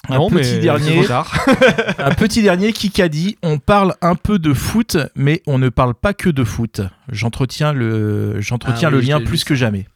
un 0.09 0.19
Non, 0.19 0.31
mais 0.31 0.43
petit 0.43 0.59
dernier, 0.61 1.07
un 1.99 2.11
petit 2.15 2.43
dernier 2.43 2.73
qui 2.73 3.03
a 3.03 3.09
dit 3.09 3.37
on 3.43 3.59
parle 3.59 3.95
un 4.03 4.15
peu 4.15 4.39
de 4.39 4.55
foot, 4.55 4.97
mais 5.15 5.43
on 5.47 5.59
ne 5.59 5.69
parle 5.69 5.95
pas 5.95 6.15
que 6.15 6.31
de 6.31 6.45
foot. 6.45 6.81
J'entretiens 7.11 7.73
le, 7.73 8.41
j'entretiens 8.41 8.89
Ah 8.89 8.93
le 8.93 9.01
lien 9.01 9.21
plus 9.21 9.45
que 9.45 9.55
jamais. 9.55 9.87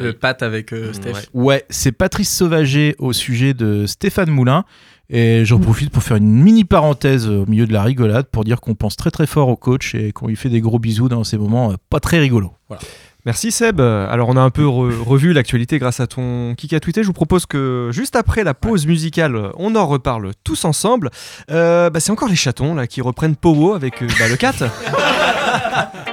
Euh, 0.00 0.12
Pat 0.18 0.42
avec 0.42 0.72
euh, 0.72 0.92
Steph. 0.92 1.12
Ouais. 1.12 1.20
Ouais, 1.34 1.64
c'est 1.68 1.92
Patrice 1.92 2.34
Sauvager 2.34 2.96
au 2.98 3.12
sujet 3.12 3.54
de 3.54 3.86
Stéphane 3.86 4.30
Moulin. 4.30 4.64
Et 5.12 5.44
j'en 5.44 5.58
profite 5.58 5.90
pour 5.90 6.04
faire 6.04 6.18
une 6.18 6.30
mini 6.30 6.64
parenthèse 6.64 7.28
au 7.28 7.44
milieu 7.44 7.66
de 7.66 7.72
la 7.72 7.82
rigolade 7.82 8.26
pour 8.26 8.44
dire 8.44 8.60
qu'on 8.60 8.76
pense 8.76 8.94
très 8.94 9.10
très 9.10 9.26
fort 9.26 9.48
au 9.48 9.56
coach 9.56 9.96
et 9.96 10.12
qu'on 10.12 10.28
lui 10.28 10.36
fait 10.36 10.48
des 10.48 10.60
gros 10.60 10.78
bisous 10.78 11.08
dans 11.08 11.24
ces 11.24 11.36
moments 11.36 11.72
euh, 11.72 11.74
pas 11.90 11.98
très 11.98 12.20
rigolos. 12.20 12.52
Voilà. 12.68 12.80
Merci 13.26 13.50
Seb. 13.52 13.80
Alors 13.80 14.28
on 14.28 14.36
a 14.36 14.40
un 14.40 14.50
peu 14.50 14.64
re- 14.64 14.98
revu 15.02 15.32
l'actualité 15.32 15.78
grâce 15.78 16.00
à 16.00 16.06
ton 16.06 16.54
kick 16.56 16.72
à 16.72 16.80
tweeter. 16.80 17.02
Je 17.02 17.06
vous 17.06 17.12
propose 17.12 17.46
que 17.46 17.90
juste 17.92 18.16
après 18.16 18.44
la 18.44 18.54
pause 18.54 18.86
musicale, 18.86 19.50
on 19.56 19.74
en 19.76 19.86
reparle 19.86 20.32
tous 20.44 20.64
ensemble. 20.64 21.10
Euh, 21.50 21.90
bah, 21.90 22.00
c'est 22.00 22.12
encore 22.12 22.28
les 22.28 22.36
chatons 22.36 22.74
là 22.74 22.86
qui 22.86 23.00
reprennent 23.00 23.36
Powo 23.36 23.74
avec 23.74 24.02
euh, 24.02 24.06
bah, 24.18 24.28
le 24.28 24.36
4. 24.36 24.64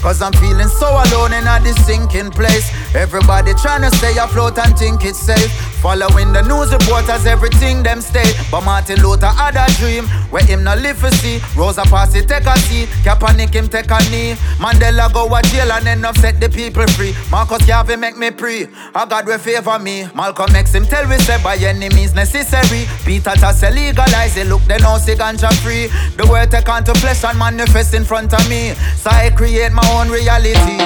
Cause 0.00 0.22
I'm 0.22 0.32
feeling 0.32 0.68
so 0.68 0.88
alone 0.88 1.34
in 1.34 1.46
a 1.46 1.60
this 1.62 1.76
sinking 1.84 2.30
place. 2.30 2.70
Everybody 2.94 3.52
trying 3.54 3.82
to 3.82 3.94
stay 3.96 4.16
afloat 4.16 4.58
and 4.58 4.76
think 4.76 5.04
it's 5.04 5.18
safe. 5.18 5.52
Following 5.80 6.32
the 6.32 6.42
news 6.42 6.72
reporters, 6.72 7.24
everything 7.24 7.82
them 7.82 8.00
stay. 8.02 8.32
But 8.50 8.64
Martin 8.64 9.00
Luther 9.02 9.32
had 9.32 9.56
a 9.56 9.64
dream 9.80 10.04
where 10.28 10.44
him 10.44 10.62
no 10.64 10.74
live 10.74 10.98
for 10.98 11.10
see. 11.24 11.40
Rosa 11.56 11.82
Parks 11.82 12.12
take 12.12 12.44
a 12.44 12.58
seat, 12.68 12.88
Kaepernick 13.04 13.54
him 13.54 13.68
take 13.68 13.90
a 13.90 13.98
knee. 14.10 14.34
Mandela 14.60 15.12
go 15.12 15.24
a 15.34 15.40
jail 15.48 15.72
and 15.72 15.88
end 15.88 16.04
up 16.04 16.16
set 16.18 16.38
the 16.40 16.48
people 16.48 16.86
free. 16.88 17.14
Marcus 17.30 17.64
Garvey 17.66 17.96
make 17.96 18.16
me 18.16 18.30
pray, 18.30 18.68
a 18.94 19.06
God 19.06 19.26
will 19.26 19.38
favor 19.38 19.78
me. 19.78 20.06
Malcolm 20.14 20.54
X 20.54 20.74
him 20.74 20.84
tell 20.84 21.08
we 21.08 21.16
say 21.18 21.42
by 21.42 21.56
any 21.56 21.88
means 21.90 22.14
necessary. 22.14 22.84
Peter 23.04 23.30
Tassel 23.30 23.72
legalize 23.72 24.36
it, 24.36 24.48
look 24.48 24.62
they 24.62 24.76
know 24.78 24.98
say 24.98 25.14
ganja 25.14 25.52
free. 25.64 25.88
The 26.16 26.26
word 26.30 26.50
take 26.50 26.68
on 26.68 26.84
to 26.84 26.94
flesh 27.00 27.24
and 27.24 27.38
manifest 27.38 27.94
in 27.94 28.04
front 28.04 28.34
of 28.34 28.46
me. 28.50 28.74
So 28.96 29.08
I 29.08 29.30
create 29.30 29.72
my 29.72 29.89
own 29.90 30.08
reality. 30.08 30.78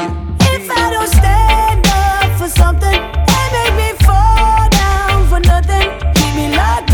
If 0.54 0.70
I 0.70 0.90
don't 0.94 1.08
stand 1.08 1.86
up 1.86 2.38
for 2.38 2.48
something, 2.48 2.98
they 3.30 3.46
make 3.56 3.74
me 3.82 3.88
fall 4.06 4.68
down 4.70 5.28
for 5.28 5.40
nothing. 5.40 5.86
Keep 6.14 6.32
me 6.36 6.56
locked 6.56 6.93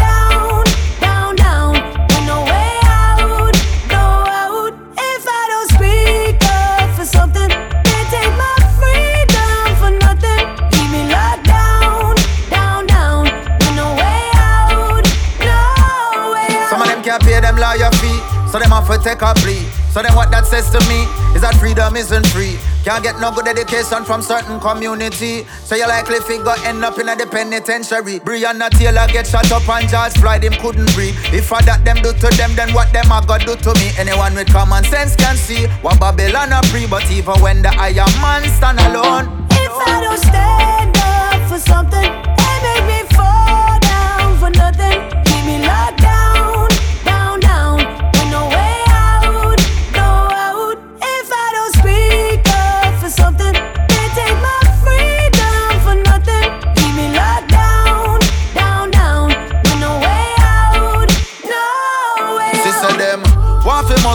so 18.51 18.59
them 18.59 18.71
have 18.71 18.87
to 18.89 18.99
take 18.99 19.23
a 19.23 19.33
plea. 19.39 19.63
So 19.93 20.03
then 20.03 20.15
what 20.15 20.31
that 20.31 20.47
says 20.47 20.71
to 20.71 20.79
me 20.87 21.07
is 21.35 21.43
that 21.43 21.55
freedom 21.59 21.97
isn't 21.97 22.27
free. 22.29 22.59
Can't 22.85 23.03
get 23.03 23.21
no 23.21 23.31
good 23.31 23.47
education 23.49 24.05
from 24.05 24.23
certain 24.23 24.59
community. 24.61 25.45
So 25.65 25.75
you 25.77 25.87
likely 25.87 26.21
figure 26.21 26.55
end 26.65 26.85
up 26.85 26.99
in 26.99 27.09
a 27.09 27.17
penitentiary. 27.17 28.21
Breonna 28.21 28.71
Taylor 28.71 29.07
get 29.09 29.27
shot 29.27 29.51
up 29.53 29.69
and 29.69 29.89
George 29.89 30.15
Floyd 30.15 30.45
him 30.45 30.55
couldn't 30.55 30.93
breathe. 30.95 31.15
If 31.35 31.53
I 31.53 31.61
that 31.63 31.85
them 31.85 31.97
do 32.03 32.13
to 32.13 32.29
them, 32.37 32.55
then 32.57 32.73
what 32.73 32.93
them 32.93 33.11
a 33.13 33.21
gotta 33.27 33.45
do 33.45 33.57
to 33.57 33.75
me? 33.79 33.91
Anyone 33.99 34.35
with 34.35 34.53
common 34.53 34.85
sense 34.85 35.15
can 35.17 35.37
see 35.37 35.67
what 35.83 35.99
Babylon 36.01 36.53
a 36.53 36.61
pre. 36.71 36.87
But 36.87 37.11
even 37.11 37.39
when 37.43 37.63
the 37.63 37.71
iron 37.79 38.11
man 38.23 38.49
stand 38.57 38.79
alone, 38.81 39.47
If 39.51 39.75
I 39.87 40.01
don't 40.01 40.19
stand 40.19 40.97
up 40.97 41.49
for 41.51 41.59
something, 41.59 42.11
they 42.39 42.57
make 42.65 42.85
me 42.89 43.01
fall 43.15 43.79
down 43.79 44.39
for 44.39 44.51
nothing. 44.51 44.99
Keep 45.27 45.43
me 45.45 45.67
locked 45.67 46.01
down, 46.01 46.30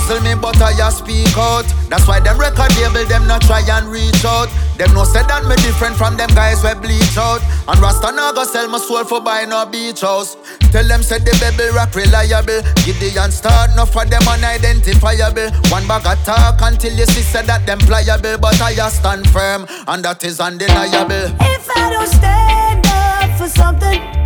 muscle 0.06 0.24
me 0.24 0.36
but 0.40 0.62
I 0.62 0.72
a 0.88 0.92
speak 0.92 1.38
out. 1.38 1.66
That's 1.90 2.08
why 2.08 2.20
them 2.20 2.40
record 2.40 2.76
label 2.78 3.06
them 3.06 3.28
not 3.28 3.42
try 3.42 3.62
and 3.62 3.88
reach 3.88 4.26
out. 4.26 4.50
Them 4.78 4.94
no 4.94 5.04
say 5.04 5.24
that 5.24 5.46
me 5.46 5.56
different 5.58 5.96
from 5.96 6.18
them 6.18 6.30
guys 6.30 6.64
we 6.64 6.74
bleach 6.76 7.18
out. 7.18 7.42
And 7.68 7.80
Rasta 7.80 8.12
no 8.12 8.32
go 8.34 8.44
sell 8.44 8.68
my 8.68 8.78
soul 8.78 9.04
for 9.04 9.22
buy 9.22 9.46
no 9.46 9.66
beach 9.66 10.02
house. 10.02 10.38
Tell 10.72 10.88
them 10.88 11.02
say 11.02 11.20
the 11.20 11.34
baby 11.42 11.74
rap 11.74 11.96
reliable. 11.96 12.62
Give 12.86 13.00
the 13.00 13.18
and 13.20 13.34
start 13.34 13.72
no 13.76 13.86
for 13.86 14.06
them 14.06 14.22
unidentifiable. 14.28 15.50
One 15.72 15.88
bag 15.88 16.06
of 16.06 16.24
talk 16.26 16.62
until 16.62 16.94
you 16.94 17.06
see 17.06 17.22
say 17.22 17.44
that 17.44 17.66
them 17.66 17.80
pliable. 17.80 18.38
But 18.38 18.62
I 18.62 18.72
a 18.72 18.90
stand 18.90 19.30
firm 19.30 19.66
and 19.88 20.04
that 20.06 20.24
is 20.24 20.40
undeniable. 20.40 21.34
If 21.42 21.70
I 21.76 21.90
don't 21.90 22.08
stand 22.08 22.86
up 22.86 23.40
for 23.40 23.50
something, 23.50 24.25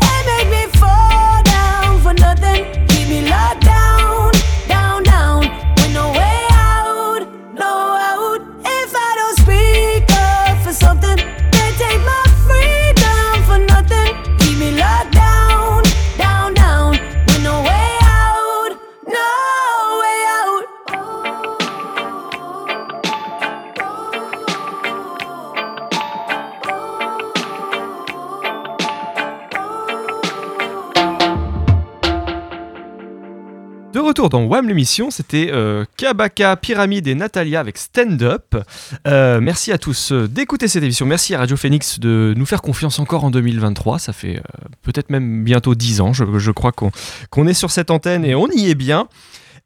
retour 34.20 34.30
dans 34.30 34.44
WAM 34.44 34.68
l'émission, 34.68 35.12
c'était 35.12 35.50
euh, 35.52 35.86
Kabaka, 35.96 36.58
Pyramide 36.58 37.08
et 37.08 37.16
Natalia 37.16 37.62
avec 37.62 37.78
Stand 37.78 38.22
Up. 38.22 38.54
Euh, 39.08 39.40
merci 39.40 39.72
à 39.72 39.78
tous 39.78 40.12
euh, 40.12 40.28
d'écouter 40.28 40.68
cette 40.68 40.84
émission. 40.84 41.06
Merci 41.06 41.36
à 41.36 41.40
Radio 41.40 41.56
Phoenix 41.56 42.02
de 42.02 42.34
nous 42.36 42.46
faire 42.46 42.62
confiance 42.62 43.00
encore 43.00 43.24
en 43.24 43.32
2023. 43.32 43.98
Ça 43.98 44.12
fait 44.12 44.42
peut-être 44.82 45.10
même 45.10 45.46
bientôt 45.46 45.74
10 45.74 46.02
ans, 46.02 46.12
je, 46.12 46.52
crois 46.52 46.74
qu'on 46.74 47.48
est 47.48 47.54
sur 47.54 47.72
cette 47.72 47.92
antenne 47.92 48.26
et 48.26 48.36
on 48.36 48.48
y 48.50 48.70
est 48.70 48.76
bien. 48.76 49.08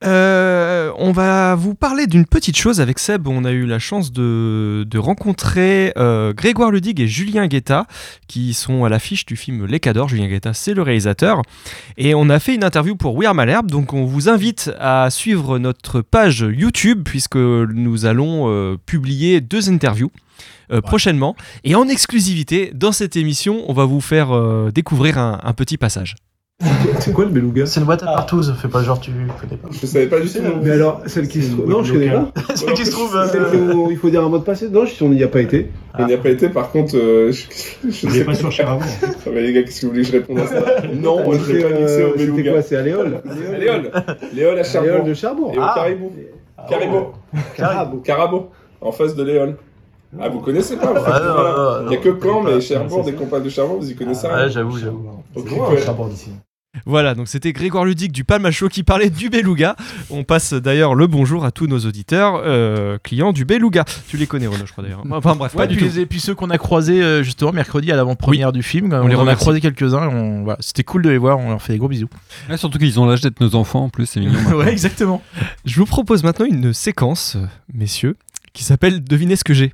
Euh, 0.03 0.91
on 0.97 1.11
va 1.11 1.55
vous 1.55 1.75
parler 1.75 2.07
d'une 2.07 2.25
petite 2.25 2.57
chose 2.57 2.81
avec 2.81 2.99
Seb. 2.99 3.27
On 3.27 3.45
a 3.45 3.51
eu 3.51 3.65
la 3.65 3.79
chance 3.79 4.11
de, 4.11 4.85
de 4.89 4.97
rencontrer 4.97 5.93
euh, 5.97 6.33
Grégoire 6.33 6.71
Ludig 6.71 6.99
et 6.99 7.07
Julien 7.07 7.47
Guetta, 7.47 7.85
qui 8.27 8.53
sont 8.53 8.83
à 8.83 8.89
l'affiche 8.89 9.25
du 9.25 9.35
film 9.35 9.65
Les 9.65 9.79
Cadors. 9.79 10.09
Julien 10.09 10.27
Guetta, 10.27 10.53
c'est 10.53 10.73
le 10.73 10.81
réalisateur. 10.81 11.41
Et 11.97 12.13
on 12.15 12.29
a 12.29 12.39
fait 12.39 12.55
une 12.55 12.63
interview 12.63 12.95
pour 12.95 13.15
We 13.15 13.27
Are 13.27 13.35
Malherbe. 13.35 13.71
Donc 13.71 13.93
on 13.93 14.05
vous 14.05 14.29
invite 14.29 14.71
à 14.79 15.09
suivre 15.09 15.57
notre 15.57 16.01
page 16.01 16.45
YouTube, 16.49 17.03
puisque 17.05 17.37
nous 17.37 18.05
allons 18.05 18.49
euh, 18.49 18.77
publier 18.85 19.41
deux 19.41 19.69
interviews. 19.69 20.11
euh, 20.71 20.81
prochainement 20.81 21.35
et 21.65 21.75
en 21.75 21.87
exclusivité 21.89 22.71
dans 22.73 22.93
cette 22.93 23.15
émission 23.17 23.63
on 23.67 23.73
va 23.73 23.83
vous 23.85 23.99
faire 24.01 24.31
euh, 24.33 24.71
découvrir 24.73 25.17
un- 25.17 25.39
un 25.43 25.53
petit 25.53 25.77
passage 25.77 26.15
C'est 26.99 27.11
quoi 27.13 27.25
le 27.25 27.31
beluga 27.31 27.65
C'est 27.65 27.79
une 27.79 27.85
boîte 27.85 28.03
à 28.03 28.07
partouze, 28.07 28.53
fais 28.61 28.67
pas 28.67 28.83
genre 28.83 28.99
tu 28.99 29.11
connais 29.41 29.57
pas. 29.57 29.67
Je 29.71 29.85
savais 29.85 30.07
pas 30.07 30.19
du 30.19 30.29
tout. 30.29 30.39
Mais 30.61 30.71
alors, 30.71 31.01
celle 31.07 31.27
qui 31.27 31.41
se 31.41 31.51
trouve. 31.51 31.67
Non, 31.69 31.83
je 31.83 31.93
connais 31.93 32.09
pas. 32.11 32.31
Celle 32.55 32.73
qui 32.73 32.85
se 32.85 32.91
trouve, 32.91 33.15
euh, 33.15 33.27
Celle 33.27 33.43
où 33.75 33.89
il 33.91 33.97
faut 33.97 34.09
dire 34.09 34.23
un 34.23 34.29
mot 34.29 34.37
de 34.37 34.43
passe. 34.43 34.61
Non, 34.63 34.85
je- 34.85 35.03
on 35.03 35.09
n'y 35.09 35.23
a 35.23 35.27
pas 35.27 35.41
été. 35.41 35.71
Ah. 35.93 35.99
On 36.03 36.07
n'y 36.07 36.13
a 36.13 36.17
pas 36.17 36.29
été, 36.29 36.49
par 36.49 36.71
contre. 36.71 36.95
euh, 36.95 37.31
je, 37.31 37.43
je 37.89 38.07
Il 38.07 38.15
est 38.15 38.19
sais 38.19 38.25
pas 38.25 38.35
sur 38.35 38.51
Cherbourg. 38.51 38.81
Ah, 39.03 39.29
mais 39.33 39.41
les 39.41 39.53
gars, 39.53 39.63
qu'est-ce 39.63 39.81
que 39.81 39.85
vous 39.87 39.91
voulez 39.93 40.03
que 40.03 40.07
je 40.09 40.13
réponde 40.13 40.39
à 40.39 40.47
ça 40.47 40.63
Non, 40.93 41.23
Moi, 41.23 41.35
je 41.39 41.43
c'est, 41.43 41.53
vais 41.53 41.63
pas 41.63 41.79
mixer 41.79 42.01
euh, 42.01 42.07
au 42.09 42.11
c'était 42.17 42.25
beluga. 42.31 42.51
quoi, 42.51 42.61
c'est 42.61 42.75
à 42.77 42.81
Léol 42.81 43.21
Léol. 43.59 43.91
Léol 44.33 44.59
à 44.59 44.63
Cherbourg. 44.63 44.91
Léol 44.93 45.03
de 45.05 45.13
Cherbourg. 45.13 45.51
Et 45.53 45.57
au 45.57 45.61
Ah. 45.61 45.73
Caribou. 45.75 46.11
Caribou. 46.69 46.97
Caribou. 47.57 47.97
Carabo. 48.01 48.49
En 48.79 48.91
face 48.91 49.15
de 49.15 49.23
Léol. 49.23 49.55
Ah, 50.21 50.29
vous 50.29 50.39
connaissez 50.39 50.77
pas, 50.77 50.91
en 50.91 50.95
fait. 50.95 51.11
Ah, 51.13 51.19
non, 51.19 51.33
voilà. 51.33 51.79
non, 51.81 51.85
Il 51.85 51.89
n'y 51.89 51.95
a 51.95 51.99
que 51.99 52.19
Caen, 52.21 52.43
pas. 52.43 52.59
Cherbourg, 52.59 53.05
qu'on 53.17 53.25
parle 53.27 53.43
de 53.43 53.49
Cherbourg, 53.49 53.79
vous 53.79 53.89
y 53.91 53.95
connaissez 53.95 54.27
Ah, 54.29 54.35
rien. 54.35 54.47
j'avoue, 54.49 54.77
j'avoue. 54.77 55.07
Ok, 55.35 55.47
ouais. 55.71 55.81
Cherbourg 55.81 56.07
d'ici. 56.07 56.29
Voilà, 56.87 57.13
donc 57.13 57.27
c'était 57.27 57.53
Grégoire 57.53 57.85
Ludic 57.85 58.11
du 58.11 58.23
Palma 58.23 58.49
Show 58.49 58.67
qui 58.67 58.81
parlait 58.81 59.11
du 59.11 59.29
Beluga. 59.29 59.75
On 60.09 60.23
passe 60.23 60.53
d'ailleurs 60.55 60.95
le 60.95 61.05
bonjour 61.05 61.45
à 61.45 61.51
tous 61.51 61.67
nos 61.67 61.77
auditeurs, 61.77 62.41
euh, 62.43 62.97
clients 63.03 63.31
du 63.31 63.45
Beluga. 63.45 63.85
Tu 64.07 64.17
les 64.17 64.25
connais, 64.25 64.47
Renaud, 64.47 64.65
je 64.65 64.71
crois 64.71 64.83
d'ailleurs. 64.83 65.03
Enfin 65.11 65.35
bref, 65.35 65.53
Ouais, 65.53 65.57
pas 65.65 65.67
du 65.67 65.75
puis 65.77 65.87
tout. 65.87 65.93
les- 65.97 66.01
Et 66.01 66.05
puis 66.07 66.19
ceux 66.19 66.33
qu'on 66.33 66.49
a 66.49 66.57
croisés 66.57 67.03
euh, 67.03 67.21
justement 67.21 67.51
mercredi 67.51 67.91
à 67.91 67.95
l'avant-première 67.95 68.51
du 68.51 68.63
film, 68.63 68.91
on, 68.91 69.07
les 69.07 69.13
en 69.13 69.19
a 69.19 69.21
remercie. 69.21 69.41
croisé 69.41 69.61
quelques-uns. 69.61 70.05
et 70.05 70.13
on- 70.15 70.43
voilà, 70.45 70.57
C'était 70.61 70.83
cool 70.83 71.03
de 71.03 71.11
les 71.11 71.19
voir, 71.19 71.37
on 71.37 71.49
leur 71.49 71.61
fait 71.61 71.73
des 71.73 71.79
gros 71.79 71.89
bisous. 71.89 72.09
Ouais, 72.49 72.57
surtout 72.57 72.79
qu'ils 72.79 72.99
ont 72.99 73.05
l'âge 73.05 73.21
d'être 73.21 73.39
nos 73.39 73.53
enfants 73.53 73.83
en 73.83 73.89
plus, 73.89 74.07
c'est 74.07 74.19
mignon. 74.19 74.33
maintenant. 74.41 74.57
ouais, 74.57 74.71
exactement. 74.71 75.21
Je 75.65 75.75
vous 75.79 75.85
propose 75.85 76.23
maintenant 76.23 76.47
une 76.47 76.73
séquence, 76.73 77.35
euh, 77.35 77.45
messieurs, 77.71 78.15
qui 78.53 78.63
s'appelle 78.63 79.03
Devinez 79.03 79.35
ce 79.35 79.43
que 79.43 79.53
j'ai. 79.53 79.73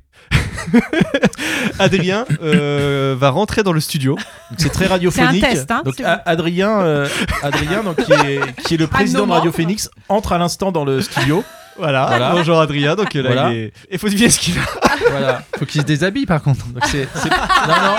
Adrien 1.78 2.24
euh, 2.42 3.14
va 3.18 3.30
rentrer 3.30 3.62
dans 3.62 3.72
le 3.72 3.80
studio. 3.80 4.16
C'est 4.58 4.70
très 4.70 4.86
radiophonique. 4.86 5.44
hein, 5.44 5.82
donc 5.84 6.00
A- 6.00 6.22
Adrien, 6.26 6.80
euh, 6.80 7.08
Adrien 7.42 7.82
donc, 7.82 7.96
qui, 7.96 8.12
est, 8.12 8.40
qui 8.64 8.74
est 8.74 8.76
le 8.78 8.86
président 8.86 9.26
de. 9.26 9.32
Radio 9.32 9.52
Phoenix, 9.52 9.90
entre 10.08 10.32
à 10.32 10.38
l'instant 10.38 10.72
dans 10.72 10.84
le 10.84 11.00
studio. 11.00 11.44
Voilà. 11.78 12.32
Bonjour 12.34 12.60
Adrien. 12.60 12.94
Donc 12.94 13.14
là, 13.14 13.22
Voilà. 13.22 13.52
il 13.52 13.70
est. 13.90 13.98
Faut 13.98 14.08
deviner 14.08 14.28
ce 14.28 14.38
qu'il 14.40 14.58
a. 14.58 14.62
Voilà. 15.10 15.42
Faut 15.58 15.64
qu'il 15.64 15.80
se 15.80 15.86
déshabille 15.86 16.26
par 16.26 16.42
contre. 16.42 16.66
Donc 16.66 16.84
c'est, 16.86 17.08
c'est- 17.14 17.30
Non, 17.30 17.74
non. 17.84 17.94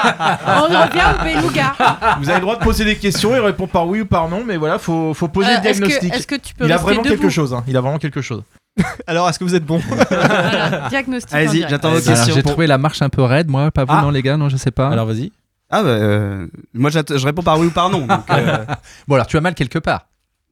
On 0.48 0.62
revient 0.63 1.02
au 1.20 1.24
beluga. 1.41 1.76
Vous 2.20 2.30
avez 2.30 2.39
le 2.39 2.41
droit 2.46 2.58
de 2.58 2.63
poser 2.63 2.86
des 2.86 2.96
questions, 2.98 3.36
il 3.36 3.39
répond 3.39 3.67
par 3.67 3.88
oui 3.88 4.02
ou 4.02 4.06
par 4.06 4.30
non, 4.30 4.44
mais 4.46 4.58
voilà, 4.58 4.78
faut, 4.78 5.14
faut 5.16 5.28
poser 5.30 5.49
Euh, 5.49 5.58
le 5.64 5.68
est-ce 5.68 5.80
que- 5.82 5.86
diagnostic. 5.88 6.14
est-ce 6.16 6.28
que 6.28 6.36
tu 6.36 6.53
peux 6.53 6.66
il 6.66 6.72
a 6.72 6.78
vraiment 6.78 7.01
debout 7.01 7.16
quelque 7.16 7.30
chose. 7.30 7.53
hein. 7.53 7.64
Il 7.68 7.76
a 7.76 7.82
vraiment 7.82 7.97
quelque 7.97 8.22
chose. 8.22 8.43
Alors, 9.07 9.29
est-ce 9.29 9.39
que 9.39 9.43
vous 9.43 9.55
êtes 9.55 9.65
bon 9.65 9.79
Voilà, 9.79 10.88
diagnostic. 10.89 11.34
Allez-y, 11.34 11.65
j'attends 11.69 11.91
votre 11.91 12.05
question. 12.05 12.34
J'ai 12.34 12.43
trouvé 12.43 12.67
la 12.67 12.77
marche 12.77 13.01
un 13.01 13.09
peu 13.09 13.21
raide, 13.23 13.49
moi, 13.49 13.71
pas 13.71 13.86
vous, 13.86 13.93
Ah. 13.95 14.01
non, 14.01 14.09
les 14.11 14.21
gars, 14.21 14.38
non, 14.38 14.49
je 14.49 14.57
sais 14.57 14.71
pas. 14.71 14.89
Alors 14.89 15.05
vas-y. 15.05 15.32
Ah 15.69 15.84
bah, 15.84 15.89
euh, 15.89 16.47
moi 16.73 16.89
je 16.89 17.25
réponds 17.25 17.43
par 17.43 17.57
oui 17.57 17.67
ou 17.67 17.71
par 17.71 17.89
non. 17.89 18.05
donc, 18.05 18.29
euh, 18.29 18.65
Bon, 19.07 19.15
alors 19.15 19.25
tu 19.27 19.38
as 19.38 19.41
mal 19.41 19.55
quelque 19.55 19.79
part. 19.79 20.07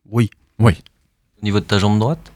Oui. 0.10 0.30
Oui. 0.60 0.82
Au 1.42 1.46
niveau 1.46 1.60
de 1.60 1.66
ta 1.66 1.78
jambe 1.78 2.00
droite? 2.00 2.32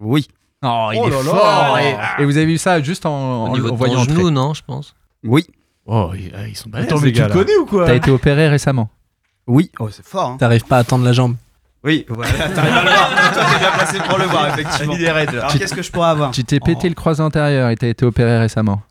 Oui. 0.00 0.26
Oh, 0.64 0.90
il 0.92 0.98
Oh 1.00 1.06
est 1.06 1.10
là 1.10 1.16
là. 1.18 1.22
fort. 1.24 1.78
Et, 1.78 2.22
et 2.22 2.24
vous 2.24 2.36
avez 2.36 2.46
vu 2.46 2.58
ça 2.58 2.82
juste 2.82 3.06
en, 3.06 3.44
Au 3.44 3.46
en- 3.48 3.52
niveau 3.52 3.68
en 3.68 3.72
de 3.72 3.76
voyant 3.76 4.04
ton 4.04 4.14
genou, 4.14 4.30
non, 4.30 4.52
je 4.54 4.62
pense? 4.66 4.94
Oui. 5.24 5.46
Oh, 5.86 6.10
ils, 6.14 6.56
sont 6.56 6.70
balèzes. 6.70 6.88
Attends, 6.88 7.00
mais 7.00 7.12
tu 7.12 7.20
tu 7.20 7.22
le 7.22 7.28
connais 7.32 7.56
ou 7.56 7.66
quoi? 7.66 7.86
T'as 7.86 7.94
été 7.94 8.10
opéré 8.10 8.48
récemment 8.48 8.88
Oui, 9.46 9.70
oh, 9.80 9.88
c'est 9.90 10.04
fort. 10.06 10.30
Hein. 10.30 10.36
T'arrives 10.38 10.64
pas 10.64 10.78
à 10.78 10.84
tendre 10.84 11.04
la 11.04 11.12
jambe. 11.12 11.36
Oui, 11.84 12.06
voilà, 12.08 12.32
t'arrives 12.54 12.76
à 12.76 12.82
le 12.84 12.90
voir. 12.90 13.10
Toi, 13.32 13.42
t'es 13.52 13.58
bien 13.58 13.70
placé 13.72 13.98
pour 14.08 14.18
le 14.18 14.24
voir, 14.26 14.46
effectivement. 14.48 14.94
Il 14.96 15.02
est 15.04 15.10
raide, 15.10 15.32
là. 15.32 15.46
Alors, 15.46 15.52
qu'est-ce 15.58 15.74
que 15.74 15.82
je 15.82 15.90
pourrais 15.90 16.10
avoir 16.10 16.30
Tu 16.30 16.44
t'es 16.44 16.60
pété 16.60 16.88
le 16.88 16.94
croisé 16.94 17.22
antérieur 17.22 17.70
et 17.70 17.76
t'as 17.76 17.88
été 17.88 18.04
opéré 18.04 18.38
récemment. 18.38 18.82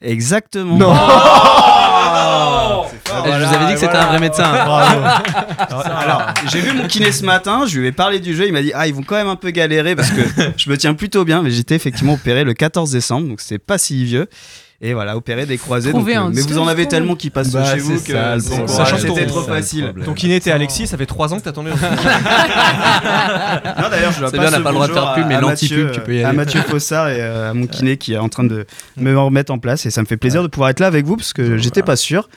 Exactement. 0.00 0.76
Non. 0.78 0.92
Ah, 0.94 2.82
Je 3.24 3.44
vous 3.44 3.54
avais 3.54 3.66
dit 3.66 3.74
que 3.74 3.80
c'était 3.80 3.96
un 3.96 4.06
vrai 4.06 4.18
médecin. 4.18 4.44
Alors, 4.52 6.26
j'ai 6.50 6.60
vu 6.60 6.72
mon 6.76 6.86
kiné 6.86 7.12
ce 7.12 7.24
matin, 7.24 7.66
je 7.66 7.78
lui 7.78 7.86
ai 7.88 7.92
parlé 7.92 8.18
du 8.18 8.34
jeu, 8.34 8.46
il 8.46 8.52
m'a 8.52 8.62
dit 8.62 8.72
Ah, 8.74 8.86
ils 8.86 8.94
vont 8.94 9.02
quand 9.02 9.16
même 9.16 9.28
un 9.28 9.36
peu 9.36 9.50
galérer 9.50 9.94
parce 9.94 10.10
que 10.10 10.22
je 10.56 10.70
me 10.70 10.76
tiens 10.76 10.94
plutôt 10.94 11.24
bien, 11.24 11.42
mais 11.42 11.50
j'étais 11.50 11.74
effectivement 11.74 12.14
opéré 12.14 12.44
le 12.44 12.54
14 12.54 12.90
décembre, 12.90 13.28
donc 13.28 13.40
c'est 13.40 13.58
pas 13.58 13.78
si 13.78 14.04
vieux. 14.04 14.28
Et 14.84 14.94
voilà, 14.94 15.16
opéré 15.16 15.46
des 15.46 15.58
croisés. 15.58 15.92
donc, 15.92 16.08
euh, 16.08 16.30
mais 16.34 16.40
vous 16.40 16.58
en 16.58 16.66
avez 16.66 16.88
tellement 16.88 17.14
qui 17.14 17.30
passent 17.30 17.52
Bah, 17.52 17.64
chez 17.72 17.78
vous 17.78 18.00
que 18.00 18.12
ça, 18.12 18.34
que 18.90 18.98
c'était 18.98 19.26
trop 19.26 19.42
facile. 19.42 19.92
Ton 20.04 20.12
kiné 20.12 20.34
était 20.36 20.50
Alexis, 20.50 20.88
ça 20.88 20.96
fait 20.96 21.06
3 21.06 21.32
ans 21.32 21.38
que 21.38 21.44
t'attendais. 21.44 21.70
Non, 24.20 24.26
je 24.26 24.30
C'est 24.30 24.38
bien, 24.38 24.48
on 24.48 24.50
n'a 24.50 24.60
pas 24.60 24.68
le 24.70 24.74
droit 24.74 24.88
de 24.88 24.92
faire 24.92 25.14
pub, 25.14 25.24
à- 25.24 25.26
mais 25.26 25.34
à 25.34 25.40
l'anti-pub, 25.40 25.78
Mathieu, 25.84 25.92
tu 25.94 26.00
peux 26.00 26.14
y 26.14 26.22
À 26.24 26.28
aller. 26.28 26.36
Mathieu 26.36 26.60
Fossard 26.62 27.08
et 27.08 27.16
euh, 27.20 27.50
à 27.50 27.54
mon 27.54 27.66
kiné 27.68 27.96
qui 27.96 28.12
est 28.14 28.18
en 28.18 28.28
train 28.28 28.44
de 28.44 28.66
me 28.96 29.18
remettre 29.18 29.52
en 29.52 29.58
place. 29.58 29.86
Et 29.86 29.90
ça 29.90 30.00
me 30.02 30.06
fait 30.06 30.16
plaisir 30.16 30.42
de 30.42 30.48
pouvoir 30.48 30.70
être 30.70 30.80
là 30.80 30.86
avec 30.86 31.06
vous 31.06 31.16
parce 31.16 31.32
que 31.32 31.56
j'étais 31.56 31.82
pas 31.82 31.96
sûr. 31.96 32.28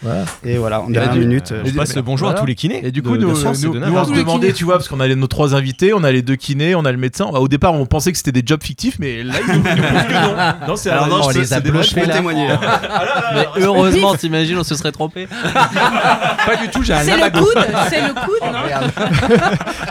Et 0.46 0.58
voilà, 0.58 0.82
en 0.82 0.90
dernière 0.90 1.16
minute. 1.16 1.52
euh, 1.52 1.62
Je 1.66 1.72
passe 1.72 1.88
passe 1.90 1.96
le 1.96 2.02
bonjour 2.02 2.30
à 2.30 2.34
tous 2.34 2.46
les 2.46 2.56
kinés. 2.56 2.82
Et 2.86 2.92
du 2.92 3.02
coup, 3.02 3.18
de 3.18 3.22
nous, 3.26 3.46
on 3.46 3.54
se 3.54 4.14
les 4.14 4.20
demandait, 4.24 4.54
tu 4.54 4.64
vois, 4.64 4.76
parce 4.76 4.88
qu'on 4.88 5.00
a 5.00 5.08
les- 5.08 5.16
nos 5.16 5.28
trois 5.28 5.56
invités, 5.56 5.94
on 5.94 6.04
a 6.04 6.12
les 6.12 6.22
deux 6.22 6.36
kinés, 6.36 6.76
on 6.76 6.86
a 6.86 6.92
le 6.92 6.98
médecin. 6.98 7.30
Bah, 7.32 7.40
au 7.40 7.48
départ, 7.48 7.74
on 7.74 7.86
pensait 7.86 8.12
que 8.12 8.18
c'était 8.18 8.32
des 8.32 8.44
jobs 8.46 8.64
fictifs, 8.64 8.98
mais 9.00 9.24
là, 9.24 9.36
ils 9.48 9.54
nous, 9.56 9.64
que 9.64 10.60
non. 10.60 10.68
Non, 10.68 10.76
c'est 10.76 10.90
Alors 10.90 11.08
non, 11.08 11.22
faits. 11.30 12.12
témoigner. 12.12 12.48
Mais 13.36 13.48
heureusement, 13.64 14.16
t'imagines, 14.16 14.58
on 14.58 14.64
se 14.64 14.76
serait 14.76 14.92
trompé. 14.92 15.28
Pas 15.28 16.56
du 16.62 16.70
tout, 16.70 16.84
j'ai 16.84 16.94
un 16.94 17.00
C'est 17.00 17.18
le 17.18 17.32
coude, 17.32 17.66
c'est 17.90 18.02
le 18.02 18.14
coude, 18.14 18.42
non 18.42 18.60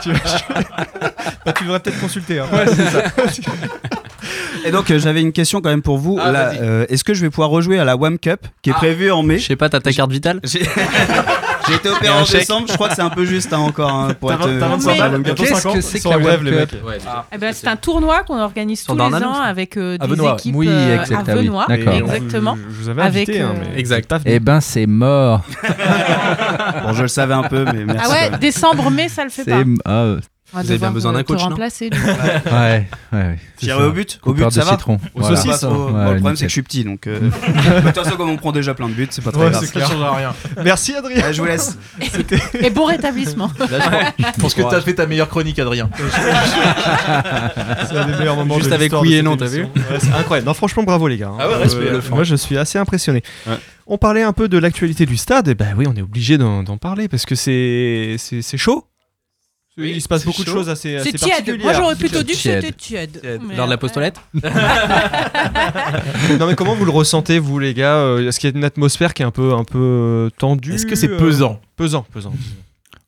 tu, 0.03 0.11
Bah, 1.45 1.53
tu 1.53 1.65
devrais 1.65 1.81
peut-être 1.81 2.01
consulter. 2.01 2.39
hein. 2.41 2.47
Et 4.67 4.71
donc, 4.71 4.91
euh, 4.91 4.99
j'avais 4.99 5.21
une 5.21 5.33
question 5.33 5.61
quand 5.61 5.69
même 5.69 5.83
pour 5.83 5.99
vous. 5.99 6.19
Ah, 6.21 6.33
vas-y. 6.33 6.59
euh, 6.63 6.87
Est-ce 6.89 7.05
que 7.05 7.13
je 7.13 7.21
vais 7.21 7.31
pouvoir 7.31 7.51
rejouer 7.51 7.79
à 7.79 7.85
la 7.85 7.97
WAM 7.97 8.19
Cup 8.19 8.47
qui 8.63 8.71
est 8.71 8.73
Ah. 8.75 8.79
prévue 8.79 9.11
en 9.11 9.23
mai 9.23 9.39
Je 9.39 9.47
sais 9.47 9.57
pas, 9.57 9.69
t'as 9.69 9.81
ta 9.81 9.93
carte 9.93 10.11
vitale 10.11 10.41
J'ai 10.45 10.61
j'ai 11.69 11.75
été 11.75 11.89
opéré 11.91 12.07
Et 12.07 12.17
un 12.17 12.23
en 12.23 12.25
chèque. 12.25 12.41
décembre, 12.41 12.67
je 12.69 12.73
crois 12.75 12.89
que 12.89 12.95
c'est 12.95 13.03
un 13.03 13.11
peu 13.11 13.25
juste 13.27 13.53
hein, 13.53 13.59
encore 13.59 13.91
hein, 13.91 14.15
pour 14.19 14.31
T'as 14.31 14.37
être. 14.37 14.49
vingt- 14.49 14.59
t'as 14.61 14.67
euh, 14.67 14.69
25 14.71 14.81
sur 14.81 14.91
la 14.91 14.97
balles, 14.97 15.13
WAM 15.13 15.23
Cup. 15.23 15.25
bientôt 15.25 15.43
Qu'est-ce 15.43 15.55
50, 15.61 15.75
que 15.75 15.81
c'est 15.83 15.99
Ils 15.99 16.01
sont 16.01 16.09
que 16.11 16.15
en 16.15 16.19
la 16.19 16.25
grève, 16.25 16.41
Web 16.43 16.45
les 16.55 16.59
mecs. 16.61 16.75
Eh 17.33 17.39
ben, 17.39 17.53
c'est 17.53 17.69
un 17.69 17.77
tournoi 17.77 18.23
qu'on 18.23 18.39
organise 18.41 18.81
Sont 18.81 18.93
tous 18.93 18.99
dans 18.99 19.11
les 19.11 19.23
ans 19.25 19.35
avec 19.35 19.77
euh, 19.77 19.99
des 19.99 20.07
Benoît. 20.07 20.37
équipes 20.39 20.55
Oui, 20.57 20.69
euh, 20.71 21.01
exact, 21.01 21.29
à 21.29 21.33
ah 21.33 21.37
oui, 21.37 21.45
Benoît. 21.47 21.67
d'accord. 21.69 21.93
Exactement. 21.95 22.57
Je, 22.57 22.75
je 22.75 22.81
vous 22.83 22.89
avais 22.89 23.03
Avec, 23.03 23.29
invité, 23.29 23.43
hein, 23.43 23.53
euh, 23.55 23.65
mais 23.75 23.79
Exact. 23.81 24.11
venu. 24.13 24.23
Eh 24.27 24.41
ben, 24.41 24.61
c'est 24.63 24.87
mort. 24.87 25.43
Bon, 26.87 26.93
je 26.93 27.03
le 27.03 27.09
savais 27.09 27.35
un 27.35 27.43
peu, 27.45 27.65
mais 27.73 27.85
merci. 27.85 28.03
Ah 28.05 28.11
ouais, 28.31 28.39
décembre, 28.39 28.91
mai, 28.91 29.09
ça 29.09 29.25
le 29.25 29.31
fait 29.31 29.43
C'est 29.45 29.51
pas. 29.51 29.61
m- 29.61 29.77
ah, 29.85 30.15
ouais, 30.55 30.61
On 30.61 30.61
va 30.61 30.63
Vous 30.63 30.71
avez 30.71 30.79
bien 30.79 30.91
besoin 30.91 31.13
euh, 31.13 31.17
d'un 31.17 31.23
coach, 31.25 31.41
non 31.41 31.49
remplacer, 31.51 31.91
lui. 31.91 31.99
ouais, 32.01 32.53
ouais. 32.53 32.87
ouais. 33.13 33.39
Tirer 33.57 33.85
au 33.85 33.93
but 33.93 34.21
Au 34.25 34.33
but, 34.35 34.51
ça 34.51 34.61
de 34.61 34.65
va 34.67 34.71
citron. 34.73 34.95
Au 35.15 35.21
Voilà. 35.21 35.37
saucisse, 35.37 35.63
hein. 35.65 35.69
bon, 35.71 35.93
Ouais, 35.93 36.05
le 36.15 36.17
problème, 36.17 36.37
c'est 36.37 36.45
que 36.45 36.49
je 36.49 36.53
suis 36.53 36.63
petit, 36.63 36.85
donc. 36.85 37.07
euh, 37.07 37.19
De 37.21 37.81
toute 37.87 37.95
façon, 38.05 38.17
comme 38.17 38.31
on 38.31 38.37
prend 38.37 38.53
déjà 38.53 38.75
plein 38.75 38.89
de 38.89 38.95
buts, 38.95 39.07
c'est 39.11 39.23
pas 39.25 39.33
très 39.33 39.45
Ouais, 39.45 39.51
grave. 39.51 39.65
c'est 39.65 39.73
clair. 39.73 39.89
Rien. 40.17 40.35
Merci 40.65 40.95
Adrien. 40.95 41.23
Allez, 41.25 41.35
je 41.35 41.41
vous 41.41 41.47
laisse. 41.49 41.79
Et 42.61 42.71
bon 42.71 42.85
rétablissement. 42.85 43.51
Je 44.19 44.41
pense 44.41 44.55
que 44.55 44.63
t'as 44.63 44.81
fait 44.81 44.95
ta 44.95 45.07
meilleure 45.07 45.29
chronique, 45.29 45.59
Adrien. 45.59 45.91
C'est 47.89 47.97
un 47.97 48.07
des 48.07 48.17
meilleurs 48.17 48.37
moments 48.37 48.57
Juste 48.57 48.69
de 48.71 48.75
avec 48.75 48.93
l'histoire 48.93 49.03
oui 49.03 49.09
de 49.11 49.15
et 49.15 49.17
cette 49.19 49.25
non, 49.25 49.37
t'as 49.37 49.47
émission. 49.47 49.71
Ouais, 49.75 49.99
c'est 50.01 50.13
incroyable. 50.13 50.47
Non, 50.47 50.55
franchement, 50.55 50.83
bravo 50.83 51.09
les 51.09 51.17
gars. 51.19 51.29
hein. 51.29 51.37
Ah 51.41 51.49
ouais, 51.49 51.57
respect, 51.57 51.91
le 51.91 52.01
moi, 52.11 52.25
je 52.25 52.35
suis 52.37 52.57
assez 52.59 52.79
impressionné. 52.79 53.23
On 53.87 53.99
parlait 53.99 54.23
un 54.23 54.33
peu 54.33 54.49
de 54.49 54.59
l'actualité 54.59 55.05
du 55.07 55.17
stade. 55.17 55.49
Et 55.49 55.55
ben 55.55 55.75
oui, 55.77 55.87
on 55.89 55.95
est 55.95 56.03
obligé 56.03 56.39
d'en 56.39 56.63
d'en 56.63 56.79
parler 56.79 57.09
parce 57.09 57.27
que 57.27 57.35
c'est 57.35 58.17
c'est 58.19 58.41
c'est 58.43 58.57
chaud. 58.57 58.85
Il 59.77 60.01
se 60.01 60.07
passe 60.07 60.25
beaucoup 60.25 60.45
de 60.45 60.49
choses 60.49 60.69
assez, 60.69 60.97
assez 60.97 61.11
C'est 61.11 61.19
tiède. 61.19 61.61
Moi, 61.61 61.73
j'aurais 61.73 61.97
plutôt 61.97 62.23
dit 62.23 62.33
que 62.35 62.39
Tiède. 62.39 62.61
c'était 62.61 62.77
tiède. 62.77 63.41
Mais, 63.43 63.57
Lors 63.57 63.67
de 63.67 63.71
la 63.73 63.77
postolette 63.77 64.21
non 66.39 66.47
mais 66.47 66.55
comment 66.55 66.77
vous 66.77 66.85
le 66.85 66.93
ressentez 66.93 67.41
vous 67.41 67.59
les 67.59 67.75
gars? 67.75 67.97
Euh, 67.97 68.29
Est-ce 68.29 68.39
qu'il 68.39 68.51
y 68.51 68.53
a 68.53 68.57
une 68.57 68.65
atmosphère 68.65 69.15
qui 69.15 69.23
est 69.23 69.27
un 69.27 69.31
peu 69.33 69.53
un 69.53 69.65
peu 69.65 70.31
tendue? 70.39 70.75
Est-ce 70.75 70.87
que 70.87 70.95
c'est 70.95 71.09
pesant? 71.09 71.61
Pesant, 71.77 72.07
pesant. 72.13 72.33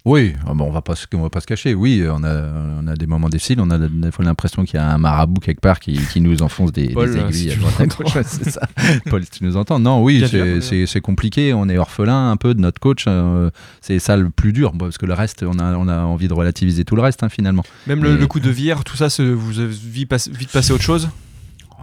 Oui, 0.06 0.34
ah 0.46 0.52
on 0.56 0.70
va 0.70 0.82
pas 0.82 0.94
se, 0.94 1.04
on 1.14 1.22
va 1.22 1.30
pas 1.30 1.40
se 1.40 1.48
cacher. 1.48 1.74
Oui, 1.74 2.04
on 2.08 2.22
a, 2.22 2.44
on 2.80 2.86
a 2.86 2.94
des 2.94 3.08
moments 3.08 3.28
difficiles. 3.28 3.60
On 3.60 3.70
a 3.72 3.76
des 3.76 4.12
fois 4.12 4.24
l'impression 4.24 4.64
qu'il 4.64 4.76
y 4.76 4.80
a 4.80 4.88
un 4.88 4.98
marabout 4.98 5.40
quelque 5.40 5.60
part 5.60 5.80
qui, 5.80 5.98
qui 6.12 6.20
nous 6.20 6.42
enfonce 6.44 6.70
des, 6.70 6.90
Paul, 6.90 7.10
des 7.12 7.18
euh, 7.18 7.28
aiguilles 7.28 7.50
si 7.50 7.82
à 7.82 7.86
droite 7.86 8.24
c'est 8.24 8.50
ça. 8.50 8.68
Paul, 9.10 9.24
si 9.24 9.30
tu 9.30 9.44
nous 9.44 9.56
entends. 9.56 9.80
Non, 9.80 10.04
oui, 10.04 10.20
c'est- 10.20 10.28
sûr. 10.28 10.62
c'est 10.62 10.86
c'est 10.86 11.00
compliqué. 11.00 11.52
On 11.54 11.68
est 11.68 11.76
orphelin 11.76 12.30
un 12.30 12.36
peu 12.36 12.54
de 12.54 12.60
notre 12.60 12.78
coach. 12.78 13.06
euh, 13.08 13.50
c'est 13.80 13.98
ça 13.98 14.16
le 14.16 14.30
plus 14.30 14.52
dur, 14.52 14.72
parce 14.78 14.96
que 14.96 15.06
le 15.06 15.12
reste, 15.12 15.42
on 15.42 15.58
a, 15.58 15.74
on 15.74 15.88
a 15.88 15.98
envie 15.98 16.28
de 16.28 16.34
relativiser 16.34 16.84
tout 16.84 16.94
le 16.94 17.02
reste 17.02 17.24
hein, 17.24 17.28
finalement. 17.28 17.64
Même 17.88 18.04
le, 18.04 18.24
coup 18.28 18.38
de 18.38 18.50
Vière, 18.50 18.84
tout 18.84 18.96
ça, 18.96 19.08
vous 19.18 19.58
avez 19.58 19.74
vite, 19.74 20.08
passé 20.08 20.70
à 20.70 20.74
autre 20.74 20.84
chose? 20.84 21.08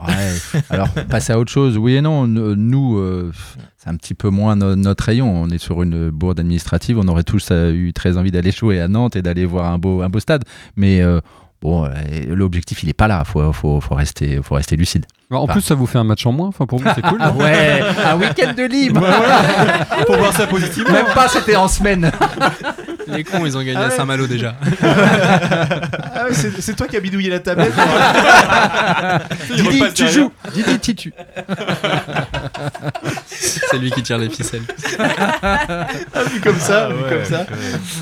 Ouais. 0.07 0.61
Alors, 0.69 0.89
passer 1.09 1.33
à 1.33 1.39
autre 1.39 1.51
chose, 1.51 1.77
oui 1.77 1.95
et 1.95 2.01
non. 2.01 2.25
N- 2.25 2.53
Nous, 2.55 2.97
euh, 2.97 3.31
c'est 3.77 3.89
un 3.89 3.95
petit 3.95 4.13
peu 4.13 4.29
moins 4.29 4.55
no- 4.55 4.75
notre 4.75 5.03
rayon. 5.05 5.43
On 5.43 5.49
est 5.49 5.57
sur 5.57 5.81
une 5.83 6.09
bourde 6.09 6.39
administrative. 6.39 6.97
On 6.99 7.07
aurait 7.07 7.23
tous 7.23 7.49
euh, 7.51 7.71
eu 7.71 7.93
très 7.93 8.17
envie 8.17 8.31
d'aller 8.31 8.51
jouer 8.51 8.81
à 8.81 8.87
Nantes 8.87 9.15
et 9.15 9.21
d'aller 9.21 9.45
voir 9.45 9.71
un 9.71 9.77
beau, 9.77 10.01
un 10.01 10.09
beau 10.09 10.19
stade. 10.19 10.43
Mais 10.75 11.01
euh, 11.01 11.19
bon, 11.61 11.85
euh, 11.85 11.91
l'objectif, 12.29 12.83
il 12.83 12.87
n'est 12.87 12.93
pas 12.93 13.07
là. 13.07 13.23
Il 13.25 13.31
faut, 13.31 13.53
faut, 13.53 13.79
faut, 13.79 13.95
rester, 13.95 14.41
faut 14.43 14.55
rester 14.55 14.75
lucide. 14.75 15.05
En 15.31 15.45
Bah. 15.47 15.53
plus, 15.53 15.61
ça 15.61 15.73
vous 15.73 15.87
fait 15.87 15.97
un 15.97 16.03
match 16.03 16.25
en 16.27 16.31
moins. 16.31 16.47
Enfin, 16.49 16.65
pour 16.67 16.79
vous, 16.79 16.87
c'est 16.93 17.01
cool. 17.01 17.17
non 17.19 17.31
Ouais, 17.37 17.81
un 18.05 18.15
week-end 18.17 18.53
de 18.55 18.63
libre. 18.65 19.01
Pour 20.05 20.17
voir 20.17 20.31
ça 20.33 20.45
positivement. 20.45 20.91
Même 20.93 21.07
pas, 21.15 21.27
c'était 21.27 21.55
en 21.55 21.67
semaine. 21.67 22.11
Les 23.07 23.23
cons, 23.23 23.43
ils 23.45 23.57
ont 23.57 23.63
gagné 23.63 23.77
à 23.77 23.89
Saint-Malo 23.89 24.27
déjà. 24.27 24.55
Ah 26.15 26.25
ouais, 26.27 26.33
c'est 26.35 26.61
c'est 26.61 26.75
toi 26.75 26.87
qui 26.87 26.95
as 26.95 26.99
bidouillé 26.99 27.29
la 27.31 27.39
tablette 27.39 27.73
Didi, 29.55 29.81
tu 29.95 30.07
joues. 30.07 30.31
Didi, 30.53 30.79
tu 30.79 30.95
tues. 30.95 31.13
C'est 33.25 33.77
lui 33.77 33.91
qui 33.91 34.03
tire 34.03 34.17
les 34.19 34.29
ficelles. 34.29 34.61
Ah, 35.41 35.87
vu 36.31 36.39
comme 36.41 36.59
ça, 36.59 36.89
vu 36.89 37.03
comme 37.09 37.25
ça. 37.25 37.45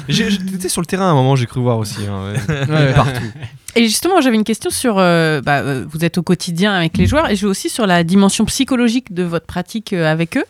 J'ai- 0.10 0.30
J'étais 0.30 0.70
sur 0.70 0.82
le 0.82 0.86
terrain 0.86 1.08
à 1.08 1.12
un 1.12 1.14
moment, 1.14 1.36
j'ai 1.36 1.46
cru 1.48 1.62
voir 1.62 1.78
aussi. 1.78 2.00
hein, 2.10 2.34
ouais. 2.34 2.66
Ouais. 2.74 2.94
Partout. 2.94 3.32
Et 3.76 3.86
justement, 3.86 4.20
j'avais 4.20 4.36
une 4.36 4.44
question 4.44 4.70
sur. 4.70 5.00
euh, 5.00 5.42
bah, 5.42 5.60
euh, 5.60 5.86
vous 5.88 6.04
êtes 6.04 6.18
au 6.18 6.24
quotidien 6.24 6.74
avec 6.74 6.98
les 6.98 7.06
joueurs 7.06 7.30
et 7.30 7.36
je 7.36 7.46
vais 7.46 7.50
aussi 7.50 7.70
sur 7.70 7.88
la 7.88 8.04
dimension 8.04 8.44
psychologique 8.46 9.14
de 9.14 9.24
votre 9.24 9.46
pratique 9.46 9.94
euh, 9.94 10.12
avec 10.12 10.36
eux. 10.36 10.44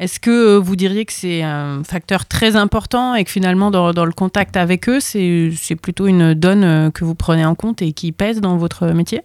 Est-ce 0.00 0.18
que 0.18 0.56
vous 0.56 0.74
diriez 0.74 1.04
que 1.04 1.12
c'est 1.12 1.42
un 1.42 1.84
facteur 1.84 2.26
très 2.26 2.56
important 2.56 3.14
et 3.14 3.24
que 3.24 3.30
finalement, 3.30 3.70
dans, 3.70 3.92
dans 3.92 4.04
le 4.04 4.12
contact 4.12 4.56
avec 4.56 4.88
eux, 4.88 4.98
c'est 4.98 5.76
plutôt 5.80 6.06
une 6.06 6.34
donne 6.34 6.90
que 6.92 7.04
vous 7.04 7.14
prenez 7.14 7.46
en 7.46 7.54
compte 7.54 7.80
et 7.80 7.92
qui 7.92 8.10
pèse 8.10 8.40
dans 8.40 8.56
votre 8.56 8.88
métier? 8.88 9.22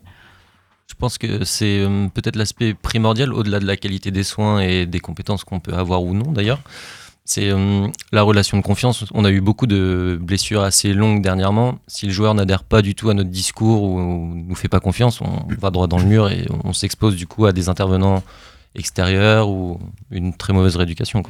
Je 0.88 0.93
pense 0.93 1.18
que 1.18 1.43
c'est 1.43 1.86
peut-être 2.14 2.36
l'aspect 2.36 2.74
primordial, 2.74 3.34
au-delà 3.34 3.60
de 3.60 3.66
la 3.66 3.78
qualité 3.78 4.12
des 4.12 4.24
soins 4.24 4.60
et 4.60 4.86
des 4.86 5.00
compétences 5.00 5.43
qu'on 5.43 5.60
peut 5.60 5.74
avoir 5.74 6.04
ou 6.04 6.14
non 6.14 6.32
d'ailleurs. 6.32 6.60
C'est 7.30 7.52
euh, 7.52 7.88
la 8.12 8.24
relation 8.24 8.58
de 8.58 8.64
confiance. 8.64 9.06
On 9.14 9.24
a 9.24 9.30
eu 9.30 9.40
beaucoup 9.40 9.68
de 9.68 10.18
blessures 10.20 10.64
assez 10.64 10.96
longues 10.96 11.22
dernièrement. 11.22 11.78
Si 11.86 12.08
le 12.08 12.12
joueur 12.12 12.34
n'adhère 12.34 12.64
pas 12.64 12.82
du 12.82 12.96
tout 12.96 13.12
à 13.12 13.14
notre 13.14 13.30
discours 13.30 13.84
ou 13.84 14.34
nous 14.34 14.56
fait 14.56 14.68
pas 14.68 14.80
confiance, 14.80 15.22
on 15.22 15.46
va 15.62 15.70
droit 15.70 15.86
dans 15.86 16.00
le 16.00 16.06
mur 16.06 16.32
et 16.32 16.48
on 16.64 16.74
s'expose 16.74 17.16
du 17.16 17.28
coup 17.28 17.46
à 17.46 17.52
des 17.52 17.70
intervenants 17.70 18.24
extérieurs 18.74 19.48
ou 19.48 19.80
une 20.10 20.34
très 20.34 20.54
mauvaise 20.54 20.76
rééducation. 20.76 21.22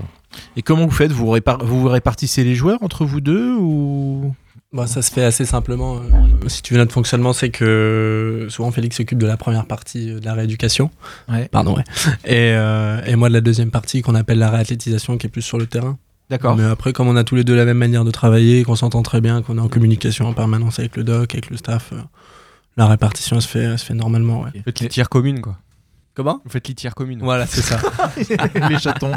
Et 0.56 0.62
comment 0.62 0.86
vous 0.86 0.96
faites? 0.96 1.12
Vous 1.12 1.36
vous 1.64 1.90
répartissez 1.90 2.46
les 2.46 2.56
joueurs 2.56 2.82
entre 2.82 3.04
vous 3.04 3.20
deux 3.20 3.58
ou? 3.58 4.34
Bah, 4.72 4.86
ça 4.86 5.02
se 5.02 5.12
fait 5.12 5.24
assez 5.24 5.46
simplement. 5.46 5.98
euh, 5.98 6.48
Si 6.48 6.62
tu 6.62 6.74
veux, 6.74 6.80
notre 6.80 6.94
fonctionnement, 6.94 7.34
c'est 7.34 7.50
que 7.50 8.46
souvent 8.50 8.72
Félix 8.72 8.98
s'occupe 8.98 9.18
de 9.18 9.26
la 9.26 9.36
première 9.36 9.66
partie 9.66 10.12
euh, 10.12 10.20
de 10.20 10.26
la 10.26 10.36
rééducation. 10.36 10.92
Ouais. 11.28 11.48
Pardon, 11.48 11.76
ouais. 11.76 11.84
Et, 12.24 12.54
euh, 12.54 13.02
et 13.06 13.16
moi 13.16 13.30
de 13.30 13.34
la 13.34 13.42
deuxième 13.42 13.72
partie 13.72 14.04
qu'on 14.04 14.14
appelle 14.14 14.38
la 14.38 14.52
réathlétisation, 14.52 15.18
qui 15.18 15.26
est 15.26 15.30
plus 15.30 15.42
sur 15.42 15.58
le 15.58 15.66
terrain. 15.66 15.98
D'accord. 16.30 16.56
Mais 16.56 16.64
après, 16.64 16.94
comme 16.94 17.08
on 17.08 17.16
a 17.16 17.24
tous 17.24 17.34
les 17.36 17.44
deux 17.44 17.56
la 17.56 17.66
même 17.66 17.80
manière 17.80 18.06
de 18.06 18.12
travailler, 18.12 18.64
qu'on 18.64 18.76
s'entend 18.76 19.02
très 19.02 19.22
bien, 19.22 19.42
qu'on 19.42 19.58
est 19.58 19.62
en 19.62 19.70
communication 19.70 20.28
en 20.28 20.34
permanence 20.34 20.78
avec 20.78 20.96
le 20.98 21.04
doc, 21.04 21.34
avec 21.34 21.50
le 21.50 21.58
staff, 21.58 21.90
euh, 21.92 21.98
la 22.78 22.86
répartition 22.86 23.38
elle 23.38 23.42
se 23.42 23.48
fait, 23.48 23.60
elle 23.64 23.80
se 23.80 23.86
fait 23.86 23.96
normalement. 23.96 24.42
Ouais. 24.44 24.62
Faites 24.64 24.82
litière 24.82 25.10
commune, 25.10 25.42
quoi. 25.42 25.58
Comment 26.16 26.42
Vous 26.44 26.50
faites 26.50 26.68
litière 26.68 26.96
commune. 26.96 27.20
Voilà, 27.22 27.46
c'est 27.48 27.62
ça. 27.62 27.80
les 28.70 28.78
chatons 28.80 29.12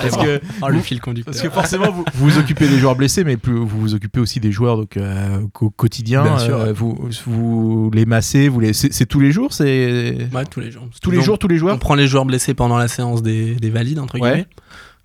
Parce 0.00 0.16
que, 0.16 0.40
Oh, 0.62 0.68
le 0.68 0.80
fil 0.80 1.00
conducteur. 1.00 1.32
parce 1.34 1.42
que 1.46 1.50
forcément, 1.50 1.90
vous 1.90 2.04
vous 2.14 2.38
occupez 2.38 2.66
des 2.68 2.78
joueurs 2.78 2.96
blessés, 2.96 3.24
mais 3.24 3.36
plus, 3.36 3.54
vous 3.54 3.66
vous 3.80 3.94
occupez 3.94 4.20
aussi 4.20 4.40
des 4.40 4.52
joueurs 4.52 4.76
donc, 4.78 4.96
euh, 4.96 5.40
au 5.60 5.70
quotidien. 5.70 6.22
Bien 6.22 6.38
sûr. 6.38 6.56
Euh, 6.56 6.72
vous, 6.72 7.10
vous 7.26 7.90
les 7.92 8.06
massez, 8.06 8.48
vous 8.48 8.60
les... 8.60 8.72
c'est 8.72 8.92
c'est 8.92 9.06
tous 9.06 9.20
les 9.20 9.32
jours 9.32 9.52
c'est... 9.52 10.28
Ouais, 10.32 10.44
tous 10.46 10.60
les 10.60 10.70
jours. 10.70 10.88
Tous 11.02 11.10
les 11.10 11.18
Donc, 11.18 11.26
jours, 11.26 11.38
tous 11.38 11.48
les 11.48 11.58
joueurs 11.58 11.74
On 11.74 11.78
prend 11.78 11.94
les 11.94 12.06
joueurs 12.06 12.24
blessés 12.24 12.54
pendant 12.54 12.78
la 12.78 12.88
séance 12.88 13.22
des, 13.22 13.56
des 13.56 13.70
valides, 13.70 13.98
entre 13.98 14.18
Ouais. 14.18 14.30
guillemets. 14.30 14.46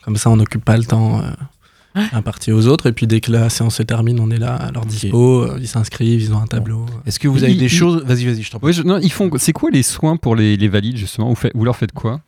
Comme 0.06 0.16
ça, 0.16 0.30
on 0.30 0.38
n'occupe 0.38 0.64
pas 0.64 0.78
le 0.78 0.86
temps 0.86 1.20
euh, 1.20 1.24
imparti 2.14 2.52
aux 2.52 2.68
autres. 2.68 2.88
Et 2.88 2.92
puis, 2.94 3.08
dès 3.08 3.20
que 3.22 3.32
la 3.32 3.50
séance 3.50 3.76
se 3.76 3.84
termine, 3.84 4.20
on 4.20 4.32
est 4.32 4.38
là 4.40 4.56
à 4.56 4.72
leur 4.72 4.86
dispo. 4.86 5.44
euh, 5.44 5.58
Ils 5.60 5.68
s'inscrivent, 5.68 6.22
ils 6.22 6.34
ont 6.34 6.40
un 6.42 6.48
tableau. 6.48 6.86
Est-ce 7.06 7.20
que 7.20 7.28
vous 7.28 7.44
avez 7.44 7.56
des 7.56 7.70
choses 7.70 8.04
Vas-y, 8.06 8.26
vas-y, 8.26 8.42
je 8.44 8.52
t'en 8.52 8.60
prie. 8.60 8.74
Je- 8.74 8.84
non, 8.84 9.00
ils 9.02 9.12
font. 9.12 9.30
C'est 9.38 9.54
quoi 9.54 9.70
les 9.72 9.84
soins 9.84 10.16
pour 10.18 10.36
les, 10.36 10.58
les 10.58 10.68
valides 10.68 10.98
justement? 10.98 11.30
Vous, 11.30 11.36
faites- 11.36 11.52
vous 11.56 11.66
leur 11.66 11.76
faites 11.76 11.92
quoi? 11.92 12.22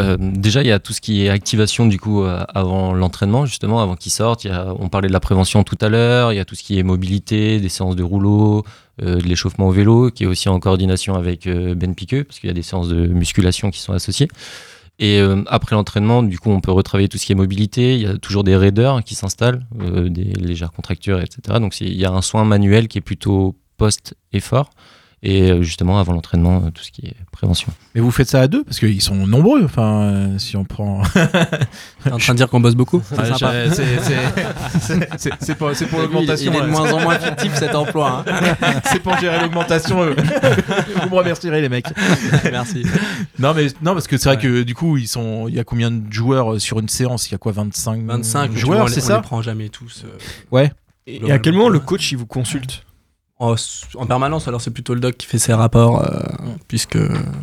Euh, 0.00 0.16
déjà, 0.18 0.60
il 0.62 0.66
y 0.66 0.72
a 0.72 0.80
tout 0.80 0.92
ce 0.92 1.00
qui 1.00 1.24
est 1.24 1.28
activation 1.28 1.86
du 1.86 2.00
coup 2.00 2.24
euh, 2.24 2.42
avant 2.52 2.94
l'entraînement, 2.94 3.46
justement, 3.46 3.80
avant 3.80 3.94
qu'ils 3.94 4.10
sortent. 4.10 4.42
Il 4.44 4.48
y 4.48 4.50
a- 4.50 4.74
on 4.80 4.88
parlait 4.88 5.06
de 5.06 5.12
la 5.12 5.20
prévention 5.20 5.62
tout 5.62 5.78
à 5.80 5.88
l'heure. 5.88 6.32
Il 6.32 6.36
y 6.36 6.40
a 6.40 6.44
tout 6.44 6.56
ce 6.56 6.64
qui 6.64 6.78
est 6.78 6.82
mobilité, 6.82 7.60
des 7.60 7.68
séances 7.68 7.94
de 7.94 8.02
rouleau, 8.02 8.64
euh, 9.02 9.16
de 9.20 9.22
l'échauffement 9.22 9.68
au 9.68 9.70
vélo, 9.70 10.10
qui 10.10 10.24
est 10.24 10.26
aussi 10.26 10.48
en 10.48 10.58
coordination 10.58 11.14
avec 11.14 11.46
euh, 11.46 11.76
Ben 11.76 11.94
Piqueux, 11.94 12.24
parce 12.24 12.40
qu'il 12.40 12.48
y 12.48 12.50
a 12.50 12.54
des 12.54 12.62
séances 12.62 12.88
de 12.88 13.06
musculation 13.06 13.70
qui 13.70 13.78
sont 13.80 13.92
associées. 13.92 14.28
Et 14.98 15.18
euh, 15.20 15.42
après 15.46 15.74
l'entraînement, 15.74 16.22
du 16.22 16.38
coup, 16.38 16.50
on 16.50 16.60
peut 16.60 16.70
retravailler 16.70 17.08
tout 17.08 17.18
ce 17.18 17.26
qui 17.26 17.32
est 17.32 17.36
mobilité. 17.36 17.94
Il 17.94 18.02
y 18.02 18.06
a 18.06 18.16
toujours 18.16 18.44
des 18.44 18.56
raideurs 18.56 19.02
qui 19.02 19.14
s'installent, 19.14 19.66
euh, 19.80 20.08
des 20.08 20.32
légères 20.34 20.72
contractures, 20.72 21.20
etc. 21.20 21.58
Donc 21.58 21.80
il 21.80 21.94
y 21.94 22.04
a 22.04 22.12
un 22.12 22.22
soin 22.22 22.44
manuel 22.44 22.86
qui 22.88 22.98
est 22.98 23.02
plutôt 23.02 23.56
post-effort. 23.76 24.70
Et 25.26 25.50
euh, 25.50 25.62
justement, 25.62 25.98
avant 25.98 26.12
l'entraînement, 26.12 26.64
euh, 26.66 26.70
tout 26.70 26.82
ce 26.84 26.90
qui 26.92 27.06
est 27.06 27.16
prévention. 27.32 27.72
Mais 27.94 28.02
vous 28.02 28.10
faites 28.10 28.28
ça 28.28 28.42
à 28.42 28.46
deux 28.46 28.62
parce 28.62 28.78
qu'ils 28.78 29.00
sont 29.00 29.26
nombreux. 29.26 29.64
Enfin, 29.64 30.02
euh, 30.02 30.38
si 30.38 30.54
on 30.56 30.64
prend. 30.64 31.00
T'es 32.04 32.12
en 32.12 32.18
train 32.18 32.34
de 32.34 32.36
dire 32.36 32.50
qu'on 32.50 32.60
bosse 32.60 32.74
beaucoup 32.74 33.02
C'est 33.08 33.18
Ouais, 33.18 33.30
pour, 35.86 35.98
il- 35.98 36.02
l'augmentation. 36.02 36.52
il 36.52 36.56
est 36.58 36.60
de 36.60 36.66
moins 36.66 36.92
en 36.92 37.00
moins 37.00 37.18
fictif, 37.18 37.54
cet 37.54 37.74
emploi, 37.74 38.24
hein. 38.28 38.54
c'est 38.92 39.00
pour 39.02 39.16
gérer 39.18 39.40
l'augmentation. 39.40 40.02
euh. 40.02 40.14
Vous 41.02 41.08
me 41.08 41.14
remercierez 41.14 41.60
les 41.62 41.68
mecs. 41.70 41.86
Merci. 42.50 42.84
Non 43.38 43.54
mais 43.54 43.68
non 43.82 43.94
parce 43.94 44.06
que 44.06 44.16
c'est 44.18 44.28
vrai 44.28 44.38
que 44.38 44.62
du 44.62 44.74
coup 44.74 44.96
ils 44.98 45.08
sont. 45.08 45.48
Il 45.48 45.54
y 45.54 45.58
a 45.58 45.64
combien 45.64 45.90
de 45.90 46.12
joueurs 46.12 46.60
sur 46.60 46.78
une 46.80 46.88
séance? 46.88 47.28
Il 47.28 47.32
y 47.32 47.34
a 47.34 47.38
quoi 47.38 47.52
25 47.52 48.04
25 48.04 48.50
mais 48.52 48.54
tu 48.58 48.66
vois, 48.66 48.76
joueurs, 48.76 48.88
c'est 48.90 48.96
les- 48.96 49.02
on 49.04 49.06
ça? 49.06 49.16
les 49.16 49.22
prend 49.22 49.40
jamais 49.42 49.68
tous. 49.70 50.04
euh, 50.04 50.18
Ouais. 50.50 50.70
Et 51.06 51.32
à 51.32 51.38
quel 51.38 51.52
moment 51.54 51.68
le 51.68 51.80
coach 51.80 52.12
il 52.12 52.18
vous 52.18 52.26
consulte? 52.26 52.84
En, 53.44 53.54
en 53.96 54.06
permanence, 54.06 54.48
alors 54.48 54.60
c'est 54.60 54.70
plutôt 54.70 54.94
le 54.94 55.00
doc 55.00 55.16
qui 55.16 55.26
fait 55.26 55.38
ses 55.38 55.52
rapports, 55.54 56.02
euh, 56.04 56.20
puisque, 56.68 56.98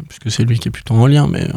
puisque 0.09 0.31
c'est 0.31 0.43
lui 0.43 0.59
qui 0.59 0.67
est 0.67 0.71
plutôt 0.71 0.95
en 0.95 1.07
lien, 1.07 1.27
mais 1.27 1.43
euh, 1.49 1.53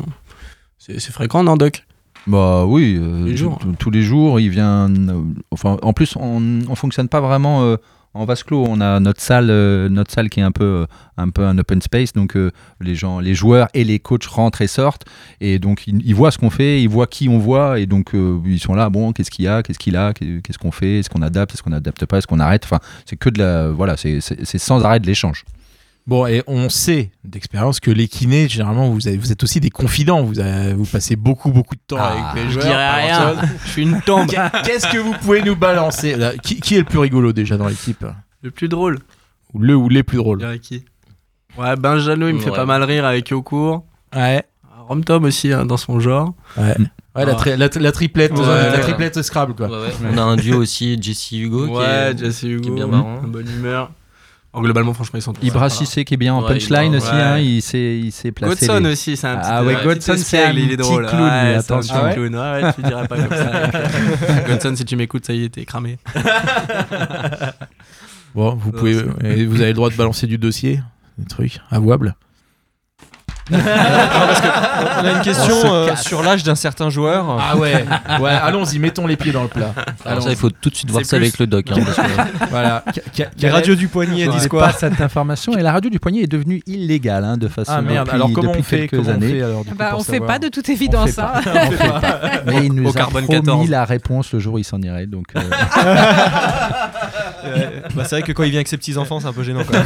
c'est 0.78 1.00
c'est 1.00 1.12
fréquent, 1.12 1.42
non, 1.42 1.56
doc? 1.56 1.84
Bah 2.26 2.64
oui, 2.64 2.96
euh, 2.98 3.20
Tous 3.20 3.26
les 3.26 3.36
jours. 3.36 3.58
tout- 3.58 3.74
tous 3.78 3.90
les 3.90 4.02
jours, 4.02 4.40
il 4.40 4.48
vient. 4.48 4.88
euh, 4.90 5.22
enfin, 5.50 5.76
en 5.82 5.92
plus, 5.92 6.16
on, 6.16 6.60
on 6.68 6.74
fonctionne 6.74 7.08
pas 7.08 7.20
vraiment 7.20 7.62
euh, 7.64 7.76
en 8.14 8.24
vase 8.24 8.42
clos. 8.42 8.64
On 8.68 8.80
a 8.80 9.00
notre 9.00 9.20
salle, 9.20 9.48
euh, 9.50 9.88
qui 10.30 10.40
est 10.40 10.42
un 10.42 10.52
peu, 10.52 10.64
euh, 10.64 10.86
un 11.16 11.28
peu 11.28 11.44
un 11.44 11.58
open 11.58 11.82
space. 11.82 12.12
Donc 12.12 12.36
euh, 12.36 12.50
les 12.80 12.94
joueurs 13.34 13.68
et 13.74 13.84
les 13.84 13.98
coachs 13.98 14.26
rentrent 14.26 14.62
et 14.62 14.66
sortent, 14.66 15.04
et 15.40 15.58
donc 15.58 15.86
ils, 15.86 16.14
voient 16.14 16.30
ce 16.30 16.38
qu'on 16.38 16.50
fait, 16.50 16.80
ils 16.82 16.88
voient 16.88 17.06
qui 17.06 17.28
on 17.28 17.38
voit, 17.38 17.78
et 17.80 17.86
donc 17.86 18.12
ils 18.14 18.60
sont 18.60 18.74
là. 18.74 18.88
Bon, 18.88 19.12
qu'est-ce 19.12 19.30
qu'il 19.30 19.44
y 19.44 19.48
a, 19.48 19.62
qu'est-ce 19.62 19.78
qu'il 19.78 19.96
a, 19.96 20.12
qu'est- 20.12 20.40
qu'est-ce 20.42 20.58
qu'on 20.58 20.70
fait, 20.70 21.00
est-ce 21.00 21.10
qu'on 21.10 21.22
adapte, 21.22 21.54
est-ce 21.54 21.62
qu'on 21.62 21.72
adapte 21.72 22.06
pas, 22.06 22.18
est-ce 22.18 22.26
qu'on 22.26 22.40
arrête? 22.40 22.64
Enfin, 22.64 22.78
c'est 23.04 23.16
que 23.16 23.28
de 23.30 23.38
la, 23.40 23.70
voilà, 23.70 23.96
c'est 23.96 24.20
sans 24.20 24.84
arrêt 24.84 25.00
de 25.00 25.06
l'échange. 25.06 25.44
Bon, 26.06 26.26
et 26.26 26.42
on 26.46 26.68
sait 26.68 27.12
d'expérience 27.24 27.80
que 27.80 27.90
les 27.90 28.08
kinés, 28.08 28.46
généralement, 28.46 28.90
vous, 28.90 29.08
avez- 29.08 29.16
vous 29.16 29.32
êtes 29.32 29.42
aussi 29.42 29.58
des 29.60 29.70
confidents. 29.70 30.22
Vous, 30.22 30.38
avez- 30.38 30.74
vous 30.74 30.84
passez 30.84 31.16
beaucoup, 31.16 31.50
beaucoup 31.50 31.74
de 31.76 31.80
temps 31.86 31.96
Ah, 31.98 32.30
avec 32.30 32.44
les 32.44 32.50
je 32.50 32.54
joueurs. 32.60 32.66
dirais 32.66 32.74
par 33.16 33.34
rien. 33.36 33.48
Je 33.64 33.70
suis 33.70 33.82
une 33.84 34.00
tombe. 34.02 34.26
Qu'est- 34.28 34.62
Qu'est-ce 34.64 34.86
que 34.92 34.98
vous 34.98 35.14
pouvez 35.22 35.42
nous 35.42 35.56
balancer? 35.56 36.14
Là, 36.16 36.32
qui, 36.36 36.60
qui 36.60 36.74
est 36.74 36.80
le 36.80 36.84
plus 36.84 36.98
rigolo 36.98 37.32
déjà 37.32 37.56
dans 37.56 37.68
l'équipe? 37.68 38.04
Le 38.42 38.50
plus 38.50 38.68
drôle 38.68 38.98
Ou 39.54 39.60
le 39.60 39.74
ou 39.74 39.88
les 39.88 40.02
plus 40.02 40.18
drôles 40.18 40.40
Je 40.40 40.44
dirais 40.44 40.58
qui? 40.58 40.84
Ouais, 41.56 41.74
Benjalo, 41.76 42.28
il 42.28 42.34
me 42.34 42.40
fait 42.40 42.50
pas 42.50 42.66
mal 42.66 42.82
rire 42.82 43.06
avec 43.06 43.30
Yokour. 43.30 43.84
Ouais. 44.14 44.42
Rom 44.88 45.02
Tom 45.04 45.24
aussi, 45.24 45.52
hein, 45.52 45.64
dans 45.64 45.78
son 45.78 46.00
genre. 46.00 46.34
Ouais. 46.58 46.76
Ouais, 47.16 47.24
la, 47.24 47.32
Ah. 47.32 47.34
tri- 47.36 47.56
la, 47.56 47.68
la 47.74 47.92
triplette, 47.92 48.32
Ouais, 48.32 48.40
euh, 48.44 48.70
la 48.72 48.76
ouais. 48.76 48.80
triplette 48.80 49.22
Scrabble 49.22 49.54
quoi. 49.54 49.68
Ouais, 49.68 49.86
ouais. 49.86 49.92
On 50.12 50.18
a 50.18 50.22
un 50.22 50.36
duo 50.36 50.58
aussi, 50.58 51.00
Jesse 51.00 51.30
Hugo, 51.32 51.68
qui, 51.78 51.82
est, 51.82 52.18
Jesse 52.18 52.42
Hugo, 52.42 52.60
qui 52.62 52.68
est 52.68 52.74
bien 52.74 52.88
marrant. 52.88 53.22
bonne 53.22 53.48
humeur. 53.48 53.90
En 54.56 54.62
globalement, 54.62 54.94
franchement, 54.94 55.18
ils 55.18 55.22
sont 55.22 55.32
tous 55.32 55.44
Ibra. 55.44 55.68
Cissé 55.68 56.04
qui 56.04 56.14
est 56.14 56.16
bien 56.16 56.32
en 56.32 56.40
Ouais, 56.42 56.48
punchline 56.54 56.94
aussi, 56.94 57.10
ouais. 57.10 57.12
hein, 57.20 57.38
il 57.38 57.60
s'est 57.60 57.98
il 57.98 58.12
s'est 58.12 58.30
placé. 58.30 58.66
Godson 58.68 58.78
les- 58.84 58.92
aussi, 58.92 59.16
c'est 59.16 59.26
un 59.26 59.36
petit 59.36 59.48
Ah 59.50 59.64
ouais, 59.64 59.74
un 59.74 59.78
petit 59.78 59.84
Godson 59.86 60.14
c'est 60.16 60.42
un 60.44 60.50
il 60.52 60.58
est 60.70 60.76
petit 60.76 60.76
drôle. 60.76 61.06
clown, 61.08 61.22
Ouais, 61.22 61.28
un 61.28 61.58
attention. 61.58 61.94
petit 61.94 62.14
clown. 62.14 62.34
Ouais, 62.36 62.62
ouais, 62.62 62.72
tu 62.72 62.82
dirais 62.82 63.08
pas 63.08 63.16
comme 63.16 63.36
ça. 63.36 64.40
Godson, 64.48 64.76
si 64.76 64.84
tu 64.84 64.94
m'écoutes, 64.94 65.26
ça 65.26 65.32
y 65.32 65.44
est, 65.44 65.48
t'es 65.48 65.64
cramé. 65.64 65.98
Bon, 68.34 68.54
vous 68.56 68.72
pouvez, 68.72 68.94
vous 69.02 69.60
avez 69.60 69.68
le 69.68 69.74
droit 69.74 69.90
de 69.90 69.94
balancer 69.96 70.26
du 70.26 70.38
dossier, 70.38 70.80
des 71.18 71.24
trucs 71.26 71.60
avouables. 71.70 72.16
On 73.52 75.04
a 75.04 75.10
une 75.10 75.20
question 75.20 75.54
euh, 75.74 75.94
sur 75.96 76.22
l'âge 76.22 76.42
d'un 76.44 76.54
certain 76.54 76.88
joueur. 76.88 77.38
Ah 77.40 77.56
ouais, 77.56 77.84
ouais, 78.20 78.30
allons-y, 78.30 78.78
mettons 78.78 79.06
les 79.06 79.16
pieds 79.16 79.32
dans 79.32 79.42
le 79.42 79.48
plat. 79.48 79.74
Alors 80.04 80.22
ça, 80.22 80.30
il 80.30 80.36
faut 80.36 80.48
tout 80.50 80.70
de 80.70 80.74
suite 80.74 80.90
voir 80.90 81.04
ça 81.04 81.16
plus- 81.18 81.26
avec 81.26 81.38
le 81.38 81.46
doc. 81.46 81.66
hein, 81.70 81.76
parce 81.84 81.96
que- 81.96 82.46
Voilà. 82.50 82.82
Les 83.38 83.50
radios 83.50 83.74
du 83.74 83.88
poignet 83.88 84.26
disent 84.28 84.48
quoi 84.48 84.68
pas 84.68 84.72
cette 84.72 85.00
information 85.00 85.56
et 85.58 85.62
la 85.62 85.72
radio 85.72 85.90
du 85.90 85.98
poignet 86.00 86.22
est 86.22 86.26
devenue 86.26 86.62
illégale 86.66 87.24
hein, 87.24 87.36
de 87.36 87.48
façon 87.48 87.72
Ah 87.76 87.82
merde, 87.82 88.06
depuis, 88.06 88.14
alors 88.16 88.32
comment 88.32 88.48
depuis 88.52 88.60
on 88.60 88.64
fait? 88.64 88.78
quelques 88.88 88.96
comment 88.96 89.10
on 89.10 89.12
années. 89.14 89.28
fait, 89.32 89.42
alors, 89.42 89.64
du 89.64 89.70
coup, 89.70 89.76
Bah, 89.76 89.90
on 89.94 90.02
fait 90.02 90.12
savoir? 90.12 90.26
pas 90.30 90.38
de 90.38 90.48
toute 90.48 90.68
évidence. 90.68 91.10
fait 91.14 91.20
hein. 91.20 91.32
Fait. 91.42 92.42
Mais 92.46 92.64
il 92.66 92.72
nous 92.72 92.88
Au 92.90 92.96
a 92.98 93.02
promis 93.06 93.26
14. 93.28 93.68
la 93.68 93.84
réponse 93.84 94.32
le 94.32 94.38
jour 94.38 94.54
où 94.54 94.58
il 94.58 94.64
s'en 94.64 94.80
irait. 94.80 95.06
Donc, 95.06 95.26
euh, 95.36 95.40
Euh, 97.46 97.66
bah, 97.94 98.04
c'est 98.04 98.16
vrai 98.16 98.22
que 98.22 98.32
quand 98.32 98.42
il 98.42 98.50
vient 98.50 98.58
avec 98.58 98.68
ses 98.68 98.78
petits 98.78 98.96
enfants, 98.96 99.20
c'est 99.20 99.26
un 99.26 99.32
peu 99.34 99.42
gênant. 99.42 99.60
Quand 99.66 99.74
même. 99.74 99.84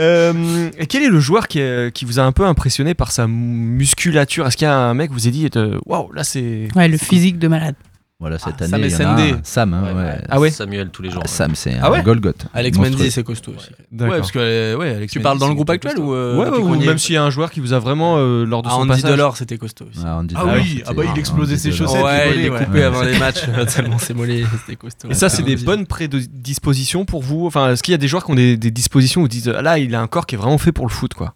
Euh, 0.00 0.70
et 0.78 0.86
quel 0.86 1.02
est 1.02 1.08
le 1.08 1.20
joueur 1.20 1.46
qui, 1.46 1.58
est- 1.60 1.92
qui 1.94 2.04
vous 2.04 2.18
a 2.18 2.22
un 2.22 2.32
peu 2.32 2.44
impressionné 2.46 2.94
par 2.94 3.12
sa 3.12 3.26
musculature? 3.26 4.46
Est-ce 4.46 4.56
qu'il 4.56 4.64
y 4.66 4.68
a 4.68 4.76
un 4.76 4.94
mec 4.94 5.10
vous 5.12 5.28
a 5.28 5.30
dit 5.30 5.48
euh, 5.56 5.78
waouh 5.86 6.10
là 6.12 6.24
c'est 6.24 6.68
Ouais, 6.74 6.88
le 6.88 6.96
physique 6.96 7.38
de 7.38 7.48
malade. 7.48 7.74
Voilà, 8.20 8.38
cette 8.38 8.54
Ah, 8.60 8.66
Sam 8.66 8.74
année, 8.74 8.86
il 8.88 8.92
y 8.92 8.96
en 9.04 9.08
a 9.08 9.16
SND. 9.16 9.32
un. 9.32 9.40
Sam, 9.42 9.72
hein, 9.74 9.94
Ouais. 9.96 10.18
Ah 10.28 10.38
ouais 10.38 10.50
Samuel 10.50 10.90
tous 10.90 11.00
les 11.00 11.10
jours. 11.10 11.22
Ah, 11.24 11.28
Sam, 11.28 11.54
c'est 11.54 11.74
Ah 11.80 11.86
un 11.86 11.90
ouais 11.90 12.02
Golgoth. 12.02 12.46
Alex. 12.52 12.76
Mendy, 12.76 13.10
c'est 13.10 13.24
costaud 13.24 13.52
aussi. 13.56 13.70
Ouais, 13.98 14.08
parce 14.18 14.30
que 14.30 14.38
euh, 14.38 14.76
ouais, 14.76 14.90
Alex 14.94 15.10
Tu 15.12 15.18
Mendy, 15.18 15.22
parles 15.24 15.38
dans 15.38 15.48
le 15.48 15.54
groupe 15.54 15.68
costaud. 15.68 15.88
actuel 15.88 16.04
ou 16.04 16.12
euh, 16.14 16.36
ouais, 16.36 16.58
ou 16.58 16.76
même 16.76 16.98
s'il 16.98 17.14
y 17.14 17.18
a 17.18 17.24
un 17.24 17.30
joueur 17.30 17.50
qui 17.50 17.60
vous 17.60 17.72
a 17.72 17.78
vraiment 17.78 18.16
euh, 18.18 18.44
lors 18.44 18.60
de 18.62 18.68
Ah, 18.68 18.72
son 18.72 18.80
Andy 18.80 18.88
passage 18.90 19.10
Delors, 19.10 19.36
c'était 19.38 19.56
costaud 19.56 19.86
aussi. 19.90 20.00
Ah, 20.04 20.16
Andy 20.18 20.34
Ah 20.36 20.42
Delors, 20.42 20.54
oui, 20.56 20.82
ah 20.86 20.92
bah, 20.92 21.02
il 21.14 21.18
explosait 21.18 21.54
Andy 21.54 21.62
ses 21.62 21.72
chaussettes. 21.72 22.04
Ouais, 22.04 22.34
il 22.36 22.44
est 22.44 22.50
coupé 22.50 22.82
avant 22.82 23.02
les 23.04 23.18
matchs, 23.18 23.40
tellement 23.74 23.98
c'est 23.98 24.12
mollet, 24.14 24.44
c'était 24.60 24.76
costaud. 24.76 25.08
Et 25.10 25.14
ça, 25.14 25.30
c'est 25.30 25.42
des 25.42 25.56
bonnes 25.56 25.86
prédispositions 25.86 27.04
pour 27.06 27.22
vous. 27.22 27.46
Enfin, 27.46 27.72
est-ce 27.72 27.82
qu'il 27.82 27.92
y 27.92 27.94
a 27.94 27.98
des 27.98 28.08
joueurs 28.08 28.24
qui 28.24 28.32
ont 28.32 28.34
des, 28.34 28.56
dispositions 28.56 29.22
où 29.22 29.26
ils 29.26 29.30
disent 29.30 29.48
ah, 29.56 29.62
là, 29.62 29.78
il 29.78 29.94
a 29.94 30.00
un 30.00 30.06
corps 30.06 30.26
qui 30.26 30.34
est 30.34 30.38
vraiment 30.38 30.58
fait 30.58 30.72
pour 30.72 30.86
le 30.86 30.92
foot, 30.92 31.14
quoi? 31.14 31.34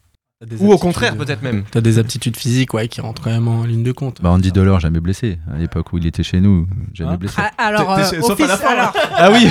Ou 0.60 0.72
au 0.72 0.78
contraire, 0.78 1.14
euh, 1.14 1.24
peut-être 1.24 1.42
même. 1.42 1.62
T'as 1.70 1.80
des 1.80 1.98
aptitudes 2.00 2.36
physiques 2.36 2.74
ouais, 2.74 2.88
qui 2.88 3.00
rentrent 3.00 3.22
quand 3.22 3.30
même 3.30 3.46
en 3.48 3.62
ligne 3.64 3.84
de 3.84 3.92
compte. 3.92 4.20
Bah, 4.20 4.30
Andy 4.30 4.50
Delors, 4.52 4.80
jamais 4.80 4.98
blessé. 5.00 5.38
À 5.54 5.58
l'époque 5.58 5.92
où 5.92 5.98
il 5.98 6.06
était 6.06 6.24
chez 6.24 6.40
nous, 6.40 6.66
jamais 6.92 7.12
Hein 7.12 7.16
blessé. 7.16 7.36
Ah, 7.38 7.50
alors, 7.56 7.92
euh, 7.92 8.10
t'es- 8.10 8.20
sauf 8.20 8.38
à 8.40 8.46
la 8.46 8.54
offici- 8.54 8.60
fin, 8.62 8.68
alors, 8.72 8.92
Ah 9.16 9.30
oui 9.30 9.48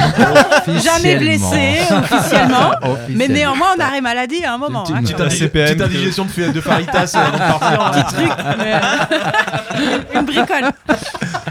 jamais 0.83 1.15
blessé 1.17 1.79
officiellement, 1.89 2.71
mais 3.09 3.27
néanmoins 3.29 3.67
on 3.77 3.81
arrêt 3.81 4.01
maladie 4.01 4.43
à 4.43 4.53
un 4.53 4.57
moment. 4.57 4.83
Petite- 4.83 4.95
hein, 4.97 5.01
petite 5.01 5.17
quand 5.17 5.23
même. 5.23 5.31
CPM. 5.31 5.67
Petite 5.69 5.81
indigestion 5.81 6.25
de, 6.25 6.51
de 6.51 6.61
Faritas 6.61 7.11
avant 7.15 7.31
de 7.31 7.37
partir. 7.37 7.81
hein. 7.81 7.91
Petit 8.03 8.15
truc, 8.15 8.31
mais, 8.59 8.73
euh, 8.75 10.19
une 10.19 10.25
bricole. 10.25 10.71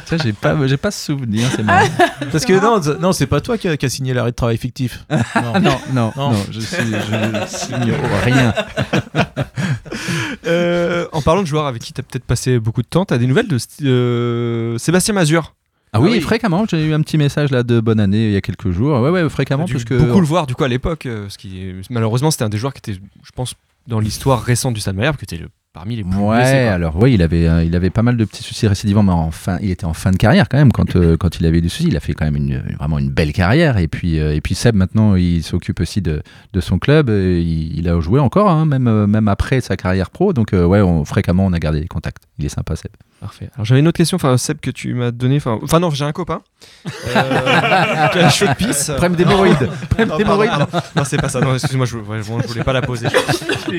Ça, 0.05 0.17
j'ai 0.23 0.33
pas, 0.35 0.55
j'ai 0.67 0.77
pas 0.77 0.91
ce 0.91 1.07
souvenir, 1.07 1.49
c'est 1.57 1.63
marrant. 1.63 1.87
Parce 2.33 2.45
que 2.45 2.53
non, 2.61 2.81
non, 3.01 3.13
c'est 3.13 3.27
pas 3.27 3.41
toi 3.41 3.57
qui 3.57 3.67
a, 3.67 3.77
qui 3.79 3.87
a 3.87 3.89
signé 3.89 4.13
l'arrêt 4.13 4.31
de 4.31 4.37
travail 4.37 4.59
fictif. 4.59 5.05
Non. 5.11 5.19
Ah, 5.55 5.59
non, 5.61 5.79
non, 5.93 6.13
Non. 6.17 6.31
non, 6.33 6.37
je 6.51 6.61
suis, 6.61 6.77
je 6.77 7.47
signe 7.47 7.93
rien. 8.25 8.55
Euh, 10.47 11.07
en 11.13 11.23
parlant 11.23 11.43
de 11.43 11.47
joueurs 11.47 11.67
avec 11.67 11.83
qui 11.83 11.93
tu 11.93 12.01
as 12.01 12.05
peut-être 12.05 12.25
passé 12.25 12.59
beaucoup 12.59 12.83
de 12.83 12.87
temps, 12.87 13.05
tu 13.05 13.15
as 13.15 13.19
des 13.19 13.27
nouvelles 13.27 13.49
de 13.49 13.59
euh, 13.83 14.79
Sébastien 14.79 15.15
Mazur 15.15 15.55
Ah 15.93 16.01
oui, 16.01 16.11
oui. 16.13 16.21
fréquemment. 16.21 16.65
J'ai 16.69 16.85
eu 16.85 16.93
un 16.95 17.01
petit 17.03 17.19
message 17.19 17.51
là 17.51 17.63
de 17.63 17.81
bonne 17.81 18.01
année 18.01 18.27
il 18.27 18.33
y 18.33 18.37
a 18.37 18.41
quelques 18.41 18.71
jours. 18.71 19.01
Ouais, 19.01 19.11
ouais, 19.11 19.29
fréquemment, 19.29 19.67
parce 19.71 19.85
que 19.85 19.95
beaucoup 19.95 20.21
le 20.21 20.27
voir 20.27 20.47
du 20.47 20.55
coup 20.55 20.65
à 20.65 20.69
l'époque. 20.69 21.07
euh, 21.07 21.29
ce 21.29 21.39
qui 21.39 21.73
Malheureusement, 21.91 22.31
c'était 22.31 22.45
un 22.45 22.49
des 22.49 22.59
joueurs 22.59 22.73
qui 22.75 22.79
était, 22.91 22.99
je 23.01 23.31
pense, 23.35 23.55
dans 23.87 24.01
l'histoire 24.01 24.43
récente 24.43 24.75
du 24.75 24.81
Stade 24.81 24.97
Malherbe, 24.97 25.17
qui 25.17 25.25
était 25.25 25.37
le- 25.39 25.49
parmi 25.73 25.97
les 25.97 26.05
plus 26.05 26.15
Ouais, 26.17 26.37
blessés, 26.37 26.69
alors 26.69 26.97
oui, 26.97 27.15
il 27.15 27.23
avait, 27.23 27.49
euh, 27.49 27.65
il 27.65 27.75
avait 27.75 27.91
pas 27.91 28.03
mal 28.03 28.17
de 28.17 28.25
petits 28.25 28.43
soucis 28.43 28.67
récidivants, 28.67 29.03
mais 29.03 29.13
en 29.13 29.31
fin, 29.31 29.59
il 29.63 29.71
était 29.71 29.87
en 29.87 29.95
fin 29.95 30.11
de 30.11 30.17
carrière 30.17 30.49
quand 30.49 30.59
même 30.59 30.73
quand, 30.73 30.97
euh, 30.97 31.17
quand 31.17 31.41
il 31.41 31.47
avait 31.47 31.61
des 31.61 31.69
soucis. 31.69 31.89
Il 31.89 31.97
a 31.97 32.01
fait 32.01 32.13
quand 32.13 32.25
même 32.25 32.37
une, 32.37 32.59
vraiment 32.79 32.99
une 32.99 33.11
belle 33.11 33.33
carrière. 33.33 33.79
Et 33.79 33.89
puis, 33.89 34.21
euh, 34.21 34.35
et 34.35 34.41
puis 34.41 34.55
Seb, 34.55 34.75
maintenant, 34.75 35.17
il 35.17 35.43
s'occupe 35.43 35.81
aussi 35.81 36.03
de, 36.03 36.23
de 36.53 36.61
son 36.61 36.79
club. 36.79 37.09
Il, 37.09 37.79
il 37.79 37.89
a 37.89 37.99
joué 38.01 38.21
encore, 38.21 38.51
hein, 38.51 38.67
même, 38.67 39.07
même 39.07 39.29
après 39.29 39.61
sa 39.61 39.77
carrière 39.77 40.11
pro. 40.11 40.33
Donc, 40.33 40.51
ouais, 40.53 40.81
on, 40.81 41.05
fréquemment, 41.05 41.47
on 41.47 41.53
a 41.53 41.59
gardé 41.59 41.81
des 41.81 41.89
contacts. 41.89 42.23
Il 42.39 42.45
est 42.45 42.51
sympa, 42.51 42.77
Seb. 42.77 42.93
Parfait. 43.23 43.51
Alors 43.55 43.65
j'avais 43.65 43.79
une 43.81 43.87
autre 43.87 43.97
question, 43.99 44.17
enfin 44.17 44.37
Seb 44.37 44.59
que 44.59 44.73
tu 44.73 44.95
m'as 44.95 45.13
donné, 45.13 45.37
enfin, 45.37 45.57
enfin 45.63 45.79
non, 45.79 45.91
j'ai 45.91 46.05
un 46.05 46.11
copain 46.11 46.43
euh, 47.17 48.09
qui 48.09 48.19
a 48.19 48.29
de 48.49 48.55
pisse. 48.57 48.87
Problème 48.89 49.15
d'hémorroïdes. 49.15 49.71
Problème 49.89 50.09
Non, 50.09 50.17
d'hémorroïdes, 50.17 50.51
pardon, 50.51 50.67
pardon. 50.67 50.87
Non, 50.97 51.03
c'est 51.05 51.19
pas 51.21 51.29
ça. 51.29 51.41
Non, 51.41 51.55
excuse-moi, 51.55 51.87
je, 51.87 51.99
ouais, 51.99 52.19
je 52.19 52.49
voulais 52.49 52.65
pas 52.65 52.73
la 52.73 52.83
poser. 52.83 53.07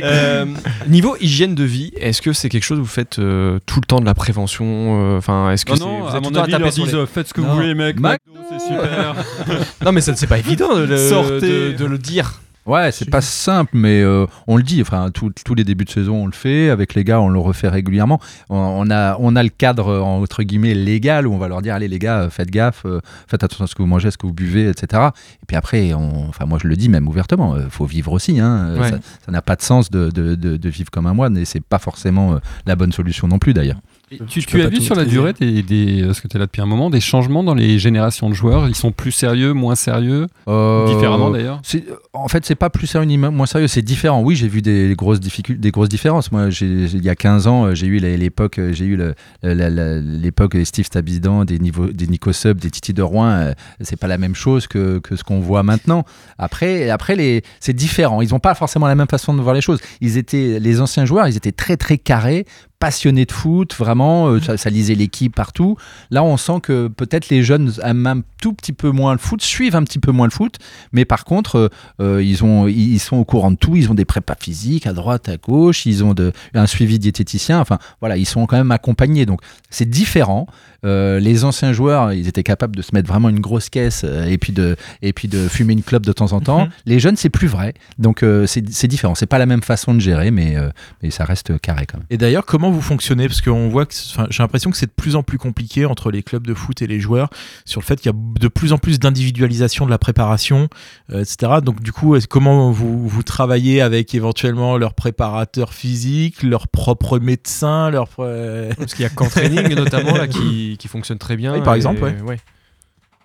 Euh, 0.02 0.46
niveau 0.88 1.16
hygiène 1.20 1.54
de 1.56 1.64
vie, 1.64 1.92
est-ce 1.98 2.22
que 2.22 2.34
c'est 2.34 2.50
quelque 2.50 2.64
chose 2.64 2.78
que 2.78 2.82
vous 2.82 2.88
faites 2.88 3.20
euh, 3.20 3.60
tout 3.68 3.80
le 3.80 3.86
temps 3.86 4.00
de 4.00 4.06
la 4.06 4.16
prévention 4.16 4.66
euh, 4.66 5.18
Enfin, 5.18 5.52
est-ce 5.52 5.66
que 5.66 5.74
Non, 5.74 5.78
non, 5.78 6.00
vous 6.00 6.06
à 6.08 6.10
êtes 6.10 6.16
tout 6.16 6.24
mon 6.24 6.30
le 6.30 6.36
temps 6.36 6.42
à 6.42 6.44
avis, 6.56 6.76
ils 6.78 6.84
disent 6.86 6.94
les- 6.96 7.06
faites 7.06 7.28
ce 7.28 7.34
que 7.34 7.42
Non. 7.42 7.50
vous 7.50 7.56
voulez, 7.56 7.76
mec. 7.76 8.00
Mac- 8.00 8.22
c'est 8.50 8.60
super. 8.60 9.16
Non, 9.86 9.92
mais 9.92 10.02
ça 10.02 10.16
c'est 10.16 10.26
pas 10.26 10.40
évident 10.40 10.74
de 10.76 10.84
le, 10.86 10.98
Sortez. 11.10 11.74
de- 11.74 11.78
de 11.78 11.86
le 11.86 11.98
dire. 12.00 12.42
Ouais, 12.66 12.92
c'est 12.94 13.10
pas 13.10 13.20
simple, 13.22 13.72
mais 13.74 14.02
euh, 14.02 14.26
on 14.48 14.56
le 14.58 14.64
dit. 14.64 14.82
Enfin, 14.82 15.10
tous 15.12 15.54
les 15.56 15.64
débuts 15.66 15.84
de 15.86 15.90
saison, 15.90 16.24
on 16.24 16.26
le 16.26 16.32
fait. 16.32 16.70
Avec 16.70 16.94
les 16.94 17.04
gars, 17.04 17.20
on 17.20 17.28
le 17.30 17.40
refait 17.40 17.68
régulièrement. 17.68 18.20
On, 18.50 18.56
on 18.58 18.90
a, 18.90 19.18
on 19.20 19.36
a 19.36 19.44
le 19.44 19.50
cadre 19.50 20.00
entre 20.02 20.44
guillemets 20.44 20.74
légal 20.74 21.28
où 21.28 21.34
on 21.34 21.38
va 21.38 21.48
leur 21.50 21.62
dire 21.62 21.76
allez 21.76 21.88
les 21.90 22.00
gars, 22.00 22.30
faites 22.30 22.50
gaffe, 22.50 22.84
euh, 22.86 23.02
faites 23.28 23.44
attention 23.44 23.66
à 23.66 23.68
ce 23.68 23.76
que 23.76 23.82
vous 23.82 23.88
mangez, 23.88 24.08
à 24.08 24.12
ce 24.12 24.18
que 24.18 24.26
vous 24.28 24.34
buvez, 24.34 24.70
etc. 24.70 25.02
Et 25.42 25.46
puis 25.46 25.58
après, 25.58 25.94
on, 25.94 26.28
enfin 26.30 26.46
moi 26.46 26.58
je 26.62 26.68
le 26.68 26.76
dis 26.78 26.88
même 26.90 27.08
ouvertement, 27.08 27.56
euh, 27.56 27.68
faut 27.70 27.86
vivre 27.86 28.12
aussi. 28.14 28.40
Hein, 28.40 28.68
Euh, 28.70 28.80
Ouais. 28.80 28.92
Ça 29.26 29.32
n'a 29.32 29.42
pas 29.42 29.56
de 29.56 29.62
sens 29.62 29.92
de, 29.92 30.10
de- 30.10 30.36
de- 30.36 30.58
de 30.58 30.70
vivre 30.70 30.90
comme 30.90 31.06
un 31.08 31.14
moine, 31.14 31.38
et 31.38 31.46
c'est 31.46 31.60
pas 31.64 31.80
forcément 31.80 32.40
la 32.66 32.76
bonne 32.76 32.92
solution 32.92 33.28
non 33.28 33.40
plus 33.40 33.54
d'ailleurs. 33.54 33.80
Tu, 34.28 34.62
as 34.62 34.68
vu 34.68 34.82
sur 34.82 34.96
la 34.96 35.06
durée, 35.06 35.34
des, 35.34 35.62
des- 35.64 36.04
parce 36.06 36.22
que 36.22 36.28
tu 36.28 36.38
es 36.38 36.40
là 36.40 36.46
depuis 36.46 36.62
un 36.62 36.66
moment, 36.66 36.90
des 36.90 37.00
changements 37.02 37.44
dans 37.44 37.54
les 37.56 37.80
générations 37.80 38.30
de 38.30 38.34
joueurs? 38.36 38.68
Ils 38.68 38.76
sont 38.76 38.92
plus 38.92 39.12
sérieux, 39.12 39.54
moins 39.54 39.76
sérieux? 39.76 40.28
Euh, 40.48 40.88
Différemment 40.88 41.30
d'ailleurs? 41.32 41.60
c'est- 41.64 41.84
En 42.14 42.28
fait, 42.28 42.46
c'est 42.46 42.56
pas 42.56 42.70
plus 42.70 42.88
sérieux 42.88 43.08
ni 43.08 43.18
moins 43.18 43.46
sérieux, 43.46 43.68
c'est 43.68 43.82
différent. 43.82 44.22
Oui, 44.22 44.36
j'ai 44.36 44.48
vu 44.48 44.62
des 44.62 44.94
grosses 44.96 45.20
des 45.20 45.72
grosses 45.72 45.90
différences. 45.90 46.32
Moi, 46.32 46.50
il 46.62 47.04
y 47.04 47.10
a 47.10 47.16
15 47.16 47.48
ans, 47.48 47.66
euh, 47.66 47.74
j'ai 47.76 47.88
eu 47.88 47.98
l'époque, 48.00 48.60
euh, 48.60 48.72
j'ai 48.74 48.86
eu 48.86 48.98
l'époque 49.44 50.54
des 50.54 50.66
Steve 50.66 50.86
Stabidan, 50.86 51.46
des, 51.46 51.60
niveaux, 51.60 51.88
des 51.88 52.08
Nico 52.08 52.32
Sub, 52.34 52.60
des 52.60 52.70
Titi 52.70 52.94
de 52.94 53.02
Rouen. 53.02 53.30
euh, 53.30 53.54
C'est 53.82 53.96
pas 54.00 54.08
la 54.08 54.18
même 54.18 54.36
chose 54.36 54.68
que, 54.68 55.00
que 55.00 55.16
ce 55.16 55.24
qu'on 55.24 55.40
voit 55.40 55.64
maintenant. 55.64 56.04
Après, 56.38 56.90
après 56.90 57.16
les, 57.16 57.42
c'est 57.60 57.74
différent. 57.74 58.22
Ils 58.22 58.34
ont 58.36 58.40
pas 58.40 58.56
forcément 58.56 58.88
la 58.88 58.96
même 58.96 59.08
façon 59.10 59.34
de 59.34 59.42
voir 59.42 59.56
les 59.56 59.62
choses. 59.62 59.80
Ils 60.02 60.18
étaient, 60.18 60.60
les 60.60 60.82
anciens 60.82 61.06
joueurs, 61.06 61.28
ils 61.28 61.38
étaient 61.38 61.52
très 61.52 61.78
très 61.78 61.98
carrés, 61.98 62.46
passionnés 62.84 63.24
de 63.24 63.32
foot, 63.32 63.74
vraiment, 63.76 64.28
euh, 64.28 64.42
ça, 64.42 64.58
ça 64.58 64.70
lisait 64.70 64.94
l'équipe 64.94 65.34
partout. 65.34 65.78
Là, 66.12 66.22
on 66.22 66.36
sent 66.36 66.60
que 66.62 66.90
peut-être 66.90 67.30
les 67.30 67.42
jeunes 67.42 67.72
aiment 67.82 68.08
un 68.08 68.22
tout 68.42 68.52
petit 68.52 68.74
peu 68.74 68.90
moins 68.90 69.14
le 69.14 69.20
foot, 69.20 69.42
suivent 69.42 69.78
un 69.78 69.84
petit 69.84 70.00
peu 70.00 70.12
moins 70.12 70.28
le 70.28 70.32
foot, 70.32 70.58
mais 70.92 71.06
par 71.06 71.24
contre, 71.24 71.56
euh, 71.56 71.70
euh, 72.02 72.22
ils, 72.22 72.44
ont, 72.44 72.68
ils 72.68 73.00
sont 73.00 73.16
au 73.16 73.24
courant 73.24 73.52
de 73.52 73.56
tout. 73.56 73.78
Ils 73.78 73.90
ont 73.90 73.94
des 73.94 74.04
prépas 74.04 74.36
physiques 74.38 74.86
à 74.86 74.92
droite, 74.92 75.30
à 75.30 75.38
gauche, 75.38 75.86
ils 75.86 76.04
ont 76.04 76.14
de, 76.14 76.34
un 76.54 76.68
suivi 76.68 77.00
diététicien. 77.00 77.62
Enfin, 77.62 77.80
voilà, 78.02 78.18
ils 78.18 78.26
sont 78.26 78.46
quand 78.48 78.58
même 78.58 78.72
accompagnés. 78.72 79.26
Donc, 79.26 79.40
c'est 79.70 79.90
différent. 79.90 80.48
Euh, 80.84 81.22
les 81.22 81.46
anciens 81.46 81.72
joueurs, 81.72 82.12
ils 82.12 82.28
étaient 82.28 82.44
capables 82.44 82.76
de 82.76 82.82
se 82.82 82.90
mettre 82.94 83.08
vraiment 83.08 83.30
une 83.30 83.40
grosse 83.40 83.70
caisse 83.70 84.04
et 84.04 84.38
puis 84.38 84.52
de, 84.52 84.76
et 85.02 85.14
puis 85.14 85.30
de 85.30 85.48
fumer 85.48 85.72
une 85.72 85.84
clope 85.84 86.06
de 86.06 86.12
temps 86.12 86.34
en 86.34 86.42
temps. 86.42 86.68
Les 86.86 87.00
jeunes, 87.00 87.16
c'est 87.16 87.30
plus 87.30 87.48
vrai. 87.48 87.74
Donc, 87.98 88.24
euh, 88.24 88.46
c'est 88.46 88.70
c'est 88.74 88.90
différent. 88.90 89.16
C'est 89.16 89.26
pas 89.26 89.38
la 89.38 89.46
même 89.46 89.64
façon 89.64 89.94
de 89.94 90.02
gérer, 90.02 90.32
mais, 90.32 90.58
mais 91.02 91.12
ça 91.12 91.24
reste 91.24 91.58
carré 91.62 91.86
quand 91.86 92.00
même. 92.00 92.08
Et 92.10 92.18
d'ailleurs, 92.18 92.46
comment 92.46 92.73
vous 92.74 92.82
fonctionnez 92.82 93.28
Parce 93.28 93.42
qu'on 93.42 93.70
voit 93.70 93.86
que, 93.86 93.94
j'ai 94.30 94.44
l'impression 94.44 94.72
que 94.72 94.78
c'est 94.78 94.86
de 94.88 94.92
plus 94.92 95.16
en 95.16 95.24
plus 95.24 95.38
compliqué 95.38 95.86
entre 95.86 96.12
les 96.12 96.24
clubs 96.24 96.46
de 96.46 96.54
foot 96.54 96.82
et 96.82 96.88
les 96.88 97.00
joueurs 97.00 97.30
sur 97.66 97.80
le 97.82 97.86
fait 97.86 97.96
qu'il 98.02 98.12
y 98.12 98.14
a 98.14 98.18
de 98.40 98.48
plus 98.48 98.74
en 98.74 98.78
plus 98.78 99.00
d'individualisation 99.00 99.86
de 99.86 99.92
la 99.92 99.98
préparation, 99.98 100.68
euh, 101.12 101.22
etc. 101.22 101.54
Donc, 101.64 101.82
du 101.82 101.92
coup, 101.92 102.18
comment 102.30 102.72
vous, 102.72 103.08
vous 103.08 103.24
travaillez 103.24 103.82
avec 103.82 104.14
éventuellement 104.16 104.78
leur 104.78 104.94
préparateur 104.94 105.74
physique, 105.74 106.44
leur 106.44 106.68
propre 106.68 107.20
médecin, 107.20 107.90
leur. 107.90 108.08
euh, 108.20 108.72
Parce 108.78 108.94
qu'il 108.94 109.04
y 109.04 109.06
a 109.06 109.10
Camp 109.10 109.30
Training 109.30 109.74
notamment 109.76 110.16
là 110.18 110.28
qui, 110.28 110.76
qui 110.80 110.88
fonctionne 110.88 111.18
très 111.20 111.36
bien. 111.38 111.54
Oui, 111.54 111.62
par 111.62 111.74
et- 111.76 111.78
exemple, 111.78 112.02
ouais. 112.04 112.38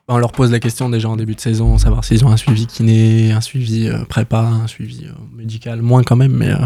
Bah, 0.06 0.14
On 0.14 0.18
leur 0.18 0.32
pose 0.32 0.50
la 0.50 0.58
question 0.58 0.88
déjà 0.88 1.08
en 1.10 1.16
début 1.16 1.34
de 1.34 1.40
saison, 1.40 1.76
savoir 1.76 2.02
s'ils 2.02 2.24
ont 2.24 2.30
un 2.30 2.38
suivi 2.38 2.66
kiné, 2.66 3.30
un 3.32 3.42
suivi 3.42 3.88
euh, 3.88 4.04
prépa, 4.06 4.40
un 4.40 4.66
suivi 4.66 5.04
euh, 5.04 5.12
médical, 5.36 5.82
moins 5.82 6.02
quand 6.02 6.16
même, 6.16 6.32
mais 6.32 6.48
euh, 6.48 6.56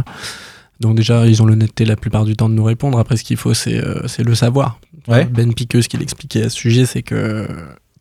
donc 0.80 0.96
déjà 0.96 1.26
ils 1.26 1.42
ont 1.42 1.46
l'honnêteté 1.46 1.84
la 1.84 1.96
plupart 1.96 2.24
du 2.24 2.36
temps 2.36 2.48
de 2.48 2.54
nous 2.54 2.64
répondre. 2.64 2.98
Après 2.98 3.16
ce 3.16 3.24
qu'il 3.24 3.36
faut 3.36 3.54
c'est 3.54 3.76
euh, 3.78 4.02
le 4.18 4.34
savoir. 4.34 4.78
Ouais. 5.08 5.24
Ben 5.26 5.52
Piqueux 5.54 5.82
ce 5.82 5.88
qu'il 5.88 6.02
expliquait 6.02 6.44
à 6.44 6.50
ce 6.50 6.56
sujet 6.56 6.86
c'est 6.86 7.02
que 7.02 7.46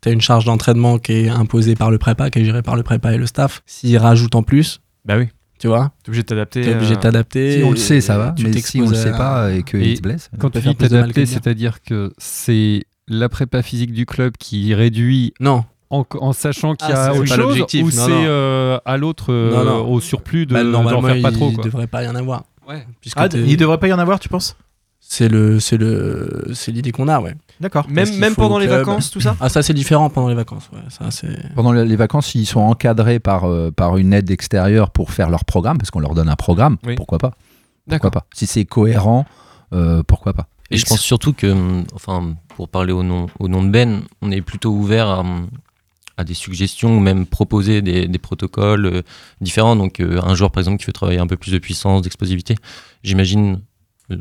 tu 0.01 0.09
as 0.09 0.11
une 0.11 0.21
charge 0.21 0.45
d'entraînement 0.45 0.97
qui 0.97 1.11
est 1.13 1.29
imposée 1.29 1.75
par 1.75 1.91
le 1.91 1.97
prépa, 1.99 2.29
qui 2.31 2.39
est 2.39 2.45
gérée 2.45 2.63
par 2.63 2.75
le 2.75 2.81
prépa 2.83 3.13
et 3.13 3.17
le 3.17 3.27
staff. 3.27 3.61
S'ils 3.67 3.97
rajoutent 3.99 4.35
en 4.35 4.41
plus, 4.43 4.81
bah 5.05 5.15
oui. 5.17 5.27
Tu 5.59 5.67
vois 5.67 5.91
T'es 6.03 6.09
obligé 6.09 6.23
de 6.23 6.27
t'adapter. 6.27 6.61
T'es 6.61 6.73
obligé 6.73 6.95
de 6.95 6.99
t'adapter. 6.99 7.57
Si 7.59 7.63
on 7.63 7.69
le 7.69 7.77
sait, 7.77 8.01
ça 8.01 8.17
va, 8.17 8.33
tu 8.35 8.43
mais 8.47 8.51
si 8.53 8.81
on 8.81 8.89
le 8.89 8.95
sait 8.95 9.11
pas 9.11 9.51
et 9.53 9.61
qu'il 9.61 9.95
se 9.95 10.01
blesse, 10.01 10.31
Quand 10.39 10.49
tu 10.49 10.59
dis 10.59 10.75
t'adapter, 10.75 11.27
c'est-à-dire 11.27 11.83
que 11.83 12.11
c'est 12.17 12.81
la 13.07 13.29
prépa 13.29 13.61
physique 13.61 13.93
du 13.93 14.07
club 14.07 14.33
qui 14.39 14.73
réduit 14.73 15.33
non. 15.39 15.63
en, 15.91 16.03
en 16.19 16.33
sachant 16.33 16.73
qu'il 16.73 16.89
y 16.89 16.93
Ah, 16.93 17.09
a 17.09 17.13
c'est 17.13 17.19
autre 17.19 17.35
chose 17.35 17.59
ou 17.83 17.91
c'est 17.91 18.09
euh, 18.09 18.79
à 18.85 18.97
l'autre 18.97 19.31
euh, 19.31 19.73
au 19.83 19.99
surplus 19.99 20.47
de 20.47 20.53
Bah, 20.55 20.63
normalement, 20.63 21.01
faire 21.03 21.21
pas 21.21 21.29
il 21.29 21.35
trop 21.35 21.51
quoi. 21.51 21.63
devrait 21.63 21.85
pas 21.87 22.03
y 22.03 22.07
en 22.07 22.15
avoir. 22.15 22.45
Ouais. 22.71 22.85
Puisque 23.01 23.17
Ah, 23.19 23.27
il 23.33 23.57
devrait 23.57 23.77
pas 23.77 23.87
y 23.87 23.93
en 23.93 23.99
avoir, 23.99 24.19
tu 24.19 24.29
penses? 24.29 24.55
C'est 25.03 25.27
le, 25.27 25.59
c'est 25.59 25.77
le, 25.77 26.45
c'est 26.53 26.71
l'idée 26.71 26.91
qu'on 26.91 27.07
a, 27.07 27.19
ouais. 27.19 27.35
D'accord. 27.59 27.85
Même- 27.89 28.15
même 28.17 28.35
pendant 28.35 28.59
les 28.59 28.67
vacances, 28.67 29.09
tout 29.11 29.19
ça? 29.19 29.35
Ah, 29.41 29.49
ça 29.49 29.61
c'est 29.63 29.73
différent 29.73 30.09
pendant 30.09 30.29
les 30.29 30.35
vacances, 30.35 30.69
ouais. 30.73 30.79
Ça 30.89 31.11
c'est. 31.11 31.53
Pendant 31.55 31.71
le- 31.71 31.83
les 31.83 31.95
vacances, 31.95 32.33
ils 32.35 32.45
sont 32.45 32.59
encadrés 32.61 33.19
par, 33.19 33.45
euh, 33.45 33.71
par 33.71 33.97
une 33.97 34.13
aide 34.13 34.29
extérieure 34.31 34.91
pour 34.91 35.11
faire 35.11 35.29
leur 35.29 35.43
programme, 35.43 35.77
parce 35.79 35.91
qu'on 35.91 35.99
leur 35.99 36.13
donne 36.13 36.29
un 36.29 36.35
programme. 36.35 36.77
Oui. 36.85 36.95
Pourquoi 36.95 37.17
pas? 37.17 37.31
D'accord. 37.87 38.11
Pourquoi 38.11 38.21
pas? 38.21 38.27
Si 38.33 38.45
c'est 38.47 38.63
cohérent, 38.65 39.25
euh, 39.73 40.03
pourquoi 40.05 40.33
pas? 40.33 40.47
Et 40.69 40.77
je 40.77 40.85
pense 40.85 41.01
surtout 41.01 41.33
que, 41.33 41.47
hum, 41.47 41.83
enfin, 41.95 42.35
pour 42.55 42.69
parler 42.69 42.93
au 42.93 43.03
nom, 43.03 43.25
au 43.39 43.47
nom 43.49 43.63
de 43.63 43.69
Ben, 43.69 44.01
on 44.21 44.31
est 44.31 44.41
plutôt 44.41 44.71
ouvert 44.71 45.07
à, 45.09 45.19
hum, 45.21 45.47
à 46.21 46.23
des 46.23 46.33
suggestions 46.33 46.97
ou 46.97 46.99
même 46.99 47.25
proposer 47.25 47.81
des, 47.81 48.07
des 48.07 48.17
protocoles 48.17 48.85
euh, 48.85 49.01
différents. 49.41 49.75
Donc, 49.75 49.99
euh, 49.99 50.21
un 50.23 50.35
joueur, 50.35 50.51
par 50.51 50.61
exemple, 50.61 50.77
qui 50.77 50.85
veut 50.85 50.93
travailler 50.93 51.19
un 51.19 51.27
peu 51.27 51.37
plus 51.37 51.51
de 51.51 51.59
puissance, 51.59 52.01
d'explosivité, 52.01 52.55
j'imagine 53.03 53.61
euh, 54.11 54.17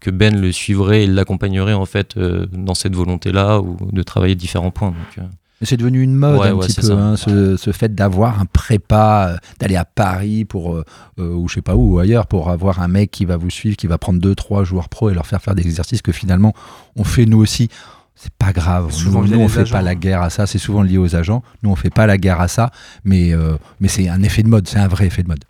que 0.00 0.10
Ben 0.10 0.40
le 0.40 0.52
suivrait 0.52 1.04
et 1.04 1.06
l'accompagnerait 1.06 1.74
en 1.74 1.86
fait 1.86 2.18
dans 2.18 2.74
cette 2.74 2.94
volonté-là 2.94 3.60
ou 3.60 3.76
de 3.92 4.02
travailler 4.02 4.34
différents 4.34 4.70
points. 4.70 4.90
Donc, 4.90 5.26
c'est 5.62 5.76
devenu 5.76 6.02
une 6.02 6.14
mode 6.14 6.38
Ouais, 6.38 6.48
un 6.48 6.54
ouais, 6.54 6.66
petit 6.68 6.80
peu, 6.80 6.92
hein, 6.92 7.16
ce, 7.16 7.56
ce 7.56 7.72
fait 7.72 7.92
d'avoir 7.92 8.40
un 8.40 8.44
prépa, 8.44 9.40
d'aller 9.58 9.74
à 9.74 9.84
Paris 9.84 10.44
pour, 10.44 10.76
euh, 10.76 10.84
ou 11.18 11.48
je 11.48 11.54
sais 11.54 11.62
pas 11.62 11.74
où, 11.74 11.94
ou 11.94 11.98
ailleurs, 11.98 12.28
pour 12.28 12.50
avoir 12.50 12.80
un 12.80 12.86
mec 12.86 13.10
qui 13.10 13.24
va 13.24 13.36
vous 13.36 13.50
suivre, 13.50 13.76
qui 13.76 13.88
va 13.88 13.98
prendre 13.98 14.20
deux, 14.20 14.36
trois 14.36 14.62
joueurs 14.62 14.88
pro 14.88 15.10
et 15.10 15.14
leur 15.14 15.26
faire 15.26 15.42
faire 15.42 15.56
des 15.56 15.66
exercices 15.66 16.00
que 16.00 16.12
finalement 16.12 16.54
on 16.94 17.02
fait 17.02 17.26
nous 17.26 17.38
aussi. 17.38 17.68
C'est 18.20 18.32
pas 18.34 18.52
grave. 18.52 18.90
Souvent 18.90 19.22
Nous, 19.22 19.28
nous, 19.28 19.40
on 19.40 19.48
fait 19.48 19.60
agents. 19.60 19.76
pas 19.76 19.82
la 19.82 19.94
guerre 19.94 20.22
à 20.22 20.30
ça. 20.30 20.46
C'est 20.48 20.58
souvent 20.58 20.82
lié 20.82 20.98
aux 20.98 21.14
agents. 21.14 21.42
Nous, 21.62 21.70
on 21.70 21.76
fait 21.76 21.90
pas 21.90 22.06
la 22.06 22.18
guerre 22.18 22.40
à 22.40 22.48
ça, 22.48 22.72
mais 23.04 23.32
euh, 23.32 23.56
mais 23.78 23.86
c'est 23.86 24.08
un 24.08 24.22
effet 24.24 24.42
de 24.42 24.48
mode. 24.48 24.66
C'est 24.66 24.78
un 24.80 24.88
vrai 24.88 25.06
effet 25.06 25.22
de 25.22 25.28
mode. 25.28 25.44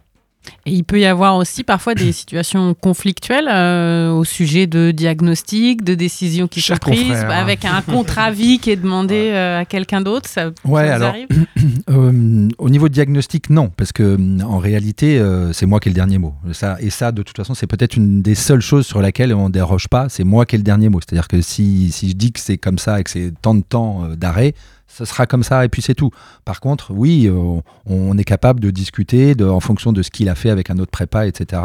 Et 0.66 0.72
il 0.72 0.84
peut 0.84 1.00
y 1.00 1.06
avoir 1.06 1.36
aussi 1.36 1.64
parfois 1.64 1.94
des 1.94 2.12
situations 2.18 2.74
conflictuelles 2.74 3.48
euh, 3.50 4.12
au 4.12 4.24
sujet 4.24 4.66
de 4.66 4.90
diagnostics, 4.90 5.84
de 5.84 5.94
décisions 5.94 6.48
qui 6.48 6.60
Cher 6.60 6.76
sont 6.76 6.90
prises, 6.90 7.12
hein. 7.12 7.28
avec 7.30 7.64
un 7.64 7.80
contre-avis 7.86 8.58
qui 8.58 8.70
est 8.70 8.76
demandé 8.76 9.30
euh, 9.32 9.60
à 9.60 9.64
quelqu'un 9.64 10.00
d'autre. 10.00 10.28
Ça, 10.28 10.50
Ouais, 10.64 10.86
ça 10.86 10.94
alors 10.94 11.08
arrive 11.10 11.28
euh, 11.90 12.48
au 12.58 12.70
niveau 12.70 12.88
diagnostic, 12.88 13.50
non, 13.50 13.70
parce 13.76 13.92
que 13.92 14.18
en 14.42 14.58
réalité, 14.58 15.22
c'est 15.52 15.66
moi 15.66 15.80
qui 15.80 15.88
ai 15.88 15.92
le 15.92 15.96
dernier 15.96 16.18
mot. 16.18 16.34
Ça, 16.52 16.76
et 16.80 16.90
ça, 16.90 17.12
de 17.12 17.22
toute 17.22 17.36
façon, 17.36 17.54
c'est 17.54 17.66
peut-être 17.66 17.96
une 17.96 18.22
des 18.22 18.34
seules 18.34 18.60
choses 18.60 18.86
sur 18.86 19.00
laquelle 19.00 19.34
on 19.34 19.50
déroge 19.50 19.88
pas. 19.88 20.08
C'est 20.08 20.24
moi 20.24 20.46
qui 20.46 20.56
ai 20.56 20.58
le 20.58 20.64
dernier 20.64 20.88
mot. 20.88 21.00
C'est-à-dire 21.00 21.28
que 21.28 21.40
si, 21.40 21.90
si 21.92 22.10
je 22.10 22.14
dis 22.14 22.32
que 22.32 22.40
c'est 22.40 22.58
comme 22.58 22.78
ça 22.78 23.00
et 23.00 23.04
que 23.04 23.10
c'est 23.10 23.32
tant 23.40 23.54
de 23.54 23.62
temps 23.62 24.08
d'arrêt, 24.16 24.54
ce 24.98 25.04
sera 25.04 25.26
comme 25.26 25.44
ça 25.44 25.64
et 25.64 25.68
puis 25.68 25.80
c'est 25.80 25.94
tout. 25.94 26.10
Par 26.44 26.60
contre, 26.60 26.90
oui, 26.90 27.26
euh, 27.28 27.60
on, 27.86 28.18
est 28.18 28.24
capable 28.24 28.58
de 28.58 28.70
discuter 28.70 29.34
en 29.40 29.60
fonction 29.60 29.92
de 29.92 30.02
ce 30.02 30.10
qu'il 30.10 30.28
a 30.28 30.34
fait 30.34 30.50
avec 30.50 30.70
un 30.70 30.78
autre 30.78 30.90
prépa, 30.90 31.26
etc. 31.26 31.62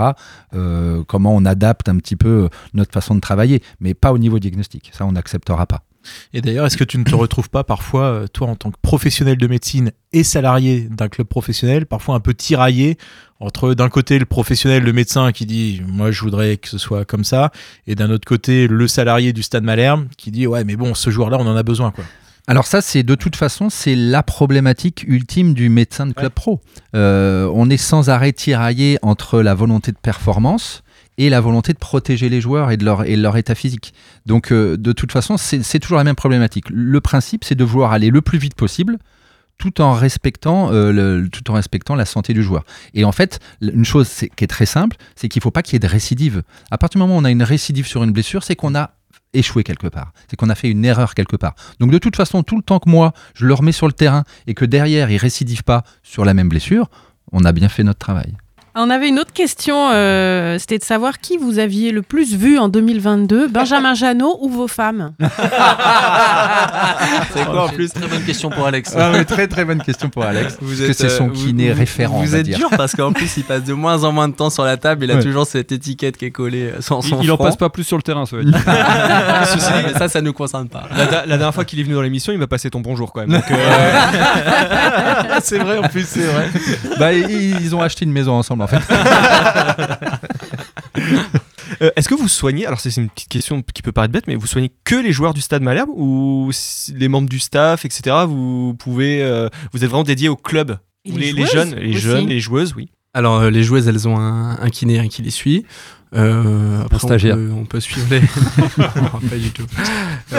euh, 0.54 1.04
comment 1.08 1.36
on 1.36 1.44
adapte 1.46 1.90
un 1.90 1.98
petit 1.98 2.16
peu 2.16 2.50
notre 2.74 2.92
façon 2.92 3.16
de 3.16 3.20
travailler, 3.20 3.64
mais 3.80 3.96
pas 3.96 4.12
au 4.12 4.20
niveau 4.20 4.38
diagnostic. 4.38 4.92
Ça, 4.94 5.06
on 5.06 5.14
n'acceptera 5.14 5.66
pas. 5.66 5.82
Et 6.34 6.42
d'ailleurs, 6.42 6.66
est-ce 6.66 6.78
que 6.78 6.84
tu 6.84 6.98
ne 6.98 7.04
te 7.04 7.16
retrouves 7.16 7.50
pas 7.50 7.64
parfois, 7.64 8.04
euh, 8.04 8.28
toi, 8.28 8.48
en 8.48 8.56
tant 8.56 8.72
que 8.72 8.78
professionnel 8.82 9.38
de 9.38 9.48
médecine 9.48 9.92
et 10.12 10.24
salarié 10.24 10.88
d'un 10.90 11.08
club 11.08 11.28
professionnel, 11.28 11.86
parfois 11.86 12.16
un 12.16 12.20
peu 12.20 12.34
tiraillé 12.34 12.98
entre 13.40 13.74
d'un 13.74 13.90
côté 13.90 14.20
le 14.20 14.26
professionnel, 14.26 14.84
le 14.84 14.94
médecin 14.94 15.32
qui 15.32 15.46
dit 15.46 15.82
moi 15.86 16.12
je 16.12 16.22
voudrais 16.22 16.58
que 16.58 16.70
ce 16.70 16.78
soit 16.78 17.04
comme 17.04 17.24
ça, 17.24 17.52
et 17.88 17.96
d'un 17.96 18.10
autre 18.10 18.26
côté 18.26 18.68
le 18.68 18.88
salarié 18.88 19.34
du 19.34 19.44
Stade 19.44 19.64
Malherbe 19.64 20.08
qui 20.18 20.32
dit 20.32 20.48
ouais 20.48 20.64
mais 20.64 20.76
bon 20.76 20.94
ce 20.94 21.10
joueur-là 21.10 21.38
on 21.40 21.48
en 21.48 21.56
a 21.56 21.64
besoin 21.64 21.92
quoi. 21.92 22.06
Alors 22.48 22.68
ça, 22.68 22.82
c'est 22.82 23.04
de 23.04 23.16
toute 23.16 23.36
façon, 23.38 23.70
c'est 23.70 23.96
la 23.96 24.22
problématique 24.22 25.06
ultime 25.08 25.54
du 25.54 25.70
médecin 25.70 26.06
de 26.06 26.14
club 26.14 26.32
pro. 26.34 26.62
Euh, 26.94 27.50
on 27.54 27.70
est 27.70 27.78
sans 27.78 28.10
arrêt 28.10 28.34
tiraillé 28.34 29.00
entre 29.02 29.42
la 29.42 29.54
volonté 29.54 29.92
de 29.94 29.98
performance 29.98 30.84
et 31.18 31.30
la 31.30 31.40
volonté 31.40 31.72
de 31.72 31.78
protéger 31.78 32.28
les 32.28 32.42
joueurs 32.42 32.72
et 32.72 32.76
de 32.78 32.84
leur, 32.84 33.06
et 33.06 33.16
de 33.16 33.22
leur 33.22 33.38
état 33.38 33.56
physique. 33.56 33.94
Donc 34.26 34.52
euh, 34.52 34.76
de 34.76 34.92
toute 34.92 35.14
façon, 35.14 35.38
c'est 35.38 35.80
toujours 35.80 35.98
la 35.98 36.04
même 36.04 36.16
problématique. 36.16 36.66
Le 36.70 37.00
principe, 37.00 37.46
c'est 37.46 37.56
de 37.56 37.64
vouloir 37.64 37.94
aller 37.94 38.10
le 38.10 38.22
plus 38.22 38.40
vite 38.40 38.56
possible 38.56 38.98
tout 39.60 39.80
en 39.82 39.94
respectant 39.94 40.74
euh, 40.74 40.92
le- 40.92 41.30
tout 41.30 41.50
en 41.50 41.54
respectant 41.54 41.96
la 41.96 42.06
santé 42.06 42.34
du 42.34 42.44
joueur. 42.44 42.66
Et 42.94 43.06
en 43.06 43.12
fait, 43.14 43.40
une 43.62 43.86
chose 43.86 44.10
qui 44.36 44.44
est 44.44 44.48
très 44.48 44.66
simple, 44.66 44.98
c'est 45.16 45.30
qu'il 45.30 45.40
ne 45.40 45.44
faut 45.44 45.52
pas 45.52 45.62
qu'il 45.62 45.74
y 45.74 45.78
ait 45.78 45.80
de 45.80 45.88
récidive. 45.88 46.42
À 46.72 46.78
partir 46.78 47.00
du 47.00 47.04
moment 47.04 47.16
où 47.16 47.22
on 47.22 47.24
a 47.24 47.32
une 47.32 47.44
récidive 47.44 47.86
sur 47.88 48.04
une 48.04 48.12
blessure, 48.12 48.44
c'est 48.44 48.56
qu'on 48.58 48.76
a 48.76 48.92
échoué 49.34 49.64
quelque 49.64 49.88
part. 49.88 50.14
C'est 50.30 50.36
qu'on 50.36 50.50
a 50.50 50.56
fait 50.56 50.70
une 50.70 50.86
erreur 50.86 51.16
quelque 51.16 51.36
part. 51.36 51.56
Donc 51.80 51.92
de 51.92 51.98
toute 51.98 52.16
façon, 52.16 52.44
tout 52.44 52.58
le 52.58 52.64
temps 52.64 52.80
que 52.80 52.90
moi, 52.90 53.14
je 53.34 53.46
le 53.46 53.54
remets 53.54 53.72
sur 53.72 53.88
le 53.88 53.94
terrain 53.94 54.24
et 54.48 54.54
que 54.54 54.66
derrière, 54.66 55.10
il 55.10 55.18
récidive 55.18 55.64
pas 55.64 55.84
sur 56.04 56.26
la 56.26 56.34
même 56.34 56.50
blessure, 56.50 56.90
on 57.32 57.44
a 57.46 57.52
bien 57.52 57.70
fait 57.70 57.84
notre 57.84 58.00
travail. 58.00 58.36
On 58.76 58.90
avait 58.90 59.08
une 59.10 59.20
autre 59.20 59.32
question, 59.34 59.92
euh, 59.92 60.58
c'était 60.58 60.80
de 60.80 60.84
savoir 60.84 61.20
qui 61.20 61.38
vous 61.38 61.60
aviez 61.60 61.92
le 61.92 62.02
plus 62.02 62.36
vu 62.36 62.58
en 62.58 62.70
2022, 62.70 63.48
Benjamin 63.48 63.94
Janot 63.94 64.40
ou 64.42 64.50
vos 64.50 64.68
femmes? 64.68 65.14
C'est 67.34 67.46
quoi 67.46 67.66
en 67.66 67.70
plus? 67.70 67.92
Très 67.94 68.08
bonne 68.08 68.24
question 68.24 68.50
pour 68.50 68.66
Alex. 68.66 68.96
Ah, 68.98 69.12
mais 69.12 69.26
très 69.26 69.48
très 69.48 69.64
bonne 69.64 69.82
question 69.84 70.10
pour 70.10 70.24
Alex. 70.24 70.58
Vous 70.60 70.76
parce 70.76 70.88
que 70.88 70.94
c'est 70.94 71.06
euh, 71.06 71.18
son 71.18 71.28
vous- 71.28 71.34
kiné 71.46 71.72
vous- 71.72 71.78
référent. 71.80 72.18
on 72.20 72.24
Vous 72.24 72.32
va 72.32 72.40
êtes 72.40 72.46
dire. 72.46 72.58
dur 72.58 72.70
parce 72.76 72.94
qu'en 72.96 73.14
plus 73.14 73.38
il 73.38 73.44
passe 73.44 73.64
de 73.64 73.74
moins 73.74 74.04
en 74.06 74.12
moins 74.12 74.28
de 74.28 74.34
temps 74.34 74.50
sur 74.50 74.64
la 74.64 74.78
table. 74.78 75.04
Il 75.06 75.12
a 75.12 75.16
Ouais. 75.16 75.22
toujours 75.24 75.46
cette 75.46 75.72
étiquette 75.72 76.18
qui 76.18 76.26
est 76.26 76.32
collée 76.32 76.72
euh, 76.72 76.78
Il, 76.80 76.84
son 76.84 77.02
il 77.22 77.32
en 77.32 77.38
passe 77.38 77.58
pas 77.58 77.70
plus 77.70 77.84
sur 77.84 77.98
le 77.98 78.04
terrain, 78.04 78.26
ça 78.26 78.38
veut 78.38 78.46
dire. 78.46 78.60
Mais 78.66 79.94
ça, 80.00 80.08
ça 80.08 80.22
nous 80.22 80.34
concerne 80.34 80.68
pas. 80.68 80.86
La, 80.98 81.26
dernière 81.38 81.54
fois 81.54 81.64
qu'il 81.66 81.80
est 81.80 81.84
venu 81.84 81.94
dans 81.94 82.02
l'émission, 82.02 82.34
il 82.34 82.40
m'a 82.40 82.48
passé 82.48 82.72
ton 82.72 82.80
bonjour 82.82 83.12
quand 83.14 83.22
même. 83.22 83.30
donc, 83.30 83.44
euh, 83.52 84.02
c'est 85.44 85.60
vrai, 85.60 85.78
en 85.78 85.84
plus, 85.90 86.08
c'est 86.08 86.26
vrai. 86.26 86.48
Bah, 86.98 87.14
ils, 87.14 87.62
ils 87.62 87.76
ont 87.76 87.82
acheté 87.82 88.06
une 88.06 88.12
maison 88.12 88.34
ensemble 88.34 88.63
en 88.64 88.68
fait. 88.68 88.80
Euh, 91.82 91.90
Est-ce 91.96 92.08
que 92.08 92.14
vous 92.14 92.28
soignez, 92.28 92.68
alors 92.68 92.80
c'est 92.80 92.96
une 92.98 93.10
petite 93.10 93.30
question 93.30 93.64
qui 93.74 93.82
peut 93.82 93.92
paraître 93.92 94.14
bête, 94.14 94.28
mais 94.28 94.36
vous 94.36 94.46
soignez 94.46 94.72
que 94.84 94.94
les 94.96 95.12
joueurs 95.12 95.34
du 95.34 95.42
Stade 95.42 95.64
Malherbe 95.64 95.90
ou 95.96 96.52
les 96.94 97.08
membres 97.08 97.28
du 97.28 97.40
staff, 97.40 97.84
etc. 97.84 98.16
Vous 98.28 98.76
pouvez, 98.78 99.24
euh, 99.24 99.50
vous 99.74 99.84
êtes 99.84 99.90
vraiment 99.90 100.04
dédié 100.04 100.30
au 100.30 100.36
club? 100.36 100.78
Les 101.06 101.14
les, 101.14 101.32
les 101.34 101.42
joueuses 101.46 101.52
jeunes, 101.52 101.76
les 101.76 101.90
aussi 101.90 102.00
jeunes, 102.00 102.28
les 102.28 102.40
joueuses, 102.40 102.74
oui. 102.78 102.92
Alors, 103.16 103.40
euh, 103.40 103.50
les 103.50 103.64
joueuses, 103.64 103.88
elles 103.88 104.08
ont 104.08 104.18
un, 104.18 104.52
un 104.60 104.70
kiné 104.70 105.00
un 105.00 105.08
qui 105.08 105.24
les 105.24 105.32
suit. 105.32 105.66
Euh, 106.16 106.82
après, 106.84 106.98
on 107.04 107.08
stagiaire. 107.08 107.36
peut- 107.36 107.52
On 107.56 107.66
peut, 107.66 107.80
suivre 107.80 108.08
les. 108.12 108.20
Non, 108.78 109.20
pas 109.28 109.36
du 109.38 109.50
tout. 109.52 109.66
On, 110.32 110.38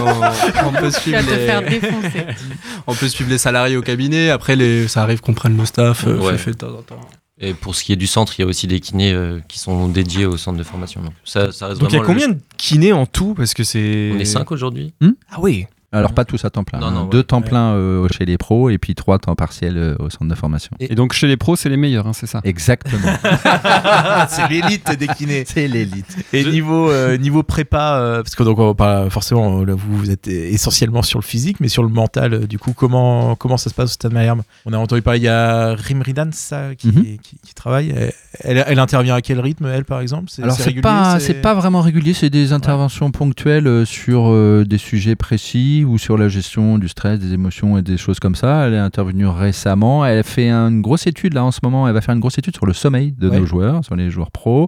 on 0.68 0.72
peut 0.72 0.90
suivre 0.92 1.18
les... 1.18 1.46
faire 1.46 1.62
défoncer. 1.62 2.26
on 2.86 2.94
peut 2.94 3.08
suivre 3.08 3.28
les 3.30 3.38
salariés 3.38 3.76
au 3.76 3.82
cabinet. 3.82 4.30
Après, 4.30 4.54
les... 4.54 4.86
ça 4.88 5.02
arrive 5.02 5.20
qu'on 5.20 5.34
prenne 5.34 5.56
le 5.56 5.64
staff. 5.66 6.06
euh, 6.06 6.16
Ouais. 6.18 6.32
fait- 6.32 6.38
fait 6.38 6.50
de 6.52 6.56
temps 6.58 6.78
en 6.78 6.82
temps. 6.82 7.00
Et 7.40 7.52
pour 7.52 7.74
ce 7.74 7.82
qui 7.82 7.92
est 7.92 7.96
du 7.96 8.06
centre, 8.06 8.32
il 8.38 8.42
y 8.42 8.44
a 8.44 8.46
aussi 8.46 8.66
des 8.68 8.78
kinés 8.80 9.12
euh, 9.12 9.40
qui 9.48 9.58
sont 9.58 9.88
dédiés 9.88 10.24
au 10.26 10.36
centre 10.36 10.56
de 10.56 10.62
formation. 10.62 11.02
Donc 11.02 11.12
ça, 11.24 11.50
ça 11.50 11.66
reste 11.68 11.80
Donc 11.80 11.90
il 11.90 11.94
y 11.94 11.98
a 11.98 12.00
le- 12.00 12.06
combien 12.06 12.28
de 12.28 12.38
kinés 12.56 12.92
en 12.92 13.06
tout? 13.06 13.34
Parce 13.34 13.54
que 13.54 13.64
c'est. 13.64 14.12
On 14.14 14.18
est 14.20 14.24
5 14.24 14.50
aujourd'hui. 14.52 14.92
Ah 15.30 15.38
oui. 15.40 15.66
Alors 15.98 16.12
pas 16.12 16.24
tous 16.24 16.44
à 16.44 16.50
temps 16.50 16.64
plein. 16.64 16.80
Non, 16.80 16.86
hein. 16.86 16.92
non, 16.92 17.04
Deux 17.06 17.18
ouais. 17.18 17.24
temps 17.24 17.42
plein 17.42 17.72
euh, 17.74 18.06
chez 18.08 18.24
les 18.24 18.36
pros 18.38 18.70
et 18.70 18.78
puis 18.78 18.94
trois 18.94 19.18
temps 19.18 19.34
partiels 19.34 19.76
euh, 19.78 19.96
au 19.98 20.10
centre 20.10 20.28
de 20.28 20.34
formation. 20.34 20.70
Et 20.80 20.94
donc 20.94 21.12
chez 21.12 21.26
les 21.26 21.36
pros, 21.36 21.56
c'est 21.56 21.68
les 21.68 21.76
meilleurs, 21.76 22.06
hein, 22.06 22.12
c'est 22.12 22.26
ça? 22.26 22.40
Exactement. 22.44 23.08
c'est 24.28 24.48
l'élite 24.48 24.90
des 24.98 25.06
kinés. 25.08 25.44
C'est 25.54 25.68
l'élite. 25.68 26.16
Et 26.32 26.44
niveau, 26.44 26.90
euh, 26.90 27.16
niveau 27.16 27.42
prépa, 27.42 27.96
euh, 27.98 28.22
parce 28.22 28.34
que 28.34 28.42
donc 28.42 28.58
on 28.58 28.74
forcément, 29.10 29.64
là, 29.64 29.74
vous, 29.74 29.96
vous 29.96 30.10
êtes 30.10 30.26
essentiellement 30.28 31.02
sur 31.02 31.18
le 31.18 31.24
physique, 31.24 31.58
mais 31.60 31.68
sur 31.68 31.82
le 31.82 31.88
mental, 31.88 32.34
euh, 32.34 32.46
du 32.46 32.58
coup, 32.58 32.72
comment, 32.74 33.36
comment 33.36 33.56
ça 33.56 33.70
se 33.70 33.74
passe 33.74 33.90
au 33.90 33.92
Stade 33.94 34.12
Malherbe 34.12 34.42
On 34.66 34.72
a 34.72 34.78
entendu 34.78 35.02
parler, 35.02 35.20
il 35.20 35.24
y 35.24 35.28
a 35.28 35.74
Rimridan, 35.74 36.30
ça, 36.32 36.74
qui, 36.76 36.88
Mhm. 36.88 37.02
qui, 37.22 37.36
qui 37.44 37.54
travaille. 37.54 37.94
Elle, 38.40 38.64
elle 38.66 38.78
intervient 38.78 39.14
à 39.14 39.20
quel 39.20 39.38
rythme, 39.40 39.66
elle, 39.66 39.84
par 39.84 40.00
exemple? 40.00 40.30
Alors 40.42 40.56
c'est 40.56 40.64
régulier, 40.64 40.82
pas 40.82 41.20
c'est- 41.20 41.34
pas 41.34 41.54
vraiment 41.54 41.80
régulier, 41.80 42.14
c'est 42.14 42.30
des 42.30 42.52
interventions 42.52 43.10
ponctuelles 43.10 43.84
sur 43.86 44.30
euh, 44.30 44.64
des 44.66 44.78
sujets 44.78 45.14
précis 45.16 45.83
ou 45.84 45.98
sur 45.98 46.16
la 46.18 46.28
gestion 46.28 46.78
du 46.78 46.88
stress, 46.88 47.18
des 47.20 47.32
émotions 47.32 47.76
et 47.78 47.82
des 47.82 47.96
choses 47.96 48.18
comme 48.20 48.34
ça. 48.34 48.66
Elle 48.66 48.74
est 48.74 48.78
intervenue 48.78 49.26
récemment, 49.26 50.04
elle 50.04 50.22
fait 50.24 50.50
une 50.50 50.80
grosse 50.82 51.06
étude 51.06 51.34
là 51.34 51.44
en 51.44 51.50
ce 51.50 51.60
moment, 51.62 51.86
elle 51.86 51.94
va 51.94 52.00
faire 52.00 52.14
une 52.14 52.20
grosse 52.20 52.38
étude 52.38 52.54
sur 52.56 52.66
le 52.66 52.72
sommeil 52.72 53.12
de 53.12 53.28
Ouais. 53.28 53.38
nos 53.40 53.46
joueurs, 53.46 53.84
sur 53.84 53.96
les 53.96 54.10
joueurs 54.10 54.30
pros. 54.30 54.66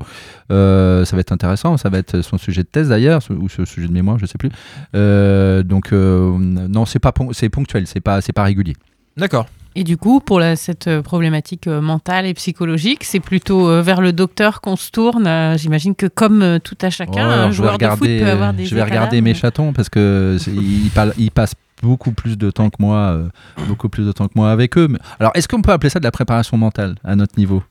Euh, 0.52 1.04
ça 1.04 1.16
va 1.16 1.20
être 1.20 1.32
intéressant, 1.32 1.76
ça 1.76 1.88
va 1.88 1.98
être 1.98 2.20
son 2.22 2.38
sujet 2.38 2.62
de 2.62 2.68
thèse 2.68 2.88
d'ailleurs 2.90 3.20
ou 3.30 3.48
ce 3.48 3.64
sujet 3.64 3.88
de 3.88 3.92
mémoire, 3.92 4.18
je 4.18 4.26
sais 4.26 4.38
plus. 4.38 4.50
Euh, 4.94 5.62
donc 5.62 5.92
euh, 5.92 6.36
non, 6.38 6.84
c'est 6.86 6.98
pas 6.98 7.12
c'est 7.32 7.48
ponctuel, 7.48 7.86
c'est 7.86 8.00
pas 8.00 8.20
c'est 8.20 8.32
pas 8.32 8.44
régulier. 8.44 8.74
D'accord. 9.16 9.46
Et 9.78 9.84
du 9.84 9.96
coup, 9.98 10.20
pour 10.20 10.40
la- 10.40 10.56
cette 10.56 10.88
euh, 10.88 11.02
problématique 11.02 11.66
euh, 11.66 11.80
mentale 11.82 12.24
et 12.26 12.32
psychologique, 12.34 13.04
c'est 13.04 13.20
plutôt 13.20 13.68
euh, 13.68 13.82
vers 13.82 14.00
le 14.00 14.12
docteur 14.12 14.60
qu'on 14.62 14.74
se 14.74 14.90
tourne. 14.90 15.28
J'imagine 15.58 15.94
que 15.94 16.06
comme 16.06 16.58
tout 16.64 16.78
à 16.80 16.88
chacun, 16.90 17.28
Ouais, 17.28 17.34
un 17.34 17.42
je 17.50 17.62
vais 17.62 17.68
joueur 17.68 17.78
de 17.78 17.84
foot 17.84 17.92
regarder, 18.00 18.20
peut 18.20 18.30
avoir 18.30 18.54
des 18.54 18.64
je 18.64 18.74
vais 18.74 18.82
regarder 18.82 19.20
mes 19.20 19.34
chatons 19.34 19.72
parce 19.74 19.90
que 19.90 20.38
ils, 21.18 21.30
passent 21.30 21.54
beaucoup 21.82 22.12
plus 22.12 22.38
de 22.38 22.50
temps 22.50 22.70
que 22.70 22.76
moi, 22.78 22.96
euh, 22.96 23.28
beaucoup 23.68 23.90
plus 23.90 24.06
de 24.06 24.12
temps 24.12 24.28
que 24.28 24.32
moi 24.34 24.50
avec 24.50 24.78
eux. 24.78 24.88
Alors, 25.20 25.32
est-ce 25.34 25.46
qu'on 25.46 25.60
peut 25.62 25.72
appeler 25.72 25.90
ça 25.90 25.98
de 25.98 26.04
la 26.04 26.10
préparation 26.10 26.56
mentale 26.56 26.94
à 27.04 27.14
notre 27.14 27.38
niveau? 27.38 27.62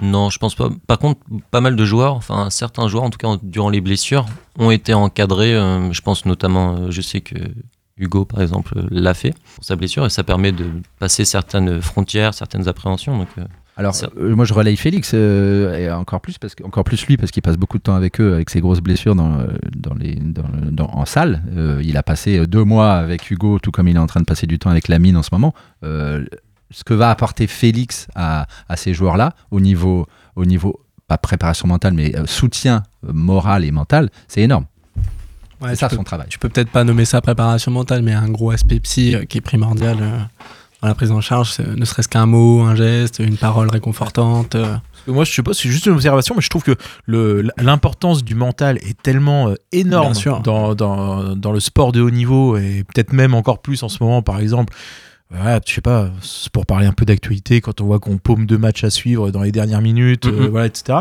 Non, 0.00 0.30
je 0.30 0.38
pense 0.38 0.54
pas. 0.54 0.68
Par 0.86 0.98
contre, 0.98 1.20
pas 1.50 1.60
mal 1.60 1.76
de 1.76 1.84
joueurs, 1.84 2.14
enfin 2.14 2.48
certains 2.50 2.88
joueurs, 2.88 3.02
en 3.04 3.10
tout 3.10 3.18
cas 3.18 3.28
durant 3.42 3.68
les 3.68 3.80
blessures, 3.80 4.24
ont 4.58 4.70
été 4.70 4.94
encadrés. 4.94 5.54
euh, 5.54 5.92
je 5.92 6.00
pense 6.00 6.24
notamment, 6.24 6.76
euh, 6.76 6.90
je 6.90 7.00
sais 7.02 7.20
que 7.20 7.34
Hugo, 8.02 8.24
par 8.24 8.42
exemple, 8.42 8.74
l'a 8.90 9.14
fait 9.14 9.34
pour 9.54 9.64
sa 9.64 9.76
blessure 9.76 10.04
et 10.04 10.10
ça 10.10 10.24
permet 10.24 10.52
de 10.52 10.66
passer 10.98 11.24
certaines 11.24 11.80
frontières, 11.80 12.34
certaines 12.34 12.68
appréhensions. 12.68 13.16
Donc, 13.16 13.28
euh, 13.38 13.44
Alors, 13.76 13.94
euh, 14.18 14.34
moi, 14.36 14.44
je 14.44 14.52
relaye 14.54 14.76
Félix, 14.76 15.12
euh, 15.14 15.76
et 15.78 15.90
encore 15.90 16.20
plus, 16.20 16.36
parce 16.38 16.54
que, 16.54 16.64
encore 16.64 16.84
plus 16.84 17.06
lui, 17.06 17.16
parce 17.16 17.30
qu'il 17.30 17.42
passe 17.42 17.56
beaucoup 17.56 17.78
de 17.78 17.82
temps 17.82 17.94
avec 17.94 18.20
eux, 18.20 18.34
avec 18.34 18.50
ses 18.50 18.60
grosses 18.60 18.80
blessures 18.80 19.14
dans, 19.14 19.38
dans 19.76 19.94
les, 19.94 20.16
dans, 20.16 20.42
dans- 20.70 20.90
en 20.92 21.04
salle. 21.06 21.42
Il 21.82 21.96
a 21.96 22.02
passé 22.02 22.46
deux 22.46 22.64
mois 22.64 22.92
avec 22.94 23.30
Hugo, 23.30 23.58
tout 23.58 23.70
comme 23.70 23.88
il 23.88 23.96
est 23.96 24.00
en 24.00 24.06
train 24.06 24.20
de 24.20 24.26
passer 24.26 24.46
du 24.46 24.58
temps 24.58 24.70
avec 24.70 24.88
Lamine 24.88 25.16
en 25.16 25.22
ce 25.22 25.30
moment. 25.32 25.54
Ce 25.82 26.84
que 26.84 26.94
va 26.94 27.10
apporter 27.10 27.46
Félix 27.46 28.08
à, 28.14 28.46
à 28.68 28.76
ces 28.76 28.94
joueurs-là, 28.94 29.34
au 29.50 29.60
niveau, 29.60 30.06
au 30.36 30.44
niveau, 30.44 30.80
pas 31.06 31.18
préparation 31.18 31.68
mentale, 31.68 31.92
mais 31.94 32.12
soutien 32.26 32.82
moral 33.02 33.64
et 33.64 33.70
mental, 33.70 34.08
c'est 34.28 34.40
énorme. 34.42 34.64
Ouais, 35.62 35.68
c'est 35.70 35.74
tu 35.76 35.80
ça 35.80 35.88
peux- 35.88 35.96
son 35.96 36.04
travail. 36.04 36.26
Tu 36.28 36.38
peux 36.38 36.48
peut-être 36.48 36.70
pas 36.70 36.84
nommer 36.84 37.04
ça 37.04 37.20
préparation 37.20 37.70
mentale, 37.70 38.02
mais 38.02 38.12
un 38.12 38.28
gros 38.28 38.50
aspect 38.50 38.80
psy 38.80 39.14
euh, 39.14 39.24
qui 39.24 39.38
est 39.38 39.42
primordial 39.42 39.96
euh, 40.00 40.18
dans 40.82 40.88
la 40.88 40.94
prise 40.94 41.12
en 41.12 41.20
charge, 41.20 41.52
c'est, 41.52 41.66
ne 41.76 41.84
serait-ce 41.84 42.08
qu'un 42.08 42.26
mot, 42.26 42.62
un 42.62 42.74
geste, 42.74 43.20
une 43.20 43.36
parole 43.36 43.70
réconfortante. 43.70 44.56
euh. 44.56 44.74
Moi, 45.06 45.24
je 45.24 45.32
sais 45.32 45.42
pas, 45.42 45.52
c'est 45.54 45.68
juste 45.68 45.86
une 45.86 45.92
observation, 45.94 46.34
mais 46.36 46.42
je 46.42 46.48
trouve 46.50 46.62
que 46.64 46.76
le- 47.06 47.48
l'importance 47.58 48.24
du 48.24 48.34
mental 48.34 48.78
est 48.78 49.00
tellement 49.02 49.48
euh, 49.48 49.54
énorme 49.72 50.06
dans, 50.42 50.74
dans, 50.74 51.36
dans 51.36 51.52
le 51.52 51.60
sport 51.60 51.92
de 51.92 52.00
haut 52.00 52.10
niveau 52.10 52.56
et 52.56 52.84
peut-être 52.92 53.12
même 53.12 53.34
encore 53.34 53.60
plus 53.62 53.82
en 53.84 53.88
ce 53.88 54.02
moment, 54.02 54.22
par 54.22 54.38
exemple. 54.40 54.72
Voilà, 55.34 55.60
je 55.66 55.72
sais 55.72 55.80
pas, 55.80 56.10
c'est 56.20 56.50
pour 56.52 56.66
parler 56.66 56.86
un 56.86 56.92
peu 56.92 57.06
d'actualité, 57.06 57.62
quand 57.62 57.80
on 57.80 57.86
voit 57.86 57.98
qu'on 58.00 58.18
paume 58.18 58.44
deux 58.44 58.58
matchs 58.58 58.84
à 58.84 58.90
suivre 58.90 59.30
dans 59.30 59.40
les 59.42 59.50
dernières 59.52 59.80
minutes, 59.80 60.26
euh, 60.26 60.48
voilà, 60.50 60.66
etc. 60.66 60.98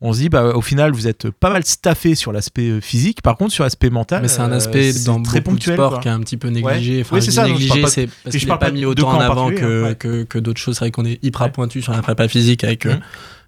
On 0.00 0.14
se 0.14 0.20
dit, 0.20 0.28
bah, 0.30 0.52
au 0.54 0.62
final, 0.62 0.92
vous 0.92 1.06
êtes 1.06 1.28
pas 1.30 1.50
mal 1.50 1.64
staffé 1.66 2.14
sur 2.14 2.32
l'aspect 2.32 2.68
euh, 2.70 2.80
physique. 2.80 3.20
Par 3.20 3.36
contre, 3.36 3.52
sur 3.52 3.62
l'aspect 3.64 3.90
mental, 3.90 4.22
Mais 4.22 4.28
c'est 4.28 4.40
un 4.40 4.50
euh, 4.52 4.56
aspect 4.56 4.90
dans 5.04 5.20
très 5.22 5.42
ponctuel, 5.42 5.76
de 5.76 5.80
sports 5.82 5.90
quoi. 5.92 6.00
qui 6.00 6.08
est 6.08 6.12
un 6.12 6.20
petit 6.20 6.38
peu 6.38 6.48
négligé. 6.48 6.94
Ouais. 6.96 7.00
Enfin, 7.02 7.16
Oui, 7.16 7.20
je 7.20 7.26
c'est 7.26 7.32
ça, 7.32 7.46
je 7.46 7.52
négligé, 7.52 7.68
parle 7.68 7.80
pas- 7.82 7.88
c'est 7.88 8.02
et 8.04 8.08
parce 8.24 8.34
je 8.34 8.38
qu'il 8.40 8.48
n'est 8.48 8.58
pas 8.58 8.70
mis 8.70 8.84
autant 8.86 9.08
en 9.10 9.20
avant 9.20 9.50
que, 9.50 9.82
hein, 9.84 9.88
ouais. 9.88 9.94
que, 9.96 10.22
que 10.24 10.38
d'autres 10.38 10.60
choses. 10.60 10.76
C'est 10.76 10.84
vrai 10.84 10.90
qu'on 10.90 11.04
est 11.04 11.22
hyper 11.22 11.42
Ouais. 11.42 11.50
pointu 11.50 11.82
sur 11.82 11.92
la 11.92 12.00
prépa 12.00 12.26
physique 12.26 12.64
avec 12.64 12.86
euh, 12.86 12.94
Mhm. 12.94 13.00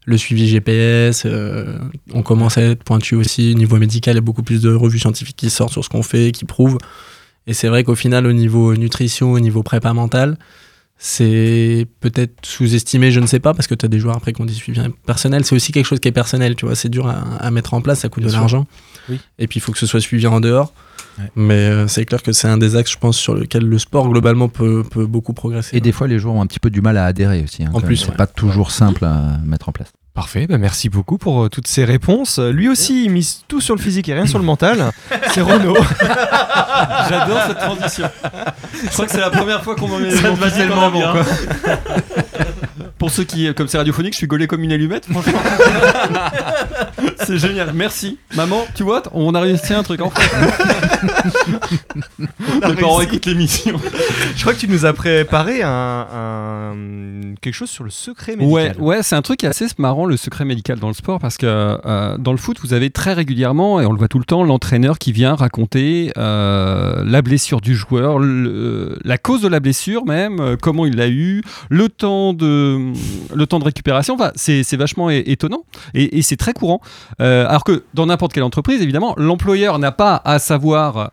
le 0.05 0.19
suivi 0.19 0.49
GPS. 0.49 1.23
euh, 1.25 1.79
on 2.13 2.23
commence 2.23 2.59
à 2.59 2.63
être 2.63 2.85
pointu 2.85 3.15
aussi. 3.15 3.53
Au 3.55 3.59
niveau 3.59 3.77
médical, 3.79 4.15
il 4.15 4.17
y 4.17 4.19
a 4.19 4.21
beaucoup 4.23 4.43
plus 4.43 4.61
de 4.61 4.73
revues 4.75 4.99
scientifiques 4.99 5.37
qui 5.37 5.49
sortent 5.49 5.73
sur 5.73 5.83
ce 5.85 5.89
qu'on 5.89 6.03
fait, 6.03 6.31
qui 6.33 6.45
prouvent. 6.45 6.77
Et 7.47 7.55
c'est 7.55 7.69
vrai 7.69 7.85
qu'au 7.85 7.95
final, 7.95 8.27
au 8.27 8.33
niveau 8.33 8.75
nutrition, 8.75 9.33
au 9.33 9.41
niveau 9.41 9.63
prépa 9.63 9.93
mentale, 9.93 10.37
c'est 10.99 11.87
peut-être 12.01 12.35
sous-estimé, 12.45 13.11
je 13.11 13.21
ne 13.21 13.27
sais 13.27 13.39
pas, 13.39 13.53
parce 13.55 13.67
que 13.67 13.75
tu 13.75 13.85
as 13.85 13.89
des 13.89 13.99
joueurs 13.99 14.17
après 14.17 14.33
qui 14.33 14.41
ont 14.41 14.47
des 14.47 14.55
suivis 14.55 14.81
personnels. 15.05 15.45
C'est 15.45 15.55
aussi 15.55 15.71
quelque 15.73 15.85
chose 15.85 16.01
qui 16.01 16.09
est 16.09 16.13
personnel, 16.13 16.57
tu 16.57 16.65
vois. 16.65 16.75
C'est 16.75 16.89
dur 16.89 17.07
à, 17.07 17.21
à 17.39 17.51
mettre 17.51 17.75
en 17.75 17.83
place, 17.83 18.01
ça 18.01 18.09
coûte 18.09 18.23
Bien 18.25 18.33
de 18.33 18.37
l'argent. 18.39 18.67
Oui. 19.09 19.21
Et 19.39 19.47
puis 19.47 19.59
il 19.59 19.61
faut 19.61 19.73
que 19.73 19.79
ce 19.79 19.87
soit 19.87 20.01
suivi 20.01 20.27
en 20.27 20.41
dehors. 20.41 20.73
Ouais. 21.19 21.31
Mais 21.37 21.55
euh, 21.55 21.87
c'est 21.87 22.05
clair 22.05 22.23
que 22.23 22.33
c'est 22.33 22.49
un 22.49 22.59
des 22.59 22.77
axes, 22.77 22.93
je 22.93 22.99
pense, 22.99 23.17
sur 23.19 23.35
lequel 23.35 23.65
le 23.65 23.79
sport 23.79 24.09
globalement 24.09 24.49
peut, 24.49 24.83
peut 24.91 25.07
beaucoup 25.07 25.33
progresser. 25.35 25.77
Et 25.77 25.81
des 25.81 25.93
fois, 25.93 26.07
les 26.09 26.19
joueurs 26.19 26.35
ont 26.35 26.43
un 26.43 26.47
petit 26.47 26.61
peu 26.61 26.71
du 26.71 26.81
mal 26.81 26.97
à 26.97 27.05
adhérer 27.07 27.43
aussi. 27.43 27.63
hein, 27.65 27.71
En 27.75 27.81
plus, 27.81 27.97
c'est 27.97 28.11
ouais. 28.11 28.17
pas 28.17 28.27
toujours 28.27 28.71
simple 28.71 29.05
à 29.05 29.39
mettre 29.45 29.69
en 29.69 29.73
place. 29.73 29.93
Parfait, 30.17 30.47
bah 30.47 30.57
merci 30.57 30.89
beaucoup 30.89 31.19
pour 31.19 31.45
euh, 31.45 31.49
toutes 31.51 31.67
ces 31.67 31.85
réponses. 31.85 32.39
Euh, 32.39 32.51
Lui 32.51 32.71
aussi, 32.71 33.05
il 33.05 33.11
mise 33.11 33.43
tout 33.49 33.61
sur 33.61 33.77
le 33.77 33.81
physique 33.83 34.09
et 34.09 34.15
rien 34.15 34.25
sur 34.25 34.39
le 34.39 34.47
mental. 34.47 34.91
C'est 35.35 35.43
Renaud. 35.43 35.77
J'adore 37.11 37.43
cette 37.47 37.59
transition. 37.59 38.09
Je 38.83 38.89
crois 38.89 39.05
que 39.05 39.13
c'est 39.13 39.21
la 39.21 39.29
première 39.29 39.63
fois 39.63 39.77
qu'on 39.77 39.89
m'en 39.89 39.99
met 39.99 40.11
Ça 40.11 40.31
te 40.31 40.37
va 40.37 40.51
tellement 40.51 40.91
bien. 40.91 41.13
Pour 42.99 43.11
ceux 43.11 43.25
qui, 43.25 43.53
comme 43.55 43.69
c'est 43.69 43.77
radiophonique, 43.77 44.15
je 44.15 44.19
suis 44.19 44.27
gaulé 44.27 44.47
comme 44.47 44.63
une 44.65 44.73
allumette, 44.73 45.05
franchement. 45.07 45.39
c'est 47.27 47.37
génial, 47.39 47.73
merci. 47.75 48.19
Maman, 48.35 48.65
tu 48.75 48.85
vois, 48.85 49.03
on 49.13 49.35
a 49.35 49.41
réussi 49.41 49.75
un 49.75 49.83
truc 49.83 50.01
en 50.01 50.09
a 50.09 50.13
Les 52.69 52.75
parents 52.75 53.01
écoutent 53.01 53.27
l'émission. 53.27 53.79
Je 54.35 54.41
crois 54.41 54.55
que 54.55 54.61
tu 54.61 54.69
nous 54.69 54.87
as 54.87 54.93
préparé 54.93 55.63
un, 55.63 55.69
un- 55.71 57.35
quelque 57.41 57.55
chose 57.55 57.71
sur 57.71 57.85
le 57.85 57.91
secret 57.91 58.37
médical. 58.37 58.51
Ouais, 58.53 58.77
ouais, 58.79 59.03
c'est 59.03 59.15
un 59.17 59.23
truc 59.23 59.45
assez 59.45 59.67
marrant 59.79 60.07
le 60.07 60.17
secret 60.17 60.45
médical 60.45 60.79
dans 60.79 60.89
le 60.89 60.95
sport 60.95 61.19
parce 61.19 61.37
que 61.37 61.47
euh, 61.47 62.17
dans 62.19 62.33
le 62.33 62.39
foot, 62.39 62.59
vous 62.63 62.73
avez 62.73 62.91
très 62.91 63.13
régulièrement, 63.13 63.81
et 63.81 63.87
on 63.87 63.93
le 63.93 63.99
voit 63.99 64.09
tout 64.09 64.19
le 64.19 64.25
temps, 64.25 64.43
l'entraîneur 64.45 64.99
qui 64.99 65.13
vient 65.13 65.35
raconter 65.35 66.13
euh, 66.17 67.03
la 67.05 67.23
blessure 67.23 67.61
du 67.61 67.75
joueur, 67.75 68.19
le- 68.19 68.99
la 69.05 69.19
cause 69.19 69.43
de 69.43 69.49
la 69.49 69.61
blessure 69.61 70.05
même, 70.07 70.41
euh, 70.41 70.57
comment 70.61 70.87
il 70.87 70.97
l'a 70.97 71.09
eu, 71.09 71.43
le 71.69 71.89
temps 71.89 72.33
de, 72.33 72.86
le 73.35 73.47
temps 73.47 73.59
de 73.59 73.65
récupération. 73.65 74.17
C'est 74.35 74.77
vachement 74.77 75.11
étonnant 75.11 75.65
et, 75.95 76.23
c'est 76.23 76.37
très 76.37 76.53
courant. 76.53 76.81
Euh, 77.21 77.47
alors 77.47 77.65
que 77.65 77.85
dans 77.95 78.07
n'importe 78.07 78.33
quelle 78.33 78.43
entreprise, 78.43 78.83
évidemment, 78.83 79.15
l'employeur 79.17 79.79
n'a 79.79 79.93
pas 79.93 80.21
à 80.25 80.39
savoir. 80.39 81.13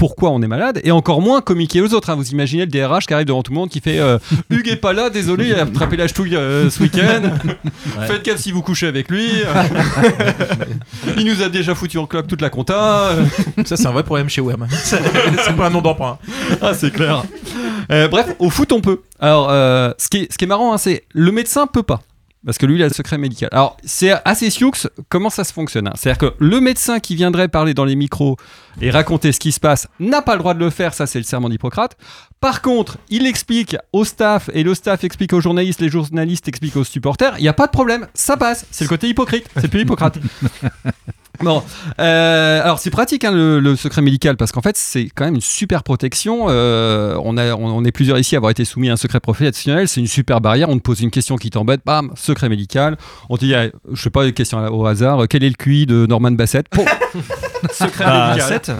Pourquoi 0.00 0.30
on 0.30 0.40
est 0.40 0.46
malade 0.46 0.80
et 0.82 0.92
encore 0.92 1.20
moins 1.20 1.42
communiquer 1.42 1.82
aux 1.82 1.92
autres. 1.92 2.08
hein. 2.08 2.14
Vous 2.14 2.30
imaginez 2.30 2.64
le 2.64 2.70
DRH 2.70 3.04
qui 3.06 3.12
arrive 3.12 3.26
devant 3.26 3.42
tout 3.42 3.52
le 3.52 3.58
monde 3.58 3.68
qui 3.68 3.80
fait 3.80 3.98
euh, 3.98 4.16
Hugues 4.48 4.68
est 4.68 4.76
pas 4.76 4.94
là, 4.94 5.10
désolé, 5.10 5.48
il 5.48 5.54
a 5.54 5.64
attrapé 5.64 5.98
la 5.98 6.08
ch'touille 6.08 6.36
euh, 6.36 6.70
ce 6.70 6.82
week-end. 6.82 7.20
Faites 8.06 8.24
gaffe 8.24 8.40
si 8.40 8.50
vous 8.50 8.62
couchez 8.62 8.86
avec 8.86 9.10
lui. 9.10 9.28
il 11.18 11.26
nous 11.26 11.42
a 11.42 11.50
déjà 11.50 11.74
foutu 11.74 11.98
en 11.98 12.06
cloque 12.06 12.28
toute 12.28 12.40
la 12.40 12.48
compta. 12.48 13.10
Ça, 13.66 13.76
c'est 13.76 13.86
un 13.86 13.92
vrai 13.92 14.02
problème 14.02 14.30
chez 14.30 14.40
WEM. 14.40 14.66
c'est 14.70 15.02
c'est 15.44 15.54
pas 15.54 15.66
un 15.66 15.70
nom 15.70 15.82
d'emprunt. 15.82 16.16
Ah, 16.62 16.72
c'est 16.72 16.90
clair. 16.90 17.22
Euh, 17.92 18.08
bref, 18.08 18.34
au 18.38 18.48
foot, 18.48 18.72
on 18.72 18.80
peut. 18.80 19.02
Alors, 19.18 19.48
euh, 19.50 19.90
ce, 19.98 20.08
qui 20.08 20.18
est, 20.18 20.32
ce 20.32 20.38
qui 20.38 20.46
est 20.46 20.48
marrant, 20.48 20.72
hein, 20.72 20.78
c'est 20.78 21.04
le 21.12 21.30
médecin 21.30 21.66
peut 21.66 21.82
pas. 21.82 22.00
Parce 22.44 22.56
que 22.56 22.64
lui, 22.64 22.76
il 22.76 22.82
a 22.82 22.88
le 22.88 22.94
secret 22.94 23.18
médical. 23.18 23.50
Alors, 23.52 23.76
c'est 23.84 24.12
assez 24.24 24.48
sioux 24.48 24.72
comment 25.10 25.28
ça 25.28 25.44
se 25.44 25.52
fonctionne. 25.52 25.88
hein? 25.88 25.92
C'est-à-dire 25.94 26.30
que 26.30 26.34
le 26.38 26.60
médecin 26.60 26.98
qui 26.98 27.14
viendrait 27.14 27.48
parler 27.48 27.74
dans 27.74 27.84
les 27.84 27.96
micros 27.96 28.36
et 28.80 28.90
raconter 28.90 29.32
ce 29.32 29.38
qui 29.38 29.52
se 29.52 29.60
passe 29.60 29.88
n'a 29.98 30.22
pas 30.22 30.32
le 30.34 30.38
droit 30.38 30.54
de 30.54 30.58
le 30.58 30.70
faire. 30.70 30.94
Ça, 30.94 31.06
c'est 31.06 31.18
le 31.18 31.24
serment 31.24 31.50
d'Hippocrate. 31.50 31.98
Par 32.40 32.62
contre, 32.62 32.96
il 33.10 33.26
explique 33.26 33.76
au 33.92 34.06
staff 34.06 34.48
et 34.54 34.62
le 34.62 34.74
staff 34.74 35.04
explique 35.04 35.34
aux 35.34 35.42
journalistes, 35.42 35.80
les 35.82 35.90
journalistes 35.90 36.48
expliquent 36.48 36.76
aux 36.76 36.84
supporters. 36.84 37.34
Il 37.38 37.42
n'y 37.42 37.48
a 37.48 37.52
pas 37.52 37.66
de 37.66 37.72
problème, 37.72 38.06
ça 38.14 38.38
passe. 38.38 38.64
C'est 38.70 38.84
le 38.84 38.88
côté 38.88 39.08
hypocrite. 39.08 39.44
C'est 39.60 39.68
plus 39.68 39.82
Hippocrate. 39.82 40.18
Bon, 41.42 41.62
euh, 41.98 42.62
alors 42.62 42.78
c'est 42.78 42.90
pratique 42.90 43.24
hein, 43.24 43.32
le, 43.32 43.60
le 43.60 43.74
secret 43.74 44.02
médical 44.02 44.36
parce 44.36 44.52
qu'en 44.52 44.60
fait 44.60 44.76
c'est 44.76 45.08
quand 45.14 45.24
même 45.24 45.36
une 45.36 45.40
super 45.40 45.82
protection. 45.82 46.46
Euh, 46.50 47.16
on, 47.24 47.38
a, 47.38 47.54
on, 47.54 47.64
on 47.66 47.84
est 47.84 47.92
plusieurs 47.92 48.18
ici 48.18 48.34
à 48.36 48.38
avoir 48.38 48.50
été 48.50 48.64
soumis 48.66 48.90
à 48.90 48.92
un 48.92 48.96
secret 48.96 49.20
professionnel. 49.20 49.88
C'est 49.88 50.00
une 50.00 50.06
super 50.06 50.40
barrière. 50.42 50.68
On 50.68 50.76
te 50.76 50.82
pose 50.82 51.00
une 51.00 51.10
question 51.10 51.36
qui 51.36 51.48
t'embête, 51.50 51.80
bam, 51.86 52.10
secret 52.14 52.48
médical. 52.50 52.98
On 53.30 53.36
te 53.38 53.44
dit, 53.46 53.54
ah, 53.54 53.68
je 53.92 54.02
sais 54.02 54.10
pas, 54.10 54.26
une 54.26 54.32
question 54.34 54.58
au 54.68 54.84
hasard. 54.86 55.26
Quel 55.30 55.42
est 55.44 55.48
le 55.48 55.54
QI 55.54 55.86
de 55.86 56.04
Norman 56.06 56.32
Bassett? 56.32 56.68
Pouf 56.68 56.84
Secret 57.72 58.04
Bah, 58.04 58.28
médical. 58.34 58.48
sept. 58.48 58.72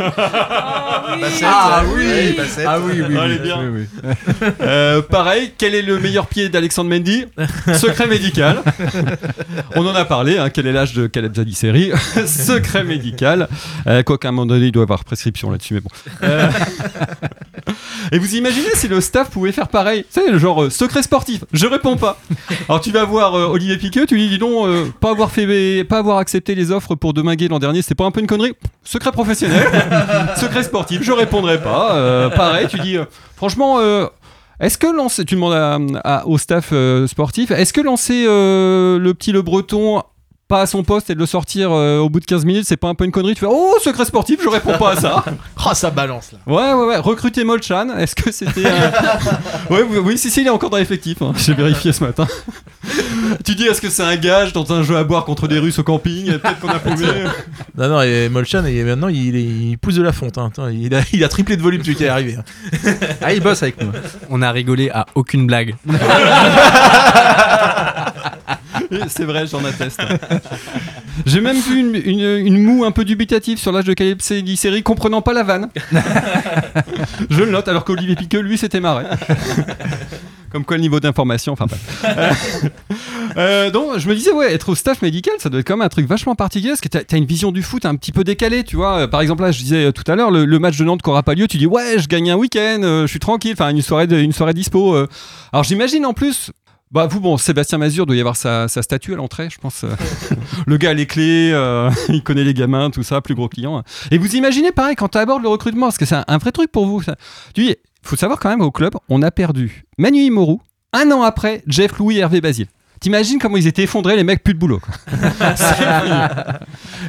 Ah 0.00 1.82
oui, 1.94 2.32
Bassett. 2.36 2.66
ah 2.66 2.78
oui, 2.80 2.92
oui, 3.00 3.04
Ah, 3.06 3.08
oui, 3.08 3.18
elle 3.24 3.32
est 3.32 3.38
bien. 3.38 3.60
oui, 3.62 3.86
oui. 4.02 4.48
Euh, 4.60 5.02
pareil, 5.02 5.52
quel 5.58 5.74
est 5.74 5.82
le 5.82 5.98
meilleur 5.98 6.26
pied 6.26 6.48
d'Alexandre 6.48 6.90
Mendy? 6.90 7.24
Secret 7.74 8.06
médical. 8.06 8.62
On 9.76 9.86
en 9.86 9.94
a 9.94 10.04
parlé. 10.04 10.38
hein, 10.38 10.50
quel 10.50 10.66
est 10.66 10.72
l'âge 10.72 10.94
de 10.94 11.06
Caleb 11.06 11.34
Zadisseri 11.34 11.90
Secret 12.26 12.84
médical. 12.84 13.48
Euh, 13.86 14.02
Quoiqu'à 14.02 14.28
un 14.28 14.32
moment 14.32 14.46
donné, 14.46 14.66
il 14.66 14.72
doit 14.72 14.82
avoir 14.84 15.04
prescription 15.04 15.50
là-dessus, 15.50 15.74
mais 15.74 15.80
bon. 15.80 15.90
Euh, 16.22 16.50
Et 18.12 18.18
vous 18.18 18.34
imaginez 18.36 18.68
si 18.74 18.88
le 18.88 19.00
staff 19.00 19.30
pouvait 19.30 19.52
faire 19.52 19.68
pareil? 19.68 20.04
Sais, 20.10 20.30
le 20.30 20.38
genre 20.38 20.64
euh, 20.64 20.70
secret 20.70 21.02
sportif, 21.02 21.44
je 21.52 21.66
réponds 21.66 21.96
pas. 21.96 22.18
Alors 22.68 22.80
tu 22.80 22.90
vas 22.90 23.04
voir 23.04 23.34
euh, 23.34 23.46
Olivier 23.46 23.76
Piqueux, 23.76 24.06
tu 24.06 24.14
lui 24.14 24.28
dis 24.28 24.38
euh, 24.42 24.86
pas, 25.00 25.10
avoir 25.10 25.30
fait, 25.30 25.84
pas 25.84 25.98
avoir 25.98 26.18
accepté 26.18 26.54
les 26.54 26.70
offres 26.70 26.94
pour 26.94 27.14
Deminguet 27.14 27.48
l'an 27.48 27.58
dernier, 27.58 27.82
c'est 27.82 27.94
pas 27.94 28.04
un 28.04 28.10
peu 28.10 28.20
une 28.20 28.26
connerie? 28.26 28.54
Secret 28.82 29.12
professionnel, 29.12 29.66
secret 30.36 30.62
sportif, 30.62 31.02
je 31.02 31.12
répondrai 31.12 31.60
pas. 31.62 32.30
Pareil, 32.30 32.66
tu 32.68 32.78
dis, 32.80 32.96
franchement, 33.34 33.78
est-ce 34.60 34.76
que 34.76 34.86
lancer, 34.86 35.24
tu 35.24 35.36
demandes 35.36 36.00
au 36.26 36.38
staff 36.38 36.72
sportif, 37.06 37.50
est-ce 37.50 37.72
que 37.72 37.80
lancer 37.80 38.24
le 38.26 39.12
petit 39.12 39.32
Le 39.32 39.42
Breton 39.42 40.02
pas 40.46 40.60
à 40.62 40.66
son 40.66 40.82
poste 40.82 41.08
et 41.10 41.14
de 41.14 41.18
le 41.20 41.26
sortir 41.26 41.70
euh, 41.72 41.98
au 41.98 42.08
bout 42.10 42.20
de 42.20 42.24
15 42.26 42.44
minutes, 42.44 42.64
c'est 42.66 42.76
pas 42.76 42.88
un 42.88 42.94
peu 42.94 43.04
une 43.04 43.10
connerie 43.12 43.34
Tu 43.34 43.40
fais 43.40 43.46
Oh, 43.48 43.74
secret 43.82 44.04
sportif, 44.04 44.40
je 44.42 44.48
réponds 44.48 44.76
pas 44.78 44.92
à 44.92 44.96
ça. 44.96 45.24
Oh, 45.66 45.70
ça 45.72 45.90
balance 45.90 46.32
là. 46.32 46.38
Ouais, 46.46 46.74
ouais, 46.74 46.86
ouais. 46.88 46.98
Recruter 46.98 47.42
Molchan, 47.44 47.96
est-ce 47.96 48.14
que 48.14 48.30
c'était. 48.30 48.66
euh, 48.66 48.90
ouais, 49.70 49.82
oui, 49.88 49.96
oui, 50.04 50.18
si, 50.18 50.30
si, 50.30 50.42
il 50.42 50.46
est 50.46 50.50
encore 50.50 50.68
dans 50.68 50.76
l'effectif. 50.76 51.22
hein. 51.22 51.32
J'ai 51.36 51.54
vérifié 51.54 51.90
ce 51.92 52.04
matin. 52.04 52.26
tu 53.46 53.54
dis, 53.54 53.64
est-ce 53.64 53.80
que 53.80 53.88
c'est 53.88 54.02
un 54.02 54.16
gage 54.16 54.52
dans 54.52 54.70
un 54.74 54.82
jeu 54.82 54.96
à 54.98 55.04
boire 55.04 55.24
contre 55.24 55.48
des 55.48 55.58
Russes 55.58 55.78
au 55.78 55.82
camping 55.84 56.26
Peut-être 56.38 56.60
qu'on 56.60 56.68
a 56.68 56.78
paumé. 56.78 57.06
Non, 57.78 57.88
non, 57.88 58.02
et 58.02 58.28
Molchan, 58.28 58.66
et 58.66 58.82
maintenant, 58.84 59.08
il, 59.08 59.34
est- 59.36 59.42
il 59.42 59.78
pousse 59.78 59.94
de 59.94 60.02
la 60.02 60.12
fonte. 60.12 60.36
hein. 60.36 60.48
Attends, 60.52 60.68
il, 60.68 60.94
a, 60.94 61.00
il 61.14 61.24
a 61.24 61.28
triplé 61.28 61.56
de 61.56 61.62
volume 61.62 61.80
depuis 61.80 61.94
qu'il 61.96 62.04
est 62.04 62.10
arrivé. 62.10 62.36
hein. 62.36 62.92
Ah, 63.22 63.32
il 63.32 63.40
bosse 63.40 63.62
avec 63.62 63.80
nous. 63.82 63.90
On 64.28 64.42
a 64.42 64.52
rigolé 64.52 64.90
à 64.90 65.06
aucune 65.14 65.46
blague. 65.46 65.74
c'est 69.08 69.24
vrai, 69.24 69.46
j'en 69.46 69.64
atteste. 69.64 70.00
J'ai 71.26 71.40
même 71.40 71.56
vu 71.58 71.78
une, 71.80 71.94
une- 71.94 72.46
une 72.46 72.62
moue 72.62 72.84
un 72.84 72.90
peu 72.90 73.04
dubitative 73.04 73.58
sur 73.58 73.72
l'âge 73.72 73.84
de 73.84 73.94
Caleb 73.94 74.20
série 74.20 74.82
comprenant 74.82 75.22
pas 75.22 75.32
la 75.32 75.42
vanne. 75.42 75.68
Je 77.30 77.42
le 77.42 77.50
note, 77.50 77.68
alors 77.68 77.84
qu'Olivier 77.84 78.16
Piqueux, 78.16 78.40
lui, 78.40 78.58
s'était 78.58 78.80
marré. 78.80 79.04
Comme 80.50 80.64
quoi 80.64 80.76
le 80.76 80.82
niveau 80.82 81.00
d'information, 81.00 81.52
enfin 81.52 81.66
bref. 81.66 82.64
Euh, 83.36 83.70
donc 83.72 83.98
je 83.98 84.08
me 84.08 84.14
disais, 84.14 84.30
ouais, 84.30 84.52
être 84.54 84.68
au 84.68 84.74
staff 84.76 85.02
médical, 85.02 85.34
ça 85.38 85.48
doit 85.48 85.58
être 85.60 85.66
quand 85.66 85.76
même 85.76 85.84
un 85.84 85.88
truc 85.88 86.06
vachement 86.06 86.36
particulier, 86.36 86.68
parce 86.70 86.80
que 86.80 86.86
t'as 86.88 87.00
as 87.10 87.16
une 87.16 87.24
vision 87.24 87.50
du 87.50 87.62
foot 87.62 87.84
un 87.84 87.96
petit 87.96 88.12
peu 88.12 88.22
décalée, 88.22 88.62
tu 88.62 88.76
vois. 88.76 88.98
Euh, 89.00 89.06
Par 89.08 89.20
exemple, 89.20 89.42
là, 89.42 89.50
je 89.50 89.58
disais 89.58 89.86
euh, 89.86 89.92
tout 89.92 90.04
à 90.10 90.14
l'heure, 90.14 90.30
le, 90.30 90.44
le 90.44 90.58
match 90.60 90.76
de 90.76 90.84
Nantes 90.84 91.02
qui 91.02 91.08
n'aura 91.10 91.24
pas 91.24 91.34
lieu, 91.34 91.48
tu 91.48 91.56
dis, 91.58 91.66
ouais, 91.66 91.96
je 91.98 92.06
gagne 92.06 92.30
un 92.30 92.36
week-end, 92.36 92.80
euh, 92.84 93.02
je 93.02 93.06
suis 93.08 93.18
tranquille, 93.18 93.54
enfin 93.54 93.70
une 93.70 93.82
soirée, 93.82 94.06
de- 94.06 94.16
une 94.18 94.32
soirée 94.32 94.54
dispo. 94.54 94.94
euh. 94.94 95.08
Alors 95.52 95.64
j'imagine 95.64 96.06
en 96.06 96.12
plus, 96.12 96.52
bah 96.94 97.08
vous, 97.08 97.18
bon, 97.18 97.36
Sébastien 97.36 97.76
Mazur 97.76 98.06
doit 98.06 98.14
y 98.14 98.20
avoir 98.20 98.36
sa, 98.36 98.68
statue 98.68 99.14
à 99.14 99.16
l'entrée, 99.16 99.50
je 99.50 99.58
pense. 99.58 99.82
euh. 99.82 99.88
le 100.66 100.76
gars 100.76 100.90
a 100.90 100.94
les 100.94 101.06
clés, 101.06 101.50
euh, 101.52 101.90
il 102.08 102.22
connaît 102.22 102.44
les 102.44 102.54
gamins, 102.54 102.90
tout 102.90 103.02
ça, 103.02 103.20
plus 103.20 103.34
gros 103.34 103.48
client. 103.48 103.82
Et 104.12 104.18
vous 104.18 104.36
imaginez 104.36 104.70
pareil 104.70 104.94
quand 104.94 105.08
tu 105.08 105.18
abordes 105.18 105.42
le 105.42 105.48
recrutement, 105.48 105.86
parce 105.86 105.98
que 105.98 106.04
c'est 106.04 106.14
un, 106.28 106.38
vrai 106.38 106.52
truc 106.52 106.70
pour 106.70 106.86
vous. 106.86 107.02
ça. 107.02 107.16
Tu 107.52 107.64
dis, 107.64 107.74
faut 108.02 108.14
savoir 108.14 108.38
quand 108.38 108.48
même 108.48 108.60
au 108.60 108.70
club, 108.70 108.94
on 109.08 109.22
a 109.22 109.32
perdu 109.32 109.84
Manu 109.98 110.20
Imoru, 110.20 110.58
un 110.92 111.10
an 111.10 111.22
après, 111.22 111.64
Jeff 111.66 111.98
Louis 111.98 112.18
Hervé 112.18 112.40
Basile. 112.40 112.68
T'imagines 113.00 113.40
comment 113.40 113.56
ils 113.56 113.66
étaient 113.66 113.82
effondrés, 113.82 114.14
les 114.14 114.22
mecs, 114.22 114.44
plus 114.44 114.54
de 114.54 114.60
boulot. 114.60 114.80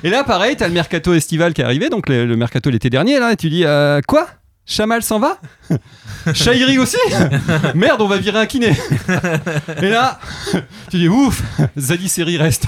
et 0.03 0.09
là, 0.09 0.23
pareil, 0.23 0.55
t'as 0.55 0.67
le 0.67 0.73
mercato 0.73 1.13
estival 1.13 1.53
qui 1.53 1.61
est 1.61 1.63
arrivé, 1.63 1.89
donc 1.89 2.09
le, 2.09 2.25
le 2.25 2.35
mercato 2.35 2.71
l'été 2.71 2.89
dernier, 2.89 3.19
là, 3.19 3.33
et 3.33 3.35
tu 3.35 3.51
dis, 3.51 3.65
euh, 3.65 4.01
quoi? 4.07 4.27
Chamal 4.65 5.03
s'en 5.03 5.19
va 5.19 5.37
Chahiri 6.33 6.79
aussi 6.79 6.97
Merde, 7.75 8.01
on 8.01 8.07
va 8.07 8.17
virer 8.17 8.39
un 8.39 8.45
kiné. 8.47 8.73
Et 9.81 9.89
là, 9.89 10.19
tu 10.89 10.97
dis 10.97 11.07
ouf, 11.07 11.43
Zadi 11.77 12.09
Seri 12.09 12.37
reste. 12.37 12.65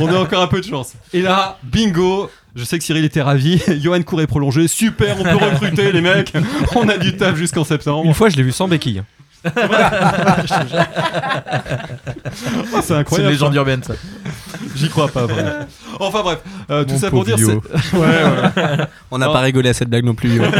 on 0.00 0.08
a 0.08 0.18
encore 0.18 0.42
un 0.42 0.48
peu 0.48 0.60
de 0.60 0.66
chance. 0.66 0.94
Et 1.12 1.22
là, 1.22 1.58
bingo. 1.62 2.28
Je 2.54 2.64
sais 2.64 2.76
que 2.78 2.84
Cyril 2.84 3.04
était 3.04 3.22
ravi. 3.22 3.62
Johan 3.80 4.02
Cour 4.02 4.20
est 4.20 4.26
prolongé. 4.26 4.68
Super, 4.68 5.18
on 5.18 5.22
peut 5.22 5.44
recruter 5.44 5.90
les 5.92 6.00
mecs. 6.02 6.34
On 6.74 6.88
a 6.88 6.98
du 6.98 7.16
taf 7.16 7.36
jusqu'en 7.36 7.64
septembre. 7.64 8.04
Une 8.04 8.14
fois, 8.14 8.28
je 8.28 8.36
l'ai 8.36 8.42
vu 8.42 8.52
sans 8.52 8.68
béquille. 8.68 9.02
Oh, 9.44 9.48
c'est 12.82 12.94
incroyable. 12.94 13.06
C'est 13.10 13.22
une 13.22 13.28
légende 13.28 13.54
urbaine, 13.54 13.82
ça. 13.82 13.94
J'y 14.76 14.88
crois 14.88 15.08
pas. 15.08 15.26
vraiment. 15.26 15.50
Enfin 16.00 16.22
bref, 16.22 16.38
euh, 16.70 16.84
tout 16.84 16.92
Mon 16.94 16.98
ça 16.98 17.10
pour 17.10 17.24
dire. 17.24 17.36
Ouais, 17.38 17.54
ouais. 17.94 18.84
On 19.10 19.18
n'a 19.18 19.28
Oh. 19.28 19.32
pas 19.32 19.40
rigolé 19.40 19.68
à 19.70 19.74
cette 19.74 19.88
blague 19.90 20.04
non 20.04 20.14
plus. 20.14 20.36
Yo. 20.36 20.42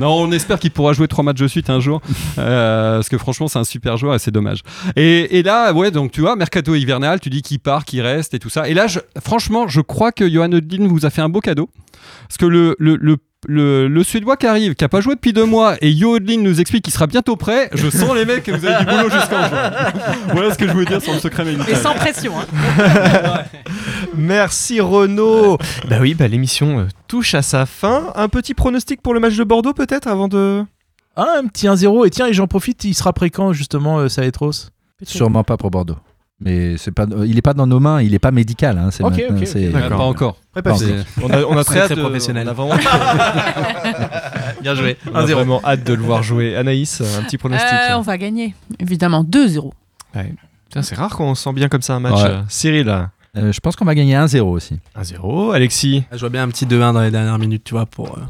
Non, 0.00 0.08
on 0.16 0.32
espère 0.32 0.58
qu'il 0.58 0.72
pourra 0.72 0.92
jouer 0.92 1.06
trois 1.08 1.22
matchs 1.22 1.38
de 1.38 1.46
suite 1.46 1.70
un 1.70 1.78
jour. 1.80 2.00
Euh, 2.38 2.96
parce 2.96 3.08
que 3.08 3.16
franchement, 3.16 3.46
c'est 3.48 3.58
un 3.60 3.64
super 3.64 3.96
joueur 3.96 4.16
et 4.16 4.18
c'est 4.18 4.32
dommage. 4.32 4.60
Et, 4.96 5.38
et 5.38 5.42
là, 5.44 5.72
ouais, 5.72 5.90
donc 5.92 6.10
tu 6.10 6.20
vois, 6.20 6.34
mercato 6.36 6.74
hivernal, 6.74 7.20
tu 7.20 7.30
dis 7.30 7.42
qui 7.42 7.58
part, 7.58 7.84
qui 7.84 8.02
reste 8.02 8.34
et 8.34 8.38
tout 8.40 8.48
ça. 8.50 8.68
Et 8.68 8.74
là, 8.74 8.86
je- 8.88 8.98
franchement, 9.24 9.68
je 9.68 9.80
crois 9.80 10.10
que 10.12 10.28
Johan 10.28 10.50
Odlin 10.52 10.88
vous 10.88 11.06
a 11.06 11.10
fait 11.10 11.22
un 11.22 11.28
beau 11.28 11.40
cadeau. 11.40 11.70
Parce 12.28 12.36
que 12.38 12.46
le, 12.46 12.74
le, 12.80 12.96
le, 12.96 13.16
le, 13.46 13.88
le 13.88 14.02
Suédois 14.04 14.36
qui 14.36 14.46
arrive, 14.46 14.74
qui 14.74 14.84
a 14.84 14.88
pas 14.88 15.00
joué 15.00 15.14
depuis 15.14 15.32
deux 15.32 15.44
mois, 15.44 15.76
et 15.80 15.90
Yo 15.90 16.16
Odlin 16.16 16.40
nous 16.40 16.60
explique 16.60 16.84
qu'il 16.84 16.92
sera 16.92 17.06
bientôt 17.06 17.36
prêt, 17.36 17.70
je 17.74 17.88
sens 17.90 18.14
les 18.14 18.24
mecs 18.24 18.42
que 18.44 18.52
vous 18.52 18.64
avez 18.64 18.84
du 18.84 18.90
boulot 18.90 19.10
jusqu'en 19.10 19.48
juin. 19.48 19.72
Voilà 20.32 20.52
ce 20.52 20.58
que 20.58 20.66
je 20.66 20.72
voulais 20.72 20.86
dire 20.86 21.00
sur 21.02 21.12
le 21.12 21.20
secret 21.20 21.44
médical. 21.44 21.70
Et 21.70 21.74
sans 21.76 21.94
pression. 21.94 22.32
Hein. 22.38 23.44
Merci 24.16 24.80
Renaud. 24.80 25.58
Bah 25.88 25.96
oui, 26.00 26.14
bah 26.14 26.28
l'émission 26.28 26.80
euh, 26.80 26.86
touche 27.08 27.34
à 27.34 27.42
sa 27.42 27.66
fin. 27.66 28.12
Un 28.14 28.28
petit 28.28 28.54
pronostic 28.54 29.02
pour 29.02 29.14
le 29.14 29.20
match 29.20 29.36
de 29.36 29.44
Bordeaux 29.44 29.72
peut-être 29.72 30.06
avant 30.06 30.28
de. 30.28 30.64
Ah, 31.16 31.36
un 31.38 31.46
petit 31.46 31.66
1-0. 31.66 32.06
Et 32.06 32.10
tiens, 32.10 32.26
et 32.26 32.32
j'en 32.32 32.46
profite, 32.46 32.84
il 32.84 32.94
sera 32.94 33.12
prêt 33.12 33.30
quand, 33.30 33.52
justement, 33.52 33.98
euh, 33.98 34.08
Saletros? 34.08 34.70
Sûrement 35.02 35.44
pas 35.44 35.56
pour 35.56 35.70
Bordeaux. 35.70 35.96
Mais 36.40 36.76
c'est 36.76 36.90
pas, 36.90 37.06
il 37.24 37.38
est 37.38 37.42
pas 37.42 37.54
dans 37.54 37.66
nos 37.66 37.78
mains, 37.80 38.02
il 38.02 38.12
est 38.12 38.18
pas 38.18 38.32
médical. 38.32 38.76
Hein, 38.76 38.90
c'est 38.90 39.04
Ok, 39.04 39.12
maintenant, 39.12 39.36
ok, 39.36 39.42
ok. 39.42 39.46
c'est- 39.46 39.68
D'accord. 39.68 39.98
Pas 39.98 40.04
encore. 40.04 40.36
Pas. 40.52 40.72
On 41.22 41.30
a, 41.30 41.42
on 41.44 41.56
a 41.56 41.64
très 41.64 41.78
hâte 41.80 41.86
très 41.86 41.94
de- 41.96 42.00
professionnel. 42.00 42.46
on 42.48 42.50
a 42.50 42.54
vraiment, 42.54 42.74
Bien 44.62 44.74
joué. 44.74 44.96
on 45.10 45.14
a 45.14 45.22
1-0. 45.24 45.32
vraiment 45.34 45.60
hâte 45.64 45.84
de 45.84 45.94
le 45.94 46.02
voir 46.02 46.22
jouer. 46.22 46.56
Anaïs, 46.56 47.00
un 47.00 47.22
petit 47.22 47.38
pronostic. 47.38 47.68
Euh, 47.72 47.94
on 47.96 48.00
va 48.02 48.18
gagner, 48.18 48.54
évidemment, 48.80 49.22
2-0. 49.24 49.72
Ouais. 50.14 50.32
C'est 50.82 50.96
rare 50.96 51.14
qu'on 51.16 51.34
sent 51.36 51.52
bien 51.52 51.68
comme 51.68 51.82
ça 51.82 51.94
un 51.94 52.00
match. 52.00 52.20
Ouais. 52.22 52.28
euh. 52.30 52.42
Cyril, 52.48 52.88
Euh, 53.36 53.52
je 53.52 53.58
pense 53.60 53.74
qu'on 53.76 53.84
va 53.84 53.94
gagner 53.96 54.14
1-0 54.14 54.42
aussi. 54.42 54.78
1-0. 54.96 55.52
Alexis, 55.52 56.04
Je 56.12 56.18
vois 56.18 56.28
bien 56.30 56.42
un 56.44 56.48
petit 56.48 56.66
2-1 56.66 56.92
dans 56.92 57.00
les 57.00 57.10
dernières 57.10 57.38
minutes, 57.38 57.62
tu 57.64 57.74
vois, 57.74 57.86
pour 57.86 58.16
euh, 58.16 58.20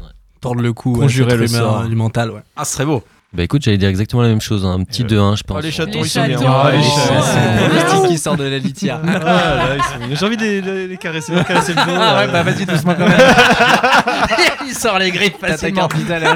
tordre 0.41 0.61
le 0.61 0.73
cou. 0.73 0.93
Conjurer 0.93 1.31
cette 1.31 1.39
le 1.41 1.47
sort. 1.47 1.81
euh, 1.81 1.87
Du 1.87 1.95
mental, 1.95 2.31
ouais. 2.31 2.41
Ah, 2.55 2.65
ce 2.65 2.73
serait 2.73 2.85
beau. 2.85 3.03
Bah 3.35 3.43
écoute, 3.43 3.61
j'allais 3.63 3.77
dire 3.77 3.89
exactement 3.89 4.21
la 4.21 4.29
même 4.29 4.39
chose, 4.41 4.65
hein. 4.65 4.77
un 4.79 4.83
petit 4.83 5.03
2-1, 5.03 5.35
je 5.37 5.43
pense. 5.43 5.57
Oh, 5.57 5.61
les 5.61 5.71
chatons, 5.71 5.91
Les 6.01 6.05
ils 6.07 6.09
sont 6.09 6.23
bien. 6.25 6.37
chatons. 6.37 6.51
Oh, 6.63 6.69
les 6.71 6.77
Oh. 6.79 6.99
chatons. 7.07 7.21
C'est 7.23 8.03
Le 8.03 8.07
qui 8.07 8.17
sort 8.17 8.37
de 8.37 8.43
la 8.45 8.57
litière. 8.59 8.99
Ah, 9.05 9.11
là, 9.19 9.75
ils 9.75 9.83
sont 9.83 9.99
mignons. 9.99 10.15
J'ai 10.19 10.25
envie 10.25 10.37
de 10.37 10.41
les, 10.43 10.61
les- 10.61 10.87
les 10.87 10.97
caresser, 10.97 11.31
de 11.33 11.37
leur 11.37 11.45
caresser 11.45 11.73
le 11.73 11.85
dos. 11.85 11.91
Ah 11.99 12.17
ouais, 12.19 12.27
bah 12.31 12.43
vas-y 12.43 12.65
doucement 12.65 12.95
quand 12.95 13.07
même. 13.07 13.17
Il 14.67 14.73
sort 14.73 14.99
les 14.99 15.11
griffes 15.11 15.33
T'as 15.39 15.47
ta 15.47 15.53
facilement. 15.57 15.81
carte 15.87 15.95
vitale 15.95 16.23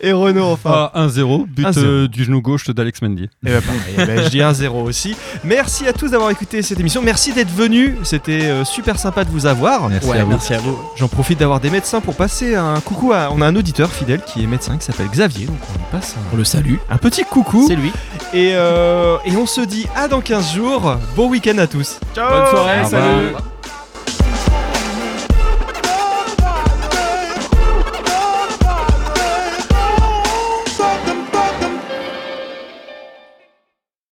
et 0.00 0.12
Renaud, 0.12 0.44
enfin. 0.52 0.90
Ah, 0.94 1.06
1-0, 1.06 1.46
but 1.46 1.66
1-0. 1.66 1.78
euh, 1.78 2.08
du 2.08 2.24
genou 2.24 2.40
gauche 2.42 2.66
d'Alex 2.66 3.02
Mendy. 3.02 3.24
Et 3.24 3.28
bah, 3.50 3.60
pareil, 3.60 3.80
eh 3.98 4.04
ben, 4.04 4.22
je 4.24 4.28
dis 4.28 4.38
1-0 4.40 4.68
aussi. 4.82 5.16
Merci 5.44 5.86
à 5.86 5.92
tous 5.92 6.10
d'avoir 6.10 6.30
écouté 6.30 6.62
cette 6.62 6.78
émission. 6.80 7.02
Merci 7.02 7.32
d'être 7.32 7.50
venus. 7.52 7.94
C'était 8.02 8.42
euh, 8.44 8.64
super 8.64 8.98
sympa 8.98 9.24
de 9.24 9.30
vous 9.30 9.46
avoir. 9.46 9.88
Merci 9.88 10.08
Ouais, 10.08 10.18
à 10.18 10.24
vous. 10.24 10.30
merci 10.30 10.54
à 10.54 10.58
vous. 10.58 10.78
J'en 10.96 11.08
profite 11.08 11.38
d'avoir 11.40 11.60
des 11.60 11.70
médecins 11.70 12.00
pour 12.00 12.14
passer 12.14 12.54
un 12.54 12.80
coucou 12.80 13.12
à. 13.12 13.30
On 13.32 13.40
a 13.40 13.46
un 13.46 13.56
auditeur 13.56 13.90
fidèle 13.90 14.20
qui 14.26 14.42
est 14.42 14.46
médecin 14.46 14.76
qui 14.76 14.84
s'appelle 14.84 15.08
Xavier. 15.08 15.46
Donc 15.46 15.56
on 15.70 15.78
lui 15.78 15.84
passe 15.90 16.14
un, 16.16 16.34
On 16.34 16.36
le 16.36 16.44
salue. 16.44 16.74
un 16.90 16.98
petit 16.98 17.24
coucou. 17.24 17.64
C'est 17.68 17.76
lui. 17.76 17.92
Et, 18.34 18.52
euh, 18.54 19.16
et 19.24 19.36
on 19.36 19.46
se 19.46 19.60
dit 19.62 19.86
à 19.96 20.08
dans 20.08 20.20
15 20.20 20.52
jours. 20.54 20.96
Bon 21.16 21.28
week-end 21.28 21.58
à 21.58 21.66
tous. 21.66 21.98
Ciao 22.14 22.30
Bonne 22.30 22.50
soirée. 22.50 22.84
Salut. 22.84 23.55